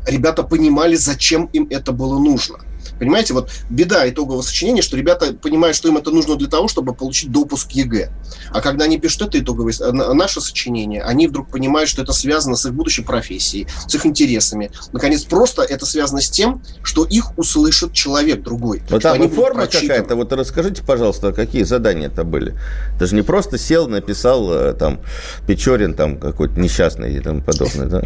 ребята 0.06 0.42
понимали, 0.42 0.94
зачем 0.96 1.46
им 1.46 1.66
это 1.70 1.92
было 1.92 2.18
нужно. 2.18 2.58
Понимаете, 2.98 3.34
вот 3.34 3.50
беда 3.70 4.08
итогового 4.08 4.42
сочинения, 4.42 4.82
что 4.82 4.96
ребята 4.96 5.32
понимают, 5.34 5.76
что 5.76 5.88
им 5.88 5.96
это 5.96 6.10
нужно 6.10 6.36
для 6.36 6.48
того, 6.48 6.68
чтобы 6.68 6.94
получить 6.94 7.30
допуск 7.32 7.72
ЕГЭ. 7.72 8.10
А 8.50 8.60
когда 8.60 8.84
они 8.84 8.98
пишут 8.98 9.22
это 9.28 9.40
итоговое, 9.40 9.74
на- 9.92 10.14
наше 10.14 10.40
сочинение, 10.40 11.02
они 11.02 11.26
вдруг 11.26 11.48
понимают, 11.50 11.88
что 11.88 12.02
это 12.02 12.12
связано 12.12 12.56
с 12.56 12.66
их 12.66 12.74
будущей 12.74 13.02
профессией, 13.02 13.66
с 13.86 13.94
их 13.94 14.06
интересами. 14.06 14.70
Наконец, 14.92 15.24
просто 15.24 15.62
это 15.62 15.86
связано 15.86 16.20
с 16.20 16.30
тем, 16.30 16.62
что 16.82 17.04
их 17.04 17.36
услышит 17.38 17.92
человек 17.92 18.42
другой. 18.42 18.82
Вот 18.90 19.02
там 19.02 19.22
и 19.22 19.28
форма 19.28 19.66
какая-то. 19.66 20.16
Вот 20.16 20.32
расскажите, 20.32 20.82
пожалуйста, 20.82 21.32
какие 21.32 21.62
задания 21.64 22.08
это 22.08 22.24
были? 22.24 22.54
Это 22.96 23.06
же 23.06 23.14
не 23.14 23.22
просто 23.22 23.58
сел, 23.58 23.88
написал 23.88 24.52
э, 24.52 24.72
там 24.74 25.00
Печорин 25.46 25.94
там 25.94 26.18
какой-то 26.18 26.58
несчастный 26.58 27.14
и 27.16 27.20
тому 27.20 27.42
подобное, 27.42 27.86
да? 27.86 28.02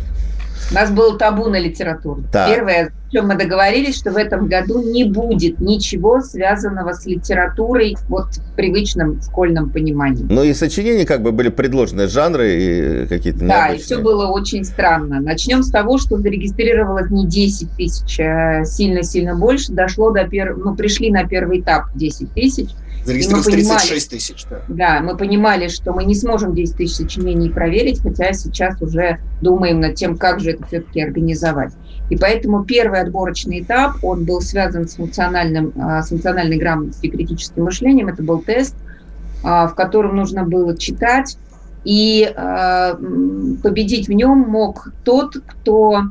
У 0.71 0.75
нас 0.75 0.91
было 0.91 1.19
табу 1.19 1.49
на 1.49 1.59
литературу. 1.59 2.23
Так. 2.31 2.55
Первое, 2.55 2.93
о 3.09 3.11
чем 3.11 3.29
мы 3.29 3.37
договорились, 3.37 3.97
что 3.97 4.11
в 4.11 4.17
этом 4.17 4.49
году 4.49 4.83
не 4.83 5.05
будет 5.05 5.61
ничего 5.61 6.21
связанного 6.21 6.93
с 6.93 7.07
литературой 7.07 7.97
вот 8.09 8.37
в 8.37 8.55
привычном 8.55 9.23
школьном 9.23 9.71
понимании. 9.71 10.27
Ну 10.29 10.43
и 10.43 10.53
сочинения 10.53 11.07
как 11.07 11.23
бы 11.23 11.33
были 11.33 11.49
предложены, 11.49 12.07
жанры 12.07 12.53
и 12.55 13.07
какие-то 13.07 13.41
Да, 13.41 13.45
и 13.45 13.49
необычные. 13.49 13.79
все 13.85 13.99
было 13.99 14.27
очень 14.27 14.65
странно. 14.65 15.21
Начнем 15.21 15.63
с 15.63 15.71
того, 15.71 15.99
что 15.99 16.19
зарегистрировалось 16.19 17.11
не 17.11 17.27
10 17.27 17.71
тысяч, 17.73 18.21
а 18.21 18.65
сильно-сильно 18.65 19.35
больше. 19.35 19.73
Дошло 19.73 20.11
до 20.11 20.25
первого, 20.29 20.71
ну, 20.71 20.77
пришли 20.77 21.11
на 21.11 21.27
первый 21.27 21.61
этап 21.61 21.87
10 21.95 22.33
тысяч. 22.33 22.69
Зарегистрировалось 23.09 23.47
И 23.47 23.51
мы 23.51 23.57
понимали- 23.57 23.79
36 23.79 24.11
тысяч. 24.11 24.45
Да. 24.51 24.61
Да, 24.69 25.01
мы 25.01 25.17
понимали, 25.17 25.69
что 25.69 25.95
мы 25.95 26.05
не 26.05 26.15
сможем 26.15 26.55
10 26.55 26.77
тысяч 26.77 26.97
сочинений 26.97 27.49
проверить, 27.49 28.03
хотя 28.03 28.35
сейчас 28.35 28.83
уже 28.83 29.19
думаем 29.41 29.81
над 29.81 29.95
тем, 29.95 30.19
как 30.19 30.41
же 30.41 30.51
это 30.51 30.67
все-таки 30.67 31.01
организовать. 31.01 31.73
И 32.11 32.17
поэтому 32.17 32.65
первый 32.65 33.01
отборочный 33.01 33.61
этап, 33.61 33.97
он 34.03 34.27
был 34.27 34.43
связан 34.43 34.87
с, 34.87 34.97
функциональным, 34.97 35.73
а, 35.81 36.03
с 36.03 36.11
функциональной 36.11 36.59
грамотностью 36.59 37.11
и 37.11 37.17
критическим 37.17 37.65
мышлением. 37.65 38.09
Это 38.09 38.23
был 38.23 38.41
тест, 38.41 38.75
а, 39.43 39.69
в 39.69 39.75
котором 39.75 40.17
нужно 40.17 40.45
было 40.45 40.77
читать, 40.77 41.39
и 41.85 42.31
а, 42.37 42.95
победить 43.63 44.09
в 44.09 44.13
нем 44.13 44.39
мог 44.39 44.93
тот, 45.05 45.37
кто 45.47 46.03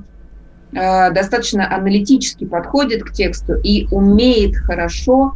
достаточно 0.70 1.74
аналитически 1.74 2.46
подходит 2.46 3.02
к 3.04 3.14
тексту 3.14 3.54
и 3.54 3.88
умеет 3.90 4.58
хорошо 4.58 5.34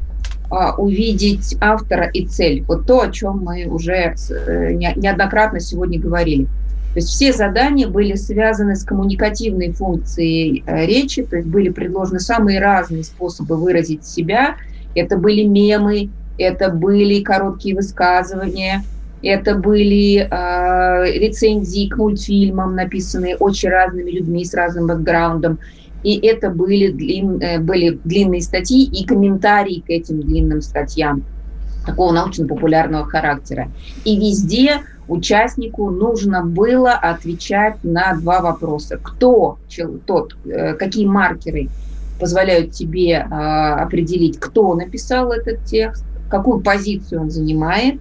увидеть 0.77 1.55
автора 1.61 2.07
и 2.07 2.25
цель. 2.25 2.63
Вот 2.67 2.85
то, 2.85 3.01
о 3.01 3.11
чем 3.11 3.39
мы 3.39 3.65
уже 3.65 4.15
э, 4.29 4.73
не- 4.73 4.93
неоднократно 4.97 5.59
сегодня 5.59 5.99
говорили. 5.99 6.45
То 6.93 6.99
есть 6.99 7.07
все 7.07 7.31
задания 7.31 7.87
были 7.87 8.15
связаны 8.15 8.75
с 8.75 8.83
коммуникативной 8.83 9.71
функцией 9.71 10.63
э, 10.65 10.85
речи, 10.85 11.23
то 11.23 11.37
есть 11.37 11.47
были 11.47 11.69
предложены 11.69 12.19
самые 12.19 12.59
разные 12.59 13.03
способы 13.03 13.55
выразить 13.55 14.05
себя. 14.05 14.57
Это 14.93 15.15
были 15.15 15.43
мемы, 15.43 16.09
это 16.37 16.69
были 16.69 17.23
короткие 17.23 17.75
высказывания, 17.75 18.83
это 19.21 19.55
были 19.55 20.27
э, 20.29 21.19
рецензии 21.19 21.87
к 21.87 21.97
мультфильмам, 21.97 22.75
написанные 22.75 23.35
очень 23.37 23.69
разными 23.69 24.11
людьми 24.11 24.43
с 24.45 24.53
разным 24.53 24.87
бэкграундом. 24.87 25.59
И 26.03 26.17
это 26.25 26.49
были, 26.49 26.91
длин- 26.91 27.41
э, 27.41 27.59
были 27.59 27.99
длинные 28.03 28.41
статьи 28.41 28.83
и 28.83 29.05
комментарии 29.05 29.83
к 29.85 29.89
этим 29.89 30.21
длинным 30.21 30.61
статьям 30.61 31.23
такого 31.85 32.11
научно-популярного 32.11 33.05
характера. 33.05 33.69
И 34.05 34.17
везде 34.17 34.81
участнику 35.07 35.89
нужно 35.89 36.43
было 36.43 36.93
отвечать 36.93 37.83
на 37.83 38.15
два 38.15 38.41
вопроса. 38.41 38.99
Кто 39.01 39.57
тот, 40.05 40.35
э, 40.45 40.73
какие 40.73 41.05
маркеры 41.05 41.69
позволяют 42.19 42.71
тебе 42.71 43.13
э, 43.13 43.23
определить, 43.25 44.39
кто 44.39 44.73
написал 44.75 45.31
этот 45.31 45.63
текст, 45.65 46.05
какую 46.29 46.61
позицию 46.61 47.21
он 47.21 47.29
занимает, 47.29 47.99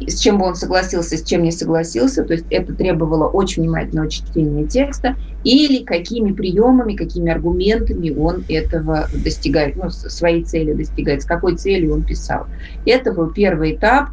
с 0.00 0.18
чем 0.20 0.38
бы 0.38 0.46
он 0.46 0.54
согласился, 0.54 1.16
с 1.16 1.22
чем 1.22 1.42
не 1.42 1.52
согласился. 1.52 2.24
То 2.24 2.34
есть 2.34 2.46
это 2.50 2.74
требовало 2.74 3.28
очень 3.28 3.62
внимательного 3.62 4.10
чтения 4.10 4.66
текста 4.66 5.16
или 5.42 5.84
какими 5.84 6.32
приемами, 6.32 6.96
какими 6.96 7.30
аргументами 7.32 8.10
он 8.10 8.44
этого 8.48 9.08
достигает, 9.12 9.76
ну, 9.76 9.90
своей 9.90 10.44
цели 10.44 10.72
достигает, 10.72 11.22
с 11.22 11.26
какой 11.26 11.56
целью 11.56 11.94
он 11.94 12.04
писал. 12.04 12.46
Это 12.84 13.12
был 13.12 13.30
первый 13.32 13.76
этап. 13.76 14.08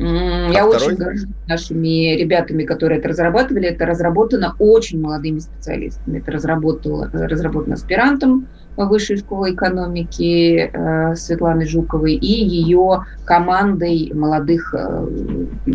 М, 0.00 0.50
Я 0.50 0.64
А 0.64 0.66
очень 0.66 0.78
второй? 0.78 0.96
горжусь 0.96 1.28
нашими 1.46 2.16
ребятами, 2.16 2.64
которые 2.64 2.98
это 3.00 3.08
разрабатывали. 3.08 3.68
Это 3.68 3.84
разработано 3.84 4.54
очень 4.58 5.00
молодыми 5.00 5.40
специалистами. 5.40 6.18
Это 6.18 6.32
разработало, 6.32 7.10
разработано 7.12 7.74
аспирантом 7.74 8.48
Высшей 8.76 9.18
школы 9.18 9.52
экономики 9.52 10.70
э, 10.72 11.14
Светланой 11.14 11.66
Жуковой 11.66 12.14
и 12.14 12.26
ее 12.44 13.04
командой 13.26 14.10
молодых 14.14 14.74
э, 14.74 15.06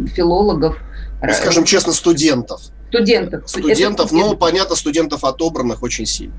филологов. 0.08 0.78
Скажем 1.32 1.66
честно, 1.66 1.94
студентов. 1.94 2.62
Студентов. 2.90 3.44
Студентов, 3.50 4.06
Это 4.08 4.16
но, 4.16 4.36
понятно, 4.36 4.76
студентов 4.76 5.24
отобранных 5.24 5.84
очень 5.84 6.06
сильно. 6.06 6.36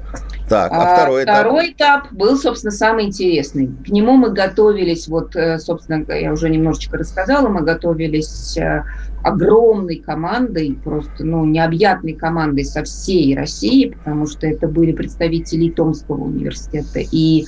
Так, 0.48 0.72
А 0.72 0.92
а 0.92 0.96
второй 0.96 1.24
этап? 1.24 1.34
второй 1.34 1.72
этап 1.72 2.12
был, 2.12 2.38
собственно, 2.38 2.70
самый 2.70 3.06
интересный. 3.06 3.68
К 3.84 3.88
нему 3.88 4.12
мы 4.12 4.30
готовились, 4.30 5.08
вот, 5.08 5.34
э, 5.36 5.58
собственно, 5.58 6.04
я 6.14 6.32
уже 6.32 6.48
немножечко 6.48 6.96
рассказала, 6.98 7.48
мы 7.48 7.62
готовились 7.62 8.56
э, 8.56 8.84
огромной 9.24 9.96
командой, 9.96 10.78
просто, 10.82 11.24
ну, 11.24 11.44
необъятной 11.44 12.12
командой 12.12 12.64
со 12.64 12.84
всей 12.84 13.36
России, 13.36 13.90
потому 13.90 14.26
что 14.26 14.46
это 14.46 14.68
были 14.68 14.92
представители 14.92 15.70
Томского 15.70 16.24
университета, 16.24 17.00
и 17.00 17.44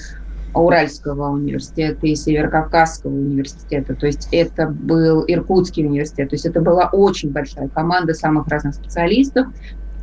Уральского 0.59 1.31
университета 1.31 2.07
и 2.07 2.15
Северокавказского 2.15 3.13
университета. 3.13 3.95
То 3.95 4.07
есть 4.07 4.29
это 4.33 4.69
был 4.69 5.25
Иркутский 5.27 5.87
университет. 5.87 6.31
То 6.31 6.35
есть 6.35 6.47
это 6.47 6.61
была 6.61 6.89
очень 6.93 7.31
большая 7.31 7.69
команда 7.69 8.15
самых 8.15 8.47
разных 8.49 8.75
специалистов. 8.75 9.47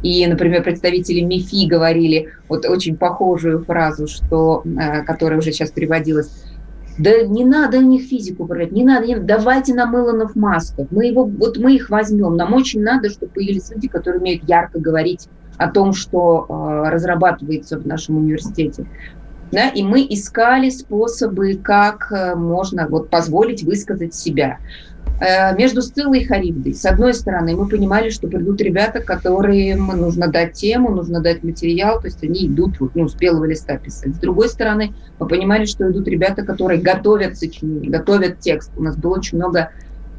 И, 0.02 0.26
например, 0.28 0.64
представители 0.64 1.22
МИФИ 1.22 1.68
говорили 1.68 2.30
вот 2.48 2.66
очень 2.66 2.98
похожую 2.98 3.64
фразу, 3.64 4.08
что, 4.08 4.64
э, 4.66 5.04
которая 5.04 5.40
уже 5.40 5.52
сейчас 5.52 5.72
переводилась. 5.72 6.32
Да 6.98 7.24
не 7.24 7.44
надо 7.44 7.80
у 7.80 7.82
них 7.82 8.04
физику 8.04 8.46
брать, 8.46 8.72
не 8.72 8.84
надо, 8.84 9.06
не- 9.08 9.20
давайте 9.20 9.74
нам 9.74 9.98
Илонов 9.98 10.36
Масков, 10.36 10.88
мы, 10.92 11.08
его, 11.08 11.26
вот 11.26 11.58
мы 11.58 11.76
их 11.76 11.90
возьмем. 11.90 12.36
Нам 12.36 12.54
очень 12.54 12.82
надо, 12.82 13.10
чтобы 13.10 13.32
появились 13.34 13.70
люди, 13.70 13.88
которые 13.90 14.22
умеют 14.22 14.44
ярко 14.48 14.80
говорить 14.80 15.28
о 15.58 15.70
том, 15.70 15.94
что 15.94 16.46
э, 16.48 16.90
разрабатывается 16.90 17.80
в 17.80 17.86
нашем 17.86 18.18
университете. 18.18 18.86
Да, 19.52 19.70
и 19.70 19.84
мы 19.84 20.06
искали 20.10 20.70
способы, 20.70 21.56
как 21.56 22.12
э, 22.12 22.36
можно 22.36 22.88
вот, 22.90 23.10
позволить 23.10 23.64
высказать 23.64 24.14
себя. 24.14 24.58
Э, 25.22 25.56
Между 25.56 25.82
Сциллой 25.82 26.22
и 26.22 26.26
Харибдой, 26.26 26.74
с 26.74 26.86
одной 26.86 27.14
стороны, 27.14 27.56
мы 27.56 27.68
понимали, 27.68 28.10
что 28.10 28.28
придут 28.28 28.60
ребята, 28.62 29.00
которым 29.00 29.88
нужно 29.88 30.28
дать 30.28 30.54
тему, 30.54 30.90
нужно 30.90 31.22
дать 31.22 31.44
материал, 31.44 32.02
то 32.02 32.08
есть 32.08 32.24
они 32.24 32.48
идут 32.48 32.76
ну, 32.96 33.08
с 33.08 33.16
белого 33.16 33.46
листа 33.46 33.78
писать. 33.78 34.16
С 34.16 34.20
другой 34.20 34.50
стороны, 34.50 34.94
мы 35.20 35.28
понимали, 35.28 35.66
что 35.66 35.90
идут 35.90 36.08
ребята, 36.08 36.44
которые 36.44 36.82
готовят 36.82 37.38
сочинение, 37.38 37.90
готовят 37.90 38.40
текст. 38.40 38.72
У 38.76 38.84
нас 38.84 38.98
было 38.98 39.16
очень 39.16 39.38
много 39.38 39.70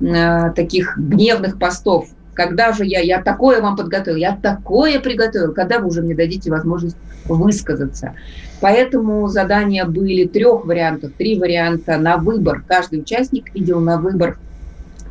э, 0.00 0.52
таких 0.54 0.96
гневных 0.96 1.58
постов. 1.58 2.08
Когда 2.36 2.72
же 2.72 2.84
я, 2.84 3.00
я 3.00 3.22
такое 3.22 3.60
вам 3.62 3.76
подготовил, 3.76 4.18
я 4.18 4.36
такое 4.40 5.00
приготовил, 5.00 5.52
когда 5.52 5.78
вы 5.78 5.88
уже 5.88 6.02
мне 6.02 6.14
дадите 6.14 6.50
возможность 6.50 6.96
высказаться. 7.24 8.14
Поэтому 8.60 9.26
задания 9.28 9.84
были 9.86 10.26
трех 10.26 10.64
вариантов, 10.66 11.12
три 11.16 11.38
варианта 11.38 11.96
на 11.96 12.18
выбор. 12.18 12.62
Каждый 12.68 13.00
участник 13.00 13.54
видел 13.54 13.80
на 13.80 13.98
выбор 13.98 14.38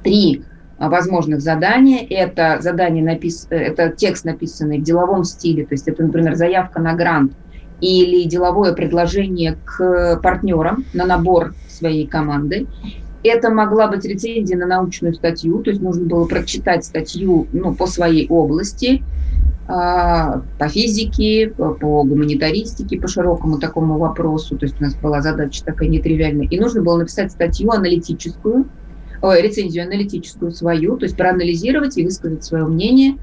три 0.03 0.43
а, 0.78 0.89
возможных 0.89 1.41
задания. 1.41 2.05
Это 2.09 2.59
задание 2.61 3.03
напис... 3.03 3.47
э, 3.49 3.55
это 3.55 3.89
текст, 3.89 4.23
написанный 4.23 4.80
в 4.80 4.84
деловом 4.84 5.23
стиле, 5.23 5.65
то 5.65 5.73
есть 5.73 5.88
это, 5.88 6.03
например, 6.03 6.36
заявка 6.36 6.80
на 6.80 6.93
грант 6.93 7.34
или 7.82 8.28
деловое 8.28 8.73
предложение 8.73 9.57
к 9.65 10.19
партнерам 10.21 10.86
на 10.93 11.05
набор 11.05 11.53
своей 11.67 12.07
команды. 12.07 12.67
Это 13.26 13.49
могла 13.49 13.88
быть 13.88 14.05
рецензия 14.05 14.55
на 14.55 14.67
научную 14.67 15.15
статью, 15.15 15.63
то 15.63 15.71
есть 15.71 15.82
нужно 15.82 16.05
было 16.05 16.26
прочитать 16.26 16.86
статью 16.86 17.47
ну, 17.53 17.73
по 17.73 17.88
своей 17.88 18.28
области, 18.28 19.03
а, 19.67 20.43
по 20.59 20.67
физике, 20.67 21.49
по 21.57 22.03
гуманитаристике, 22.03 22.99
по 22.99 23.07
широкому 23.07 23.57
такому 23.57 23.97
вопросу. 23.97 24.55
То 24.57 24.67
есть 24.67 24.80
у 24.80 24.84
нас 24.84 24.93
была 24.93 25.21
задача 25.21 25.65
такая 25.65 25.89
нетривиальная. 25.89 26.47
И 26.47 26.59
нужно 26.59 26.84
было 26.84 26.97
написать 26.99 27.32
статью 27.32 27.71
аналитическую, 27.71 28.65
ой, 29.23 29.41
рецензию 29.41 29.86
аналитическую 29.86 30.51
свою, 30.51 30.97
то 30.97 31.05
есть 31.05 31.17
проанализировать 31.17 31.97
и 31.97 32.05
высказать 32.05 32.43
свое 32.43 32.65
мнение. 32.65 33.17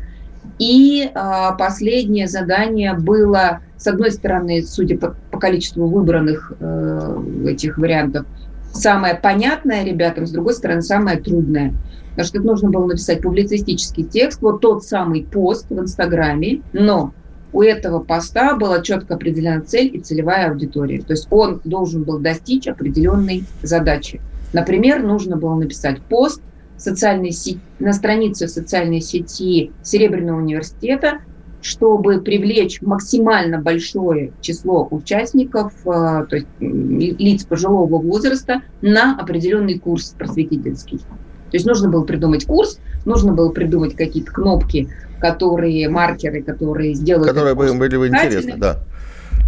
И 0.59 1.09
а, 1.15 1.53
последнее 1.53 2.27
задание 2.27 2.95
было, 2.95 3.61
с 3.77 3.87
одной 3.87 4.11
стороны, 4.11 4.65
судя 4.65 4.99
по, 4.99 5.15
по 5.31 5.39
количеству 5.39 5.87
выбранных 5.87 6.53
э, 6.59 7.23
этих 7.47 7.79
вариантов, 7.79 8.27
самое 8.73 9.15
понятное 9.15 9.85
ребятам, 9.85 10.27
с 10.27 10.31
другой 10.31 10.55
стороны, 10.55 10.83
самое 10.83 11.19
трудное. 11.21 11.75
Потому 12.11 12.27
что 12.27 12.41
нужно 12.41 12.71
было 12.71 12.87
написать 12.87 13.23
публицистический 13.23 14.05
текст, 14.05 14.43
вот 14.43 14.61
тот 14.61 14.85
самый 14.85 15.25
пост 15.25 15.67
в 15.71 15.79
Инстаграме, 15.79 16.63
но 16.73 17.15
у 17.53 17.63
этого 17.63 18.01
поста 18.01 18.57
была 18.57 18.81
четко 18.81 19.15
определена 19.15 19.61
цель 19.61 19.91
и 19.95 20.01
целевая 20.01 20.51
аудитория. 20.51 21.01
То 21.01 21.13
есть 21.13 21.29
он 21.31 21.61
должен 21.65 22.03
был 22.03 22.19
достичь 22.19 22.67
определенной 22.67 23.45
задачи. 23.63 24.21
Например, 24.53 25.03
нужно 25.03 25.37
было 25.37 25.55
написать 25.55 26.01
пост 26.03 26.43
в 26.77 26.81
социальной 26.81 27.31
сети, 27.31 27.61
на 27.79 27.93
странице 27.93 28.49
социальной 28.49 29.01
сети 29.01 29.73
Серебряного 29.83 30.39
университета, 30.39 31.21
чтобы 31.63 32.21
привлечь 32.21 32.83
максимально 32.83 33.59
большое 33.59 34.33
число 34.41 34.87
участников, 34.91 35.73
э, 35.87 36.27
то 36.29 36.37
есть 36.37 36.47
лиц 36.61 37.45
пожилого 37.45 37.99
возраста, 37.99 38.63
на 38.83 39.17
определенный 39.19 39.79
курс 39.79 40.15
просветительский. 40.19 40.99
То 40.99 41.57
есть 41.57 41.65
нужно 41.67 41.89
было 41.89 42.05
придумать 42.05 42.45
курс, 42.47 42.79
нужно 43.05 43.33
было 43.33 43.51
придумать 43.51 43.95
какие-то 43.95 44.33
кнопки, 44.33 44.89
которые, 45.21 45.89
маркеры, 45.89 46.43
которые 46.43 46.95
сделают 46.95 47.29
Которые 47.29 47.55
бы 47.55 47.69
им 47.69 47.79
были 47.79 47.97
бы 47.97 48.09
интересны, 48.09 48.57
да. 48.57 48.81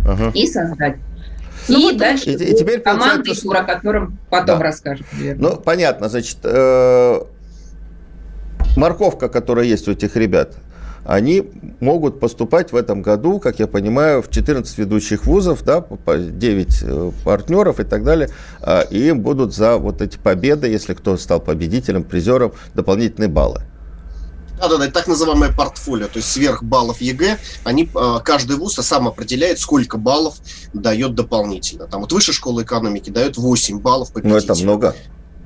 Ага. 0.07 0.31
и 0.35 0.47
создать. 0.47 0.97
Ну 1.69 1.79
и 1.81 1.83
вот 1.83 1.97
дальше 1.97 2.31
и- 2.31 2.35
и 2.35 2.57
теперь 2.57 2.81
получается, 2.81 3.35
что- 3.35 3.51
о 3.53 3.63
котором 3.65 4.19
потом 4.31 4.59
Да. 4.59 4.65
расскажем. 4.65 5.07
наверное. 5.15 5.51
Ну, 5.51 5.57
понятно, 5.57 6.09
значит, 6.11 6.39
э, 6.45 7.21
морковка, 8.77 9.29
которая 9.29 9.65
есть 9.65 9.89
у 9.89 9.93
этих 9.93 10.15
ребят, 10.17 10.57
они 11.05 11.51
могут 11.81 12.21
поступать 12.21 12.73
в 12.73 12.77
этом 12.77 13.03
году, 13.03 13.39
как 13.39 13.59
я 13.59 13.67
понимаю, 13.67 14.23
в 14.23 14.31
14 14.31 14.79
ведущих 14.79 15.27
вузов, 15.27 15.63
да, 15.63 15.81
по 15.81 16.17
9 16.17 16.83
э, 16.83 17.11
партнеров 17.25 17.81
и 17.81 17.85
так 17.85 18.05
далее, 18.05 18.31
а, 18.61 18.81
и 18.83 19.09
им 19.09 19.21
будут 19.21 19.55
за 19.55 19.77
вот 19.77 20.01
эти 20.01 20.17
победы, 20.17 20.67
если 20.69 20.95
кто 20.95 21.17
стал 21.17 21.41
победителем, 21.41 22.05
призером, 22.05 22.53
дополнительные 22.75 23.29
баллы. 23.29 23.63
Да-да-да, 24.59 24.85
это 24.85 24.95
так 24.95 25.09
называемое 25.09 25.53
портфолио, 25.53 26.07
то 26.07 26.17
есть 26.19 26.31
сверх 26.31 26.63
баллов 26.63 27.01
ЕГЭ, 27.01 27.39
они, 27.65 27.91
э, 27.95 28.19
каждый 28.25 28.57
вуз 28.57 28.75
сам 28.75 29.09
определяет, 29.09 29.59
сколько 29.59 29.99
баллов 29.99 30.37
дает 30.73 31.15
дополнительно. 31.15 31.87
Там 31.87 32.01
вот 32.03 32.13
высшая 32.13 32.33
школа 32.33 32.63
экономики 32.63 33.11
дает 33.11 33.37
8 33.37 33.81
баллов 33.81 34.09
Ну, 34.15 34.15
победителю. 34.23 34.53
это 34.55 34.63
много. 34.63 34.97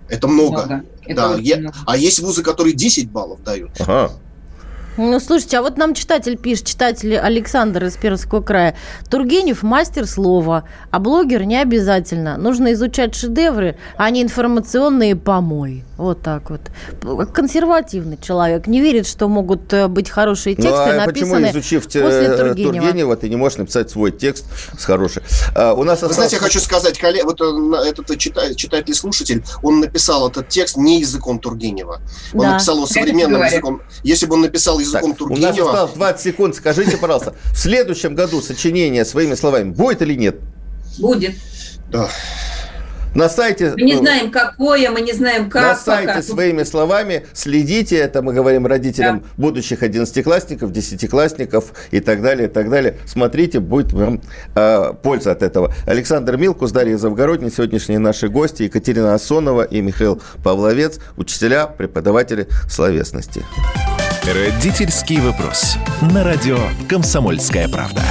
Это 0.09 0.29
много. 0.29 0.67
Много. 0.67 0.85
Это 1.07 1.15
Да, 1.15 1.37
я- 1.41 1.57
много. 1.57 1.75
А 1.87 1.97
есть 1.97 2.21
вузы, 2.21 2.43
которые 2.43 2.75
10 2.75 3.11
баллов 3.11 3.43
дают. 3.43 3.71
Ага. 3.81 4.13
Ну, 4.99 5.21
слушайте, 5.21 5.59
а 5.59 5.63
вот 5.63 5.77
нам 5.77 5.95
читатель 5.95 6.37
пишет, 6.37 6.67
читатель 6.67 7.17
Александр 7.17 7.85
из 7.85 7.97
Пермского 7.97 8.41
края. 8.41 8.75
Тургенев– 9.09 9.63
мастер 9.63 10.09
слова, 10.09 10.65
а 10.91 10.99
блогер 10.99 11.45
не 11.45 11.57
обязательно. 11.57 12.37
Нужно 12.37 12.73
изучать 12.73 13.15
шедевры, 13.15 13.77
а 13.97 14.11
не 14.11 14.25
информационные 14.25 15.15
помои. 15.15 15.85
Вот 15.99 16.23
так 16.23 16.49
вот. 16.51 16.61
Консервативный 17.33 18.19
человек. 18.23 18.69
Не 18.69 18.81
верит, 18.81 19.05
что 19.07 19.27
могут 19.29 19.73
э, 19.73 19.89
быть 19.89 20.09
хорошие 20.09 20.55
Ну, 20.57 20.63
тексты, 20.63 20.79
а 20.79 21.07
почему, 21.07 21.35
написанные 21.35 21.51
изучив 21.53 21.89
те- 21.89 22.01
после 22.03 22.37
Тургенева. 22.37 22.73
Тургенева, 22.81 23.17
ты 23.17 23.29
не 23.29 23.35
можешь 23.35 23.59
написать 23.59 23.91
свой 23.91 24.13
текст 24.13 24.45
с 24.79 24.85
хороший? 24.85 25.23
А, 25.57 25.75
у 25.75 25.83
нас 25.83 26.01
Вы 26.01 26.07
осталось- 26.07 26.15
знаете, 26.15 26.37
я 26.37 26.43
хочу 26.43 26.61
сказать, 26.61 26.97
коллег, 27.01 27.25
вот 27.25 27.41
э, 27.41 27.89
этот 27.89 28.17
читатель, 28.17 28.55
читатель 28.55 28.93
и 28.93 28.95
слушатель, 28.95 29.43
он 29.63 29.81
написал 29.81 30.29
этот 30.29 30.49
текст 30.49 30.77
не 30.77 31.01
языком 31.01 31.41
Тургенева. 31.41 32.01
Он 32.33 32.41
Да. 32.41 32.53
написал 32.53 32.77
его 32.77 32.87
современным 32.87 33.43
языком. 33.43 33.83
Если 34.05 34.27
бы 34.27 34.35
он 34.37 34.43
написал 34.43 34.77
Так, 34.77 34.87
языком 34.87 35.05
у 35.05 35.09
нас 35.11 35.19
Тургенева, 35.19 35.71
осталось 35.71 35.93
20 35.95 36.23
секунд. 36.23 36.55
Скажите, 36.55 36.97
пожалуйста, 36.97 37.35
в 37.53 37.59
следующем 37.59 38.15
году 38.15 38.41
сочинение 38.41 39.05
своими 39.05 39.35
словами 39.35 39.71
будет 39.71 40.01
или 40.03 40.15
нет? 40.15 40.37
Будет. 41.01 41.35
да, 41.91 42.09
На 43.15 43.29
сайте... 43.29 43.75
Мы 43.77 43.83
не 43.83 43.95
ну, 43.95 44.01
знаем, 44.01 44.31
какое, 44.31 44.91
мы 44.91 45.01
не 45.01 45.13
знаем, 45.13 45.51
как. 45.51 45.63
на 45.63 45.75
сайте 45.75 46.09
пока. 46.09 46.23
своими 46.23 46.63
словами 46.63 47.27
следите, 47.33 47.97
это 47.97 48.23
мы 48.23 48.33
говорим 48.33 48.67
родителям 48.67 49.25
будущих 49.37 49.83
одиннадцатиклассников, 49.83 50.73
десятиклассников 50.73 51.73
и 51.91 52.01
так 52.01 52.23
далее, 52.23 52.49
и 52.49 52.51
так 52.51 52.71
далее. 52.71 52.97
Смотрите, 53.07 53.61
будет 53.61 53.93
вам 53.93 54.21
э, 54.55 54.93
польза 55.03 55.33
от 55.33 55.43
этого. 55.43 55.73
Александр 55.87 56.37
Милкус, 56.37 56.73
Дарья 56.73 56.97
Завгородний, 56.97 57.51
сегодняшние 57.51 57.99
наши 57.99 58.29
гости, 58.29 58.65
Екатерина 58.65 59.15
Асонова 59.15 59.63
и 59.63 59.81
Михаил 59.81 60.21
Павловец, 60.43 60.99
учителя, 61.17 61.67
преподаватели 61.67 62.49
словесности. 62.69 63.45
Родительский 64.25 65.21
вопрос. 65.21 65.77
На 66.13 66.23
радио 66.23 66.59
«Комсомольская 66.89 67.69
правда». 67.69 68.03